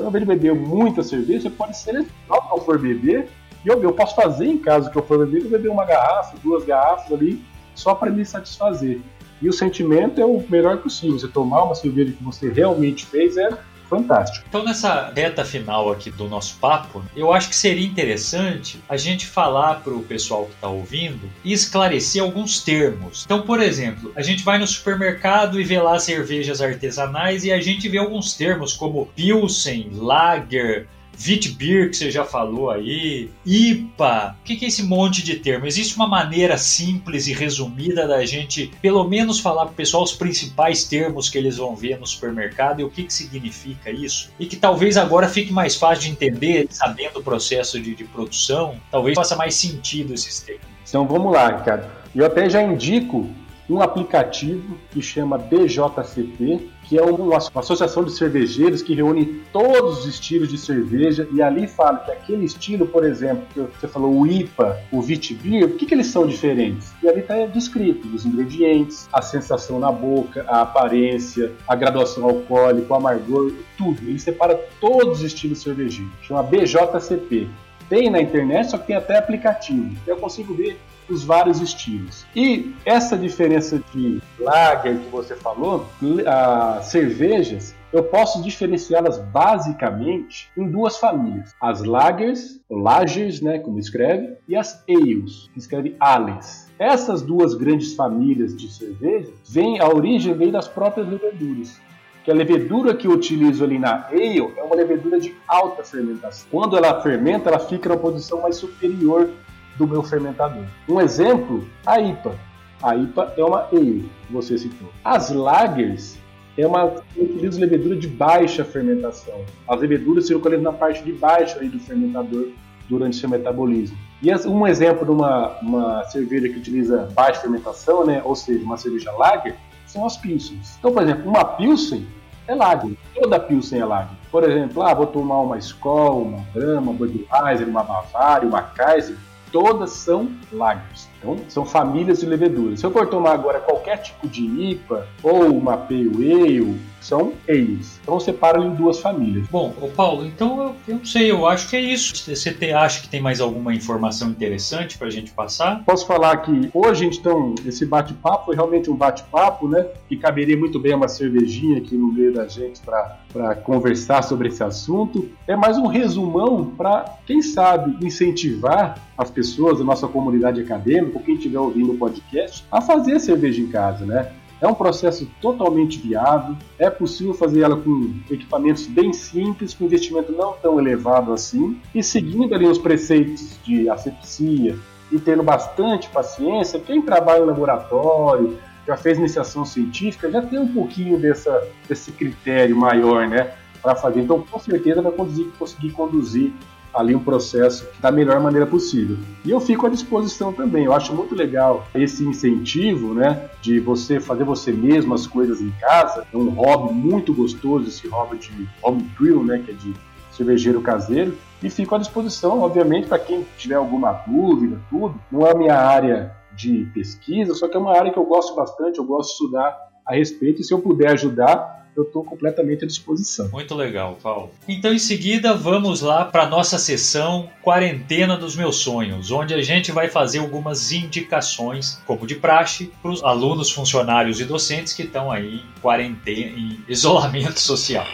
Então, 0.02 0.20
de 0.20 0.26
beber 0.26 0.54
muita 0.54 1.04
cerveja, 1.04 1.50
pode 1.50 1.78
selecionar 1.78 2.12
o 2.30 2.42
que 2.42 2.54
eu 2.54 2.66
for 2.66 2.80
beber. 2.80 3.30
E 3.64 3.70
eu, 3.70 3.82
eu 3.82 3.94
posso 3.94 4.16
fazer 4.16 4.48
em 4.48 4.58
casa 4.58 4.90
que 4.90 4.98
eu 4.98 5.04
for 5.04 5.20
beber, 5.26 5.44
eu 5.44 5.50
beber 5.50 5.70
uma 5.70 5.86
garrafa, 5.86 6.36
duas 6.44 6.66
garrafas 6.66 7.12
ali, 7.12 7.44
só 7.76 7.94
para 7.94 8.10
me 8.10 8.26
satisfazer. 8.26 9.00
E 9.42 9.48
o 9.48 9.54
sentimento 9.54 10.20
é 10.20 10.26
o 10.26 10.44
melhor 10.50 10.78
possível. 10.78 11.20
Você 11.20 11.28
tomar 11.28 11.64
uma 11.64 11.76
cerveja 11.76 12.14
que 12.14 12.24
você 12.24 12.50
realmente 12.50 13.06
fez 13.06 13.38
é 13.38 13.50
fantástico. 13.92 14.46
Então, 14.48 14.64
nessa 14.64 15.12
reta 15.14 15.44
final 15.44 15.92
aqui 15.92 16.10
do 16.10 16.30
nosso 16.30 16.56
papo, 16.60 17.04
eu 17.14 17.34
acho 17.34 17.50
que 17.50 17.56
seria 17.56 17.86
interessante 17.86 18.82
a 18.88 18.96
gente 18.96 19.28
falar 19.28 19.82
para 19.82 19.94
o 19.94 20.02
pessoal 20.02 20.46
que 20.46 20.54
está 20.54 20.70
ouvindo 20.70 21.30
e 21.44 21.52
esclarecer 21.52 22.24
alguns 22.24 22.62
termos. 22.62 23.24
Então, 23.26 23.42
por 23.42 23.62
exemplo, 23.62 24.14
a 24.16 24.22
gente 24.22 24.44
vai 24.46 24.58
no 24.58 24.66
supermercado 24.66 25.60
e 25.60 25.64
vê 25.66 25.80
lá 25.82 26.00
cervejas 26.00 26.62
artesanais 26.62 27.44
e 27.44 27.52
a 27.52 27.60
gente 27.60 27.90
vê 27.90 27.98
alguns 27.98 28.34
termos 28.34 28.74
como 28.74 29.08
Pilsen, 29.08 29.90
Lager, 29.94 30.88
Vitbeer, 31.22 31.92
que 31.92 31.98
você 31.98 32.10
já 32.10 32.26
falou 32.26 32.72
aí, 32.72 33.30
IPA. 33.46 34.36
O 34.42 34.44
que 34.44 34.66
é 34.66 34.68
esse 34.68 34.82
monte 34.82 35.22
de 35.22 35.36
termo? 35.36 35.68
Existe 35.68 35.96
uma 35.96 36.08
maneira 36.08 36.58
simples 36.58 37.28
e 37.28 37.34
resumida 37.34 38.08
da 38.08 38.26
gente, 38.26 38.72
pelo 38.82 39.04
menos, 39.04 39.40
falar 39.40 39.66
para 39.66 39.74
o 39.74 39.76
pessoal 39.76 40.02
os 40.02 40.14
principais 40.14 40.84
termos 40.84 41.30
que 41.30 41.38
eles 41.38 41.58
vão 41.58 41.76
ver 41.76 42.00
no 42.00 42.08
supermercado 42.08 42.82
e 42.82 42.84
o 42.84 42.90
que, 42.90 43.04
que 43.04 43.14
significa 43.14 43.92
isso? 43.92 44.32
E 44.40 44.48
que 44.48 44.56
talvez 44.56 44.98
agora 44.98 45.30
fique 45.30 45.54
mais 45.54 45.76
fácil 45.76 46.06
de 46.06 46.10
entender, 46.10 46.66
sabendo 46.72 47.20
o 47.20 47.24
processo 47.24 47.80
de, 47.80 47.94
de 47.94 48.04
produção, 48.06 48.78
talvez 48.90 49.16
faça 49.16 49.36
mais 49.36 49.54
sentido 49.54 50.16
esses 50.16 50.40
termos. 50.40 50.66
Então 50.90 51.08
vamos 51.08 51.32
lá, 51.32 51.56
Ricardo. 51.56 51.88
Eu 52.16 52.26
até 52.26 52.50
já 52.50 52.64
indico 52.64 53.30
um 53.72 53.82
aplicativo 53.82 54.78
que 54.90 55.02
chama 55.02 55.38
BJCP, 55.38 56.68
que 56.84 56.98
é 56.98 57.02
uma 57.02 57.38
associação 57.38 58.04
de 58.04 58.12
cervejeiros 58.12 58.82
que 58.82 58.94
reúne 58.94 59.42
todos 59.54 60.00
os 60.00 60.06
estilos 60.06 60.50
de 60.50 60.58
cerveja 60.58 61.26
e 61.32 61.42
ali 61.42 61.68
fala 61.68 62.00
que 62.00 62.12
aquele 62.12 62.44
estilo, 62.44 62.86
por 62.86 63.06
exemplo, 63.06 63.46
que 63.54 63.80
você 63.80 63.88
falou, 63.88 64.14
o 64.14 64.28
IPA, 64.28 64.78
o 64.92 65.02
Vitibir, 65.02 65.70
por 65.70 65.78
que, 65.78 65.86
que 65.86 65.94
eles 65.94 66.08
são 66.08 66.28
diferentes? 66.28 66.92
E 67.02 67.08
ali 67.08 67.22
está 67.22 67.46
descrito 67.46 68.08
os 68.10 68.26
ingredientes, 68.26 69.08
a 69.14 69.22
sensação 69.22 69.80
na 69.80 69.92
boca, 69.92 70.44
a 70.50 70.62
aparência, 70.62 71.54
a 71.66 71.74
graduação 71.74 72.26
alcoólica, 72.26 72.94
o 72.94 72.96
amargor, 72.98 73.54
tudo. 73.78 74.02
Ele 74.02 74.20
separa 74.20 74.56
todos 74.82 75.20
os 75.20 75.24
estilos 75.24 75.62
cervejeiros. 75.62 76.12
Chama 76.24 76.44
BJCP. 76.44 77.48
Tem 77.88 78.10
na 78.10 78.22
internet, 78.22 78.72
só 78.72 78.78
que 78.78 78.88
tem 78.88 78.96
até 78.96 79.18
aplicativo. 79.18 79.96
Eu 80.06 80.18
consigo 80.18 80.54
ver 80.54 80.80
os 81.12 81.24
vários 81.24 81.60
estilos. 81.62 82.26
E 82.36 82.74
essa 82.86 83.18
diferença 83.18 83.82
de 83.94 84.22
lager 84.40 84.98
que 84.98 85.10
você 85.10 85.36
falou, 85.36 85.88
as 86.26 86.86
cervejas, 86.86 87.76
eu 87.92 88.04
posso 88.04 88.42
diferenciá-las 88.42 89.18
basicamente 89.18 90.50
em 90.58 90.68
duas 90.70 90.98
famílias: 90.98 91.54
as 91.60 91.84
lagers, 91.84 92.60
lagers, 92.70 93.42
né, 93.42 93.60
como 93.60 93.78
escreve, 93.80 94.38
e 94.48 94.56
as 94.56 94.84
ales, 94.90 95.50
que 95.54 95.60
escreve 95.60 95.96
ales. 96.00 96.72
Essas 96.80 97.22
duas 97.22 97.54
grandes 97.54 97.94
famílias 97.94 98.56
de 98.56 98.72
cervejas 98.72 99.34
vêm 99.48 99.80
a 99.80 99.88
origem 99.88 100.34
vem 100.34 100.52
das 100.52 100.68
próprias 100.68 101.08
leveduras. 101.08 101.80
que 102.24 102.32
a 102.32 102.34
levedura 102.34 102.96
que 102.96 103.08
eu 103.08 103.12
utilizo 103.12 103.64
ali 103.64 103.80
na 103.80 104.08
ale 104.08 104.40
é 104.56 104.64
uma 104.64 104.76
levedura 104.76 105.20
de 105.20 105.36
alta 105.48 105.84
fermentação. 105.84 106.48
Quando 106.52 106.78
ela 106.78 107.02
fermenta, 107.02 107.50
ela 107.50 107.60
fica 107.60 107.90
na 107.90 107.98
posição 107.98 108.42
mais 108.42 108.58
superior 108.58 109.30
do 109.78 109.88
meu 109.88 110.04
fermentador. 110.04 110.66
Um 110.88 111.00
exemplo, 111.00 111.68
a 111.86 112.00
IPA. 112.00 112.36
A 112.82 112.96
IPA 112.96 113.34
é 113.38 113.44
uma 113.44 113.68
ale, 113.72 114.10
você 114.30 114.58
citou. 114.58 114.90
As 115.04 115.30
lagers 115.30 116.18
é 116.58 116.66
uma 116.68 116.96
eu 117.16 117.24
utilizo 117.24 117.60
levedura 117.60 117.96
de 117.96 118.08
baixa 118.08 118.66
fermentação. 118.66 119.46
As 119.68 119.80
leveduras 119.80 120.28
circulam 120.28 120.62
na 120.62 120.74
parte 120.74 121.04
de 121.04 121.12
baixo 121.12 121.60
aí 121.60 121.70
do 121.70 121.80
fermentador 121.80 122.50
durante 122.90 123.16
seu 123.16 123.30
metabolismo. 123.30 123.98
E 124.22 124.32
um 124.48 124.68
exemplo 124.68 125.06
de 125.06 125.12
uma, 125.12 125.58
uma 125.62 126.04
cerveja 126.06 126.50
que 126.50 126.58
utiliza 126.58 127.10
baixa 127.14 127.42
fermentação, 127.42 128.06
né, 128.06 128.22
ou 128.24 128.36
seja, 128.36 128.64
uma 128.64 128.78
cerveja 128.78 129.12
lager, 129.14 129.56
são 129.88 130.06
as 130.06 130.18
pilsens. 130.18 130.76
Então, 130.78 130.92
por 130.92 131.02
exemplo, 131.02 131.30
uma 131.30 131.44
pilsen 131.44 132.06
é 132.48 132.54
lager. 132.54 132.96
Toda 133.16 133.40
pilsen 133.40 133.80
é 133.80 133.86
lager. 133.86 134.16
Por 134.32 134.44
exemplo, 134.44 134.84
ah, 134.84 134.94
vou 134.94 135.08
tomar 135.08 135.42
uma 135.42 135.58
Skol, 135.58 136.24
uma 136.24 136.46
Brahma, 136.54 136.92
uma 136.92 136.94
Budweiser, 136.94 137.68
uma 137.68 137.84
Bavária, 137.84 138.48
uma 138.48 138.62
Kaiser. 138.62 139.16
Todas 139.52 139.92
são 139.92 140.32
lagers. 140.52 141.10
Então, 141.18 141.38
são 141.50 141.66
famílias 141.66 142.20
de 142.20 142.26
leveduras. 142.26 142.80
Se 142.80 142.86
eu 142.86 142.92
for 142.92 143.08
tomar 143.08 143.34
agora 143.34 143.60
qualquer 143.60 143.98
tipo 143.98 144.28
de 144.28 144.46
IPA 144.46 145.08
ou 145.22 145.56
uma 145.56 145.78
Pale 145.78 146.32
Ale, 146.32 146.80
são 147.02 147.34
ales. 147.50 148.00
Então 148.02 148.20
separa 148.20 148.60
em 148.60 148.74
duas 148.76 149.00
famílias. 149.00 149.48
Bom, 149.50 149.74
o 149.82 149.90
Paulo, 149.90 150.26
então 150.26 150.62
eu, 150.62 150.76
eu 150.88 150.96
não 150.98 151.06
sei, 151.06 151.32
eu 151.32 151.46
acho 151.46 151.70
que 151.70 151.76
é 151.76 151.82
isso. 151.82 152.14
Você 152.14 152.52
te, 152.52 152.72
acha 152.72 153.02
que 153.02 153.10
tem 153.10 153.22
mais 153.22 153.42
alguma 153.42 153.74
informação 153.74 154.30
interessante 154.30 154.98
para 154.98 155.08
a 155.08 155.12
gente 155.12 155.32
passar? 155.32 155.84
Posso 155.84 156.06
falar 156.06 156.38
que 156.38 156.70
hoje, 156.74 157.06
então, 157.06 157.56
esse 157.66 157.86
bate-papo 157.86 158.46
foi 158.46 158.56
realmente 158.56 158.90
um 158.90 158.96
bate-papo, 158.96 159.68
né? 159.68 159.86
Que 160.08 160.16
caberia 160.16 160.58
muito 160.58 160.80
bem 160.80 160.94
uma 160.94 161.08
cervejinha 161.08 161.80
aqui 161.80 161.96
no 161.96 162.14
meio 162.14 162.34
da 162.34 162.48
gente 162.48 162.82
para 162.82 163.56
conversar 163.56 164.24
sobre 164.24 164.50
esse 164.50 164.64
assunto. 164.64 165.30
É 165.48 165.56
mais 165.56 165.78
um 165.78 165.88
resumão 165.88 166.66
para, 166.78 167.18
quem 167.26 167.42
sabe, 167.42 167.98
incentivar 168.06 168.98
as 169.18 169.30
pessoas 169.30 169.80
da 169.80 169.84
nossa 169.84 170.08
comunidade 170.08 170.62
acadêmica, 170.62 171.18
ou 171.18 171.24
quem 171.24 171.36
estiver 171.36 171.60
ouvindo 171.60 171.92
o 171.94 171.98
podcast, 171.98 172.66
a 172.72 172.82
fazer 172.82 173.20
cerveja 173.20 173.62
em 173.62 173.68
casa, 173.68 174.06
né? 174.06 174.32
É 174.62 174.68
um 174.68 174.76
processo 174.76 175.28
totalmente 175.42 175.98
viável, 175.98 176.56
é 176.78 176.88
possível 176.88 177.34
fazer 177.34 177.62
ela 177.62 177.76
com 177.76 178.14
equipamentos 178.30 178.86
bem 178.86 179.12
simples, 179.12 179.74
com 179.74 179.86
investimento 179.86 180.32
não 180.32 180.54
tão 180.54 180.80
elevado 180.80 181.34
assim, 181.34 181.82
e 181.96 182.04
seguindo 182.04 182.54
ali 182.54 182.68
os 182.68 182.78
preceitos 182.78 183.58
de 183.64 183.90
asepsia 183.90 184.78
e 185.12 185.20
tendo 185.20 185.42
bastante 185.42 186.10
paciência, 186.10 186.80
quem 186.80 187.02
trabalha 187.02 187.42
em 187.42 187.46
laboratório, 187.46 188.58
já 188.88 188.96
fez 188.96 189.18
iniciação 189.18 189.66
científica, 189.66 190.32
já 190.32 190.42
tem 190.42 190.60
um 190.60 190.74
pouquinho 190.74 191.20
dessa, 191.20 191.68
desse 191.88 192.12
critério 192.12 192.76
maior, 192.76 193.28
né, 193.28 193.52
para 193.82 193.96
fazer. 193.96 194.22
Então, 194.22 194.42
com 194.42 194.60
certeza 194.60 195.02
vai 195.02 195.12
conseguir, 195.12 195.52
conseguir 195.58 195.92
conduzir 195.92 196.54
ali 196.94 197.16
um 197.16 197.24
processo 197.24 197.88
da 198.00 198.12
melhor 198.12 198.40
maneira 198.40 198.66
possível. 198.66 199.18
E 199.46 199.52
eu 199.52 199.60
fico 199.60 199.86
à 199.86 199.90
disposição 199.90 200.52
também. 200.54 200.86
Eu 200.86 200.94
acho 200.94 201.14
muito 201.14 201.36
legal 201.36 201.88
esse 201.96 202.24
incentivo, 202.24 203.14
né, 203.14 203.50
de 203.62 203.80
você 203.80 204.20
fazer 204.20 204.44
você 204.44 204.72
mesmo 204.72 205.14
as 205.14 205.26
coisas 205.26 205.62
em 205.62 205.72
casa. 205.80 206.26
É 206.32 206.38
um 206.38 206.50
hobby 206.50 206.94
muito 206.94 207.34
gostoso 207.34 207.88
esse 207.88 208.08
hobby 208.08 208.38
de 208.38 208.68
home 208.82 209.04
brew, 209.18 209.44
né, 209.44 209.62
que 209.66 209.72
é 209.72 209.74
de 209.74 209.94
cervejeiro 210.32 210.82
caseiro. 210.82 211.38
E 211.62 211.70
fico 211.70 211.94
à 211.94 211.98
disposição, 211.98 212.62
obviamente, 212.62 213.08
para 213.08 213.20
quem 213.20 213.46
tiver 213.58 213.76
alguma 213.76 214.12
dúvida, 214.28 214.80
tudo. 214.90 215.16
Não 215.32 215.46
é 215.46 215.52
a 215.52 215.56
minha 215.56 215.76
área 215.76 216.36
de 216.56 216.86
pesquisa, 216.94 217.54
só 217.54 217.68
que 217.68 217.78
é 217.78 217.80
uma 217.80 217.96
área 217.96 218.12
que 218.12 218.18
eu 218.18 218.26
gosto 218.26 218.56
bastante, 218.56 218.98
eu 218.98 219.06
gosto 219.06 219.30
de 219.30 219.34
estudar 219.34 219.78
a 220.06 220.16
respeito. 220.16 220.62
E 220.62 220.64
se 220.64 220.74
eu 220.74 220.80
puder 220.80 221.12
ajudar, 221.12 221.81
eu 221.96 222.04
estou 222.04 222.24
completamente 222.24 222.84
à 222.84 222.88
disposição. 222.88 223.50
Muito 223.50 223.76
legal, 223.76 224.18
Paulo. 224.22 224.52
Então, 224.68 224.94
em 224.94 225.00
seguida, 225.00 225.54
vamos 225.54 226.02
lá 226.02 226.26
para 226.26 226.48
nossa 226.48 226.78
sessão 226.78 227.50
Quarentena 227.62 228.38
dos 228.38 228.56
Meus 228.56 228.78
Sonhos, 228.78 229.32
onde 229.32 229.54
a 229.54 229.62
gente 229.62 229.92
vai 229.92 230.08
fazer 230.08 230.40
algumas 230.40 230.92
indicações, 230.92 232.02
como 232.06 232.26
de 232.26 232.36
praxe, 232.36 232.92
para 233.02 233.12
os 233.12 233.24
alunos, 233.24 233.72
funcionários 233.72 234.40
e 234.40 234.46
docentes 234.46 234.94
que 234.94 235.04
estão 235.04 235.32
aí 235.32 235.56
em 235.56 235.82
quarentena, 235.82 236.58
em 236.58 236.80
isolamento 236.88 237.60
social. 237.62 238.06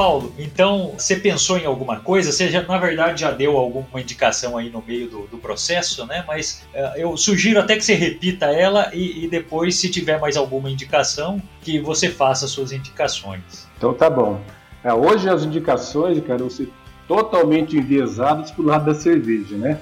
Paulo, 0.00 0.32
então 0.38 0.94
você 0.96 1.14
pensou 1.14 1.58
em 1.58 1.66
alguma 1.66 2.00
coisa? 2.00 2.32
Você 2.32 2.48
já, 2.48 2.62
na 2.62 2.78
verdade 2.78 3.20
já 3.20 3.30
deu 3.32 3.58
alguma 3.58 4.00
indicação 4.00 4.56
aí 4.56 4.70
no 4.70 4.82
meio 4.82 5.06
do, 5.10 5.26
do 5.26 5.36
processo, 5.36 6.06
né? 6.06 6.24
Mas 6.26 6.66
uh, 6.72 6.96
eu 6.96 7.14
sugiro 7.18 7.60
até 7.60 7.76
que 7.76 7.84
você 7.84 7.92
repita 7.92 8.46
ela 8.46 8.90
e, 8.94 9.26
e, 9.26 9.28
depois, 9.28 9.74
se 9.74 9.90
tiver 9.90 10.18
mais 10.18 10.38
alguma 10.38 10.70
indicação, 10.70 11.38
que 11.60 11.78
você 11.78 12.08
faça 12.08 12.48
suas 12.48 12.72
indicações. 12.72 13.68
Então 13.76 13.92
tá 13.92 14.08
bom. 14.08 14.40
É, 14.82 14.90
hoje 14.94 15.28
as 15.28 15.44
indicações, 15.44 16.18
cara, 16.20 16.38
vão 16.38 16.48
ser 16.48 16.72
totalmente 17.06 17.76
enviesadas 17.76 18.50
pro 18.50 18.64
lado 18.64 18.86
da 18.86 18.94
cerveja, 18.94 19.54
né? 19.54 19.78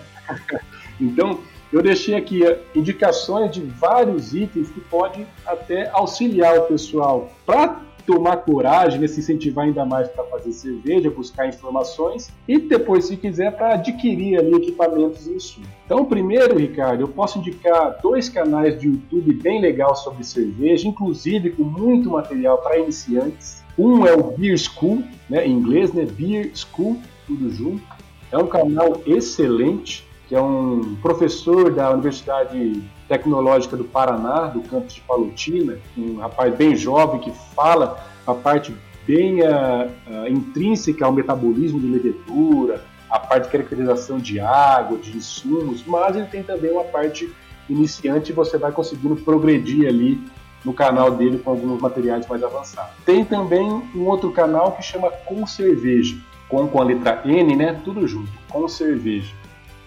então 1.00 1.38
eu 1.72 1.80
deixei 1.80 2.16
aqui 2.16 2.44
eh, 2.44 2.58
indicações 2.74 3.52
de 3.52 3.60
vários 3.60 4.34
itens 4.34 4.68
que 4.68 4.80
podem 4.80 5.28
até 5.46 5.88
auxiliar 5.90 6.58
o 6.58 6.62
pessoal 6.62 7.30
para 7.46 7.86
tomar 8.08 8.38
coragem, 8.38 8.98
né, 8.98 9.06
se 9.06 9.20
incentivar 9.20 9.66
ainda 9.66 9.84
mais 9.84 10.08
para 10.08 10.24
fazer 10.24 10.50
cerveja, 10.52 11.10
buscar 11.10 11.46
informações 11.46 12.30
e 12.48 12.58
depois, 12.58 13.04
se 13.04 13.18
quiser, 13.18 13.54
para 13.54 13.74
adquirir 13.74 14.38
ali 14.38 14.54
equipamentos 14.54 15.26
e 15.26 15.34
insumos. 15.34 15.68
Então, 15.84 16.06
primeiro, 16.06 16.56
Ricardo, 16.58 17.02
eu 17.02 17.08
posso 17.08 17.38
indicar 17.38 17.98
dois 18.02 18.30
canais 18.30 18.80
de 18.80 18.86
YouTube 18.86 19.34
bem 19.34 19.60
legal 19.60 19.94
sobre 19.94 20.24
cerveja, 20.24 20.88
inclusive 20.88 21.50
com 21.50 21.64
muito 21.64 22.08
material 22.08 22.56
para 22.58 22.78
iniciantes. 22.78 23.62
Um 23.78 24.06
é 24.06 24.14
o 24.14 24.22
Beer 24.22 24.56
School, 24.56 25.04
né, 25.28 25.46
em 25.46 25.52
inglês, 25.52 25.92
né, 25.92 26.06
Beer 26.06 26.50
School, 26.54 26.96
tudo 27.26 27.50
junto. 27.50 27.84
É 28.32 28.38
um 28.38 28.46
canal 28.46 29.02
excelente, 29.04 30.08
que 30.26 30.34
é 30.34 30.40
um 30.40 30.96
professor 31.02 31.70
da 31.74 31.90
Universidade 31.90 32.82
Tecnológica 33.08 33.76
do 33.76 33.84
Paraná, 33.84 34.46
do 34.46 34.60
campus 34.60 34.94
de 34.94 35.00
Palotina, 35.00 35.78
um 35.96 36.18
rapaz 36.18 36.54
bem 36.54 36.76
jovem 36.76 37.20
que 37.20 37.32
fala 37.54 38.04
a 38.26 38.34
parte 38.34 38.74
bem 39.06 39.40
uh, 39.40 39.90
uh, 40.06 40.28
intrínseca 40.28 41.06
ao 41.06 41.12
metabolismo 41.12 41.80
de 41.80 41.86
levedura, 41.86 42.84
a 43.08 43.18
parte 43.18 43.44
de 43.44 43.52
caracterização 43.52 44.18
de 44.18 44.38
água, 44.38 44.98
de 44.98 45.16
insumos, 45.16 45.82
mas 45.86 46.14
ele 46.14 46.26
tem 46.26 46.42
também 46.42 46.70
uma 46.70 46.84
parte 46.84 47.32
iniciante 47.70 48.30
e 48.30 48.34
você 48.34 48.58
vai 48.58 48.70
conseguindo 48.70 49.16
progredir 49.16 49.88
ali 49.88 50.20
no 50.62 50.74
canal 50.74 51.10
dele 51.10 51.38
com 51.38 51.50
alguns 51.50 51.80
materiais 51.80 52.26
mais 52.26 52.42
avançados. 52.42 52.92
Tem 53.06 53.24
também 53.24 53.66
um 53.94 54.04
outro 54.06 54.30
canal 54.30 54.72
que 54.72 54.82
chama 54.82 55.10
Com 55.10 55.46
Cerveja, 55.46 56.14
com, 56.48 56.68
com 56.68 56.80
a 56.80 56.84
letra 56.84 57.22
N, 57.24 57.56
né? 57.56 57.80
Tudo 57.82 58.06
junto, 58.06 58.30
Com 58.50 58.68
Cerveja 58.68 59.37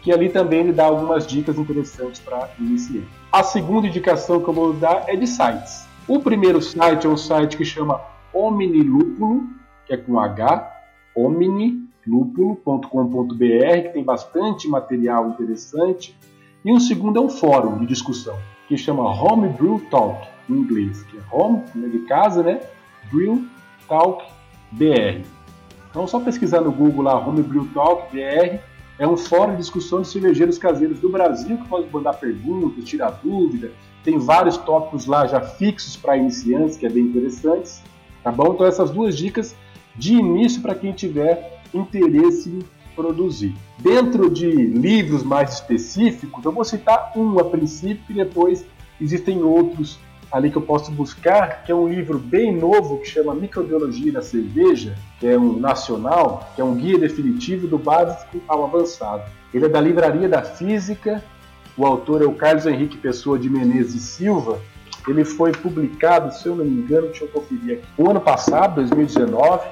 que 0.02 0.12
ali 0.12 0.30
também 0.30 0.62
ele 0.62 0.74
dá 0.74 0.86
algumas 0.86 1.28
dicas 1.28 1.58
interessantes 1.58 2.20
para 2.20 2.50
iniciar. 2.60 3.04
A 3.32 3.44
segunda 3.44 3.88
indicação 3.88 4.42
que 4.42 4.50
eu 4.50 4.54
vou 4.54 4.74
dar 4.74 5.06
é 5.08 5.16
de 5.16 5.28
sites. 5.28 5.88
O 6.08 6.20
primeiro 6.20 6.60
site 6.62 7.06
é 7.06 7.10
um 7.10 7.16
site 7.16 7.56
que 7.56 7.64
chama 7.64 8.02
Omnilúpulo, 8.34 9.44
que 9.86 9.94
é 9.94 9.98
com 9.98 10.20
H, 10.20 10.70
omnilúpulo.com.br, 11.16 13.82
que 13.84 13.90
tem 13.94 14.04
bastante 14.04 14.68
material 14.68 15.30
interessante. 15.30 16.18
E 16.66 16.72
um 16.72 16.80
segundo 16.80 17.20
é 17.20 17.22
um 17.22 17.30
fórum 17.30 17.78
de 17.80 17.86
discussão, 17.86 18.36
que 18.68 18.76
chama 18.78 19.04
Homebrew 19.04 19.80
Talk, 19.92 20.28
em 20.50 20.54
inglês, 20.54 21.04
que 21.04 21.18
é 21.18 21.22
home, 21.32 21.62
né, 21.76 21.88
de 21.88 22.00
casa, 22.00 22.42
né? 22.42 22.62
Brew 23.12 23.46
Talk 23.88 24.26
BR. 24.72 25.22
Então, 25.90 26.08
só 26.08 26.20
pesquisar 26.20 26.62
no 26.62 26.72
Google 26.72 27.04
lá, 27.04 27.20
Homebrew 27.20 27.68
Talk 27.74 28.12
BR, 28.12 28.60
é 29.02 29.08
um 29.08 29.18
fórum 29.18 29.54
de 29.54 29.58
discussão 29.58 30.04
de 30.04 30.10
cervejeiros 30.10 30.60
caseiros 30.60 31.00
do 31.00 31.10
Brasil 31.10 31.58
que 31.58 31.68
pode 31.68 31.92
mandar 31.92 32.14
perguntas, 32.14 32.84
tirar 32.84 33.20
dúvida. 33.24 33.72
Tem 34.04 34.20
vários 34.20 34.58
tópicos 34.58 35.08
lá 35.08 35.26
já 35.26 35.42
fixos 35.42 35.98
para 35.98 36.16
iniciantes, 36.16 36.78
que 36.78 36.86
é 36.86 36.90
bem 36.90 37.06
interessantes. 37.06 37.82
Tá 38.24 38.32
bom? 38.32 38.54
Então 38.54 38.64
essas 38.64 38.92
duas 38.92 39.18
dicas 39.18 39.56
de 39.96 40.14
início 40.14 40.62
para 40.62 40.76
quem 40.76 40.92
tiver 40.92 41.64
interesse 41.74 42.52
em 42.52 42.60
produzir. 42.96 43.56
Dentro 43.80 44.30
de 44.30 44.46
livros 44.46 45.24
mais 45.24 45.56
específicos, 45.56 46.46
eu 46.46 46.52
vou 46.52 46.64
citar 46.64 47.12
um 47.16 47.40
a 47.40 47.46
princípio 47.46 48.06
e 48.08 48.14
depois 48.14 48.64
existem 49.02 49.42
outros 49.42 49.98
ali 50.32 50.50
que 50.50 50.58
eu 50.58 50.62
posso 50.62 50.92
buscar, 50.92 51.64
que 51.64 51.72
é 51.72 51.76
um 51.76 51.90
livro 51.90 52.18
bem 52.18 52.56
novo 52.56 53.00
que 53.00 53.08
chama 53.08 53.36
Microbiologia 53.36 54.12
da 54.12 54.22
Cerveja, 54.22 54.96
que 55.20 55.28
é 55.28 55.38
um 55.38 55.60
nacional, 55.60 56.50
que 56.56 56.62
é 56.62 56.64
um 56.64 56.76
guia 56.76 56.98
definitivo 56.98 57.68
do 57.68 57.78
básico 57.78 58.42
ao 58.48 58.64
avançado. 58.64 59.24
Ele 59.54 59.66
é 59.66 59.70
da 59.70 59.82
Livraria 59.82 60.30
da 60.30 60.42
Física, 60.42 61.22
o 61.78 61.86
autor 61.86 62.22
é 62.22 62.26
o 62.26 62.34
Carlos 62.34 62.66
Henrique 62.66 62.98
Pessoa 62.98 63.38
de 63.38 63.50
Menezes 63.50 64.02
Silva, 64.04 64.60
Ele 65.08 65.26
foi 65.26 65.52
publicado, 65.52 66.32
se 66.34 66.48
eu 66.48 66.56
não 66.56 66.64
me 66.64 66.82
engano, 66.82 67.08
deixa 67.08 67.24
eu 67.24 67.30
conferir 67.30 67.80
aqui, 67.80 67.88
o 67.98 68.10
ano 68.10 68.22
passado, 68.22 68.76
2019, 68.76 69.68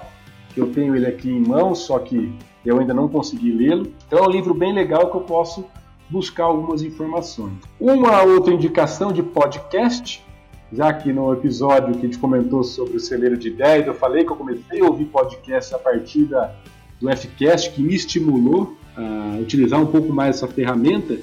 que 0.53 0.59
eu 0.59 0.71
tenho 0.71 0.95
ele 0.95 1.05
aqui 1.05 1.29
em 1.29 1.39
mãos, 1.39 1.79
só 1.79 1.99
que 1.99 2.33
eu 2.65 2.79
ainda 2.79 2.93
não 2.93 3.07
consegui 3.07 3.51
lê-lo. 3.51 3.91
Então 4.07 4.19
é 4.19 4.27
um 4.27 4.31
livro 4.31 4.53
bem 4.53 4.73
legal 4.73 5.11
que 5.11 5.17
eu 5.17 5.21
posso 5.21 5.65
buscar 6.09 6.45
algumas 6.45 6.81
informações. 6.81 7.53
Uma 7.79 8.23
outra 8.23 8.53
indicação 8.53 9.11
de 9.13 9.21
podcast, 9.21 10.25
já 10.71 10.93
que 10.93 11.11
no 11.11 11.33
episódio 11.33 11.93
que 11.93 11.99
a 11.99 12.01
gente 12.03 12.17
comentou 12.17 12.63
sobre 12.63 12.97
o 12.97 12.99
celeiro 12.99 13.37
de 13.37 13.47
ideias, 13.49 13.87
eu 13.87 13.93
falei 13.93 14.23
que 14.23 14.31
eu 14.31 14.35
comecei 14.35 14.81
a 14.81 14.85
ouvir 14.85 15.05
podcast 15.05 15.73
a 15.73 15.79
partir 15.79 16.25
da, 16.25 16.53
do 17.01 17.09
Fcast, 17.15 17.71
que 17.71 17.81
me 17.81 17.95
estimulou 17.95 18.77
a 18.95 19.39
utilizar 19.39 19.79
um 19.81 19.87
pouco 19.87 20.13
mais 20.13 20.37
essa 20.37 20.47
ferramenta. 20.47 21.17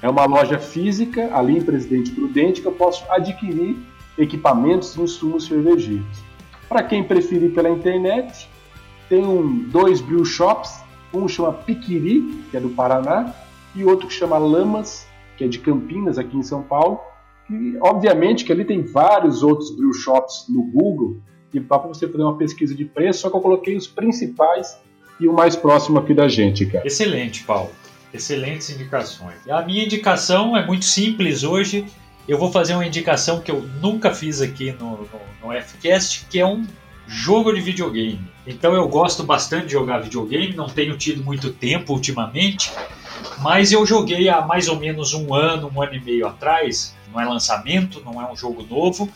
É 0.00 0.08
uma 0.08 0.24
loja 0.24 0.60
física 0.60 1.36
ali 1.36 1.58
em 1.58 1.62
Presidente 1.62 2.12
Prudente 2.12 2.62
que 2.62 2.68
eu 2.68 2.72
posso 2.72 3.04
adquirir 3.10 3.76
equipamentos 4.16 4.94
e 4.94 5.00
insumos 5.00 5.46
cervejeiros. 5.46 6.22
Para 6.68 6.84
quem 6.84 7.02
preferir 7.02 7.52
pela 7.52 7.68
internet, 7.68 8.48
tem 9.08 9.26
um, 9.26 9.68
dois 9.68 10.00
brew 10.00 10.24
shops, 10.24 10.80
um 11.12 11.26
chama 11.26 11.52
Piquiri, 11.52 12.44
que 12.48 12.56
é 12.56 12.60
do 12.60 12.68
Paraná, 12.68 13.34
e 13.74 13.84
outro 13.84 14.06
que 14.06 14.14
chama 14.14 14.38
Lamas, 14.38 15.04
que 15.36 15.42
é 15.42 15.48
de 15.48 15.58
Campinas, 15.58 16.16
aqui 16.16 16.36
em 16.36 16.44
São 16.44 16.62
Paulo. 16.62 17.00
E, 17.50 17.76
obviamente, 17.80 18.44
que 18.44 18.52
ali 18.52 18.64
tem 18.64 18.82
vários 18.82 19.42
outros 19.42 19.74
brew 19.74 19.92
shops 19.92 20.46
no 20.48 20.62
Google, 20.62 21.16
e 21.52 21.60
para 21.60 21.78
você 21.78 22.06
fazer 22.06 22.22
uma 22.22 22.36
pesquisa 22.36 22.74
de 22.74 22.84
preço, 22.84 23.20
só 23.20 23.30
que 23.30 23.36
eu 23.36 23.40
coloquei 23.40 23.76
os 23.76 23.86
principais 23.86 24.78
e 25.20 25.26
o 25.26 25.32
mais 25.32 25.56
próximo 25.56 25.98
aqui 25.98 26.14
da 26.14 26.28
gente, 26.28 26.66
cara. 26.66 26.86
Excelente, 26.86 27.44
Paulo. 27.44 27.70
Excelentes 28.12 28.70
indicações. 28.70 29.36
A 29.48 29.62
minha 29.62 29.84
indicação 29.84 30.56
é 30.56 30.64
muito 30.64 30.84
simples 30.84 31.42
hoje. 31.42 31.86
Eu 32.26 32.38
vou 32.38 32.52
fazer 32.52 32.74
uma 32.74 32.86
indicação 32.86 33.40
que 33.40 33.50
eu 33.50 33.62
nunca 33.80 34.14
fiz 34.14 34.40
aqui 34.40 34.72
no, 34.72 34.98
no, 34.98 35.08
no 35.42 35.62
Fcast, 35.62 36.26
que 36.30 36.38
é 36.38 36.46
um 36.46 36.66
jogo 37.06 37.52
de 37.52 37.60
videogame. 37.60 38.20
Então 38.46 38.74
eu 38.74 38.86
gosto 38.86 39.24
bastante 39.24 39.66
de 39.66 39.72
jogar 39.72 39.98
videogame, 39.98 40.54
não 40.54 40.68
tenho 40.68 40.96
tido 40.96 41.24
muito 41.24 41.50
tempo 41.50 41.94
ultimamente, 41.94 42.70
mas 43.40 43.72
eu 43.72 43.84
joguei 43.86 44.28
há 44.28 44.42
mais 44.42 44.68
ou 44.68 44.78
menos 44.78 45.14
um 45.14 45.34
ano, 45.34 45.70
um 45.74 45.82
ano 45.82 45.94
e 45.94 46.00
meio 46.00 46.26
atrás. 46.26 46.94
Não 47.10 47.18
é 47.18 47.24
lançamento, 47.24 48.02
não 48.04 48.20
é 48.20 48.30
um 48.30 48.36
jogo 48.36 48.62
novo. 48.62 49.08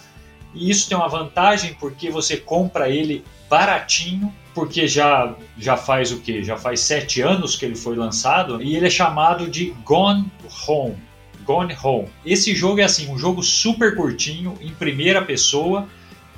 E 0.55 0.71
isso 0.71 0.89
tem 0.89 0.97
uma 0.97 1.09
vantagem 1.09 1.75
porque 1.75 2.11
você 2.11 2.37
compra 2.37 2.89
ele 2.89 3.25
baratinho, 3.49 4.33
porque 4.55 4.87
já, 4.87 5.35
já 5.59 5.77
faz 5.77 6.13
o 6.13 6.21
que? 6.21 6.43
Já 6.43 6.57
faz 6.57 6.81
sete 6.81 7.21
anos 7.21 7.57
que 7.57 7.65
ele 7.65 7.77
foi 7.77 7.97
lançado 7.97 8.63
e 8.63 8.77
ele 8.77 8.87
é 8.87 8.91
chamado 8.91 9.49
de 9.49 9.71
Gone 9.85 10.31
Home. 10.67 10.97
Gone 11.45 11.77
Home. 11.83 12.09
Esse 12.25 12.55
jogo 12.55 12.81
é 12.81 12.85
assim, 12.85 13.11
um 13.11 13.19
jogo 13.19 13.43
super 13.43 13.97
curtinho, 13.97 14.57
em 14.61 14.71
primeira 14.71 15.23
pessoa, 15.23 15.89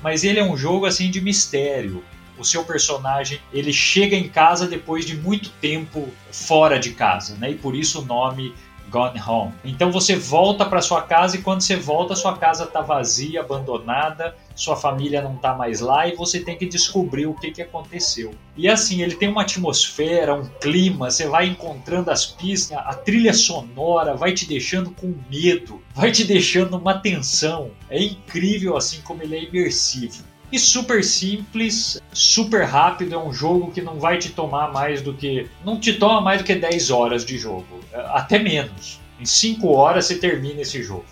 mas 0.01 0.23
ele 0.23 0.39
é 0.39 0.43
um 0.43 0.57
jogo 0.57 0.85
assim 0.85 1.11
de 1.11 1.21
mistério 1.21 2.03
o 2.37 2.43
seu 2.43 2.63
personagem 2.63 3.39
ele 3.53 3.71
chega 3.71 4.15
em 4.15 4.27
casa 4.27 4.67
depois 4.67 5.05
de 5.05 5.15
muito 5.15 5.49
tempo 5.61 6.09
fora 6.31 6.79
de 6.79 6.91
casa, 6.91 7.35
né? 7.35 7.51
E 7.51 7.55
por 7.55 7.75
isso 7.75 8.01
o 8.01 8.05
nome 8.05 8.53
Gone 8.95 9.21
Home. 9.27 9.53
Então 9.65 9.91
você 9.91 10.15
volta 10.15 10.65
para 10.65 10.81
sua 10.81 11.01
casa 11.01 11.35
e 11.35 11.41
quando 11.41 11.59
você 11.59 11.75
volta, 11.75 12.15
sua 12.15 12.37
casa 12.37 12.63
está 12.63 12.79
vazia, 12.79 13.41
abandonada, 13.41 14.33
sua 14.55 14.77
família 14.77 15.21
não 15.21 15.35
está 15.35 15.53
mais 15.53 15.81
lá 15.81 16.07
e 16.07 16.15
você 16.15 16.39
tem 16.39 16.57
que 16.57 16.65
descobrir 16.65 17.25
o 17.25 17.33
que, 17.33 17.51
que 17.51 17.61
aconteceu. 17.61 18.33
E 18.55 18.69
assim, 18.69 19.01
ele 19.01 19.15
tem 19.15 19.27
uma 19.27 19.41
atmosfera, 19.41 20.33
um 20.33 20.45
clima, 20.61 21.11
você 21.11 21.27
vai 21.27 21.45
encontrando 21.47 22.09
as 22.09 22.25
pistas, 22.25 22.77
a 22.77 22.93
trilha 22.93 23.33
sonora 23.33 24.15
vai 24.15 24.33
te 24.33 24.47
deixando 24.47 24.89
com 24.91 25.13
medo, 25.29 25.83
vai 25.93 26.09
te 26.09 26.23
deixando 26.23 26.77
uma 26.77 26.93
tensão. 26.97 27.71
É 27.89 28.01
incrível 28.01 28.77
assim 28.77 29.01
como 29.01 29.21
ele 29.21 29.35
é 29.35 29.43
imersivo. 29.43 30.23
E 30.55 30.59
super 30.59 31.03
simples, 31.03 32.01
super 32.13 32.63
rápido, 32.63 33.13
é 33.13 33.17
um 33.17 33.33
jogo 33.33 33.71
que 33.71 33.81
não 33.81 33.99
vai 33.99 34.17
te 34.17 34.29
tomar 34.29 34.71
mais 34.71 35.01
do 35.01 35.13
que. 35.13 35.49
Não 35.65 35.77
te 35.77 35.91
toma 35.91 36.21
mais 36.21 36.39
do 36.41 36.45
que 36.45 36.55
10 36.55 36.91
horas 36.91 37.25
de 37.25 37.37
jogo, 37.37 37.81
é, 37.91 37.99
até 38.13 38.39
menos. 38.39 39.01
Em 39.19 39.25
5 39.25 39.67
horas 39.67 40.05
você 40.05 40.15
termina 40.15 40.61
esse 40.61 40.81
jogo. 40.81 41.03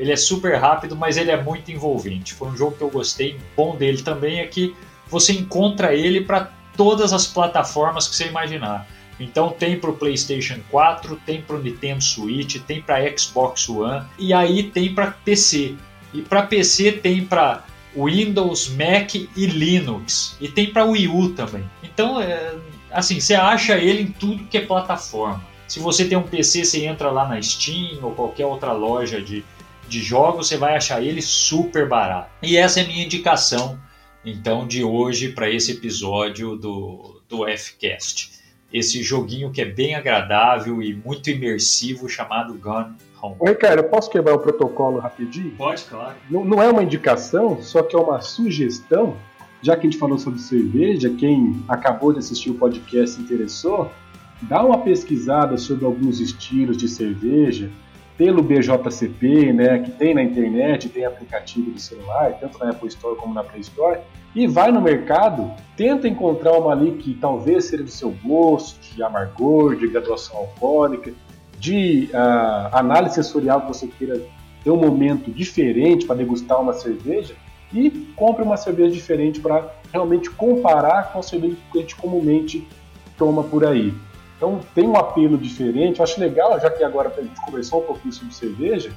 Ele 0.00 0.10
é 0.10 0.16
super 0.16 0.56
rápido, 0.56 0.96
mas 0.96 1.16
ele 1.16 1.30
é 1.30 1.40
muito 1.40 1.70
envolvente. 1.70 2.34
Foi 2.34 2.48
um 2.48 2.56
jogo 2.56 2.76
que 2.76 2.82
eu 2.82 2.90
gostei. 2.90 3.38
Bom 3.56 3.76
dele 3.76 4.02
também 4.02 4.40
é 4.40 4.46
que 4.48 4.74
você 5.06 5.32
encontra 5.32 5.94
ele 5.94 6.22
para 6.22 6.50
todas 6.76 7.12
as 7.12 7.24
plataformas 7.24 8.08
que 8.08 8.16
você 8.16 8.26
imaginar. 8.26 8.88
Então 9.20 9.50
tem 9.50 9.78
para 9.78 9.90
o 9.90 9.96
PlayStation 9.96 10.58
4, 10.72 11.20
tem 11.24 11.40
para 11.40 11.54
o 11.54 11.62
Nintendo 11.62 12.02
Switch, 12.02 12.60
tem 12.66 12.82
para 12.82 13.16
Xbox 13.16 13.68
One 13.68 14.04
e 14.18 14.34
aí 14.34 14.64
tem 14.64 14.92
para 14.92 15.12
PC. 15.12 15.76
E 16.12 16.20
para 16.20 16.42
PC 16.42 16.90
tem 16.90 17.24
para 17.24 17.62
Windows, 18.04 18.68
Mac 18.68 19.14
e 19.14 19.46
Linux. 19.46 20.36
E 20.40 20.48
tem 20.48 20.72
para 20.72 20.84
Wii 20.84 21.08
U 21.08 21.30
também. 21.30 21.68
Então, 21.82 22.20
é, 22.20 22.54
assim, 22.90 23.20
você 23.20 23.34
acha 23.34 23.76
ele 23.76 24.02
em 24.02 24.12
tudo 24.12 24.44
que 24.44 24.58
é 24.58 24.66
plataforma. 24.66 25.44
Se 25.66 25.80
você 25.80 26.06
tem 26.06 26.16
um 26.16 26.22
PC, 26.22 26.64
você 26.64 26.86
entra 26.86 27.10
lá 27.10 27.28
na 27.28 27.40
Steam 27.42 27.98
ou 28.02 28.12
qualquer 28.12 28.46
outra 28.46 28.72
loja 28.72 29.20
de, 29.20 29.44
de 29.88 30.02
jogos, 30.02 30.48
você 30.48 30.56
vai 30.56 30.76
achar 30.76 31.02
ele 31.02 31.20
super 31.20 31.88
barato. 31.88 32.30
E 32.42 32.56
essa 32.56 32.80
é 32.80 32.84
a 32.84 32.86
minha 32.86 33.04
indicação, 33.04 33.78
então, 34.24 34.66
de 34.66 34.82
hoje 34.82 35.28
para 35.30 35.50
esse 35.50 35.72
episódio 35.72 36.56
do, 36.56 37.20
do 37.28 37.44
Fcast. 37.56 38.32
Esse 38.72 39.02
joguinho 39.02 39.50
que 39.50 39.60
é 39.60 39.64
bem 39.64 39.94
agradável 39.94 40.82
e 40.82 40.94
muito 40.94 41.30
imersivo 41.30 42.08
chamado 42.08 42.54
Gun 42.54 42.94
Home. 43.22 43.36
Ô, 43.38 43.46
Ricardo, 43.46 43.80
eu 43.80 43.84
posso 43.84 44.10
quebrar 44.10 44.34
o 44.34 44.38
protocolo 44.38 44.98
rapidinho? 44.98 45.50
Pode, 45.56 45.84
claro. 45.84 46.14
Não, 46.30 46.44
não 46.44 46.62
é 46.62 46.70
uma 46.70 46.82
indicação, 46.82 47.60
só 47.60 47.82
que 47.82 47.94
é 47.94 47.98
uma 47.98 48.20
sugestão. 48.20 49.16
Já 49.60 49.74
que 49.74 49.86
a 49.86 49.90
gente 49.90 49.98
falou 49.98 50.18
sobre 50.18 50.38
cerveja, 50.38 51.10
quem 51.10 51.62
acabou 51.68 52.12
de 52.12 52.20
assistir 52.20 52.50
o 52.50 52.54
podcast 52.54 53.16
se 53.16 53.22
interessou, 53.22 53.90
dá 54.42 54.64
uma 54.64 54.78
pesquisada 54.78 55.56
sobre 55.56 55.84
alguns 55.84 56.20
estilos 56.20 56.76
de 56.76 56.88
cerveja 56.88 57.68
pelo 58.18 58.42
BJCP, 58.42 59.52
né, 59.52 59.78
que 59.78 59.92
tem 59.92 60.12
na 60.12 60.22
internet, 60.22 60.88
tem 60.88 61.04
aplicativo 61.04 61.70
de 61.70 61.80
celular, 61.80 62.32
tanto 62.40 62.58
na 62.58 62.70
Apple 62.70 62.88
Store 62.88 63.16
como 63.16 63.32
na 63.32 63.44
Play 63.44 63.60
Store, 63.60 64.00
e 64.34 64.46
vai 64.48 64.72
no 64.72 64.80
mercado, 64.80 65.52
tenta 65.76 66.08
encontrar 66.08 66.58
uma 66.58 66.72
ali 66.72 66.92
que 66.96 67.14
talvez 67.14 67.66
seja 67.66 67.84
do 67.84 67.90
seu 67.90 68.10
gosto, 68.24 68.80
de 68.92 69.02
amargor, 69.04 69.76
de 69.76 69.86
graduação 69.86 70.36
alcoólica, 70.36 71.12
de 71.58 72.08
uh, 72.12 72.76
análise 72.76 73.16
sensorial 73.16 73.62
que 73.62 73.68
você 73.68 73.86
queira 73.86 74.20
ter 74.62 74.70
um 74.70 74.76
momento 74.76 75.30
diferente 75.30 76.06
para 76.06 76.16
degustar 76.16 76.60
uma 76.60 76.72
cerveja 76.72 77.34
e 77.72 77.90
compre 78.16 78.42
uma 78.42 78.56
cerveja 78.56 78.92
diferente 78.92 79.40
para 79.40 79.70
realmente 79.92 80.30
comparar 80.30 81.12
com 81.12 81.18
a 81.18 81.22
cerveja 81.22 81.56
que 81.70 81.78
a 81.78 81.80
gente 81.82 81.96
comumente 81.96 82.66
toma 83.16 83.42
por 83.42 83.64
aí. 83.64 83.92
Então 84.36 84.60
tem 84.74 84.86
um 84.86 84.96
apelo 84.96 85.36
diferente, 85.36 85.98
eu 85.98 86.04
acho 86.04 86.20
legal, 86.20 86.58
já 86.60 86.70
que 86.70 86.84
agora 86.84 87.12
a 87.16 87.20
gente 87.20 87.40
conversou 87.40 87.82
um 87.82 87.86
pouquinho 87.86 88.12
sobre 88.12 88.32
cerveja, 88.32 88.92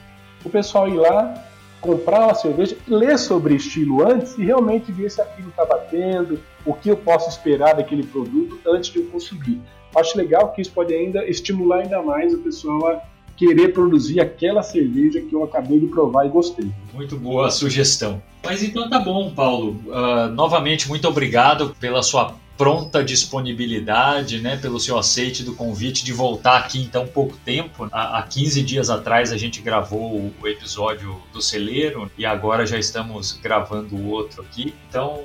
o 0.46 0.50
pessoal 0.50 0.88
ir 0.88 0.98
lá, 0.98 1.34
comprar 1.82 2.26
uma 2.26 2.36
cerveja, 2.36 2.78
ler 2.88 3.18
sobre 3.18 3.56
estilo 3.56 4.08
antes 4.08 4.38
e 4.38 4.46
realmente 4.46 4.92
ver 4.92 5.12
se 5.12 5.22
aquilo 5.22 5.50
está 5.50 5.66
batendo, 5.66 6.40
o 6.64 6.74
que 6.74 6.90
eu 6.90 6.96
posso 6.96 7.28
esperar 7.28 7.76
daquele 7.76 8.04
produto 8.04 8.60
antes 8.66 8.92
de 8.92 9.00
eu 9.00 9.06
consumir 9.08 9.60
acho 10.00 10.18
legal 10.18 10.52
que 10.54 10.62
isso 10.62 10.72
pode 10.72 10.94
ainda 10.94 11.28
estimular 11.28 11.80
ainda 11.80 12.02
mais 12.02 12.34
o 12.34 12.38
pessoal 12.38 12.88
a 12.88 13.02
querer 13.36 13.70
produzir 13.70 14.20
aquela 14.20 14.62
cerveja 14.62 15.20
que 15.20 15.34
eu 15.34 15.44
acabei 15.44 15.80
de 15.80 15.88
provar 15.88 16.26
e 16.26 16.30
gostei. 16.30 16.72
Muito 16.94 17.18
boa 17.18 17.48
a 17.48 17.52
sugestão. 17.52 18.22
Mas 18.44 18.62
então 18.62 18.90
tá 18.90 19.00
bom, 19.00 19.32
Paulo. 19.34 19.80
Uh, 19.88 20.32
novamente, 20.34 20.88
muito 20.88 21.08
obrigado 21.08 21.76
pela 21.80 22.04
sua 22.04 22.36
pronta 22.62 23.04
disponibilidade, 23.04 24.40
né, 24.40 24.56
pelo 24.56 24.80
seu 24.80 24.96
aceite 24.96 25.42
do 25.42 25.56
convite 25.56 26.06
de 26.06 26.14
voltar 26.14 26.60
aqui 26.60 26.80
em 26.80 26.88
tão 26.88 27.08
pouco 27.08 27.36
tempo. 27.38 27.90
Há, 27.92 28.20
há 28.20 28.22
15 28.22 28.62
dias 28.62 28.92
atrás 28.92 29.32
a 29.32 29.38
gente 29.38 29.64
gravou 29.64 30.32
o 30.40 30.48
episódio 30.48 31.20
do 31.34 31.42
Celeiro 31.42 32.12
e 32.16 32.24
agora 32.24 32.64
já 32.68 32.78
estamos 32.78 33.34
gravando 33.42 33.96
o 33.96 34.10
outro 34.10 34.44
aqui. 34.44 34.76
Então, 34.88 35.24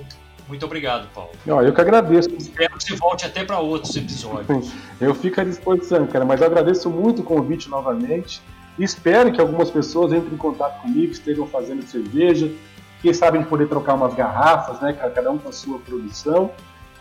muito 0.48 0.64
obrigado, 0.64 1.12
Paulo. 1.12 1.32
Não, 1.44 1.60
eu 1.60 1.74
que 1.74 1.80
agradeço. 1.82 2.30
Espero 2.38 2.74
que 2.74 2.84
você 2.84 2.96
volte 2.96 3.26
até 3.26 3.44
para 3.44 3.58
outros 3.58 3.94
episódios. 3.94 4.72
eu 4.98 5.14
fico 5.14 5.38
à 5.38 5.44
disposição, 5.44 6.06
cara, 6.06 6.24
mas 6.24 6.40
eu 6.40 6.46
agradeço 6.46 6.88
muito 6.88 7.20
o 7.20 7.22
convite 7.22 7.68
novamente. 7.68 8.40
Espero 8.78 9.30
que 9.30 9.42
algumas 9.42 9.70
pessoas 9.70 10.10
entrem 10.10 10.32
em 10.32 10.38
contato 10.38 10.80
comigo, 10.80 11.12
estejam 11.12 11.46
fazendo 11.46 11.82
cerveja, 11.82 12.50
quem 13.02 13.12
sabe 13.12 13.40
de 13.40 13.44
poder 13.44 13.68
trocar 13.68 13.92
umas 13.92 14.14
garrafas, 14.14 14.80
né? 14.80 14.94
Cada 14.94 15.30
um 15.30 15.36
com 15.36 15.50
a 15.50 15.52
sua 15.52 15.78
produção. 15.80 16.50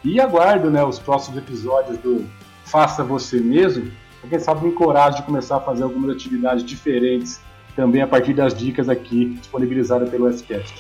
E 0.06 0.22
aguardo 0.22 0.70
né, 0.70 0.84
os 0.84 1.00
próximos 1.00 1.40
episódios 1.40 1.98
do 1.98 2.30
Faça 2.64 3.04
Você 3.04 3.40
Mesmo, 3.40 3.92
para 4.22 4.30
quem 4.30 4.40
sabe 4.40 4.64
me 4.64 4.70
encoraje 4.70 5.18
de 5.18 5.24
começar 5.24 5.58
a 5.58 5.60
fazer 5.60 5.82
algumas 5.82 6.16
atividades 6.16 6.64
diferentes 6.64 7.42
também 7.76 8.04
a 8.04 8.08
partir 8.08 8.36
das 8.36 8.54
dicas 8.54 8.88
aqui 8.88 9.34
disponibilizadas 9.34 10.08
pelo 10.08 10.32
SCast. 10.32 10.76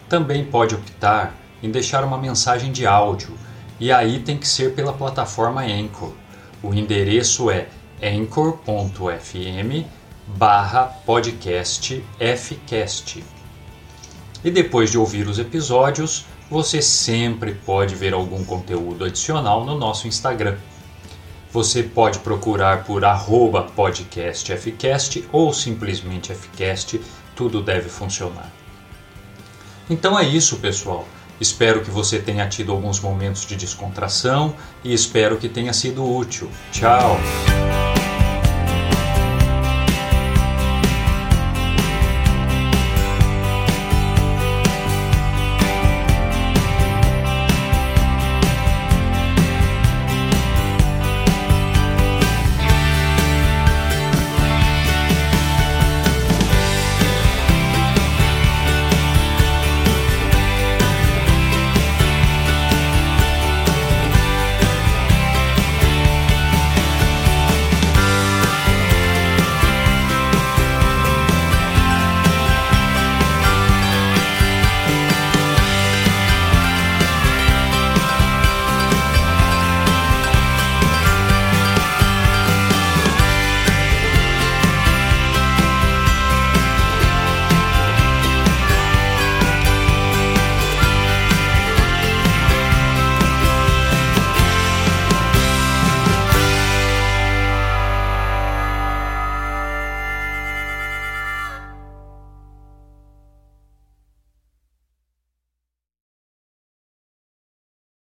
Também 0.09 0.45
pode 0.45 0.75
optar 0.75 1.35
em 1.63 1.71
deixar 1.71 2.05
uma 2.05 2.19
mensagem 2.19 2.73
de 2.73 2.87
áudio, 2.87 3.37
e 3.81 3.93
aí 3.93 4.21
tem 4.21 4.39
que 4.39 4.49
ser 4.49 4.75
pela 4.75 4.93
plataforma 4.93 5.63
Anchor. 5.63 6.13
O 6.63 6.73
endereço 6.73 7.51
é 7.51 7.69
anchor.fm 8.03 9.85
barra 10.27 10.85
podcast 11.05 12.03
fcast. 12.19 13.36
E 14.47 14.51
depois 14.51 14.93
de 14.93 14.97
ouvir 14.97 15.27
os 15.27 15.41
episódios, 15.41 16.25
você 16.49 16.81
sempre 16.81 17.53
pode 17.53 17.97
ver 17.97 18.15
algum 18.15 18.45
conteúdo 18.45 19.05
adicional 19.05 19.65
no 19.65 19.77
nosso 19.77 20.07
Instagram. 20.07 20.57
Você 21.51 21.83
pode 21.83 22.21
procurar 22.21 22.85
por 22.85 23.03
podcastfcast 23.75 25.29
ou 25.33 25.53
simplesmente 25.53 26.33
fcast, 26.33 27.01
tudo 27.35 27.61
deve 27.61 27.89
funcionar. 27.89 28.53
Então 29.91 30.17
é 30.17 30.23
isso, 30.23 30.59
pessoal. 30.59 31.09
Espero 31.41 31.83
que 31.83 31.91
você 31.91 32.21
tenha 32.21 32.49
tido 32.49 32.71
alguns 32.71 33.01
momentos 33.01 33.45
de 33.45 33.57
descontração 33.57 34.55
e 34.85 34.95
espero 34.95 35.39
que 35.39 35.49
tenha 35.49 35.73
sido 35.73 36.09
útil. 36.09 36.49
Tchau! 36.71 37.19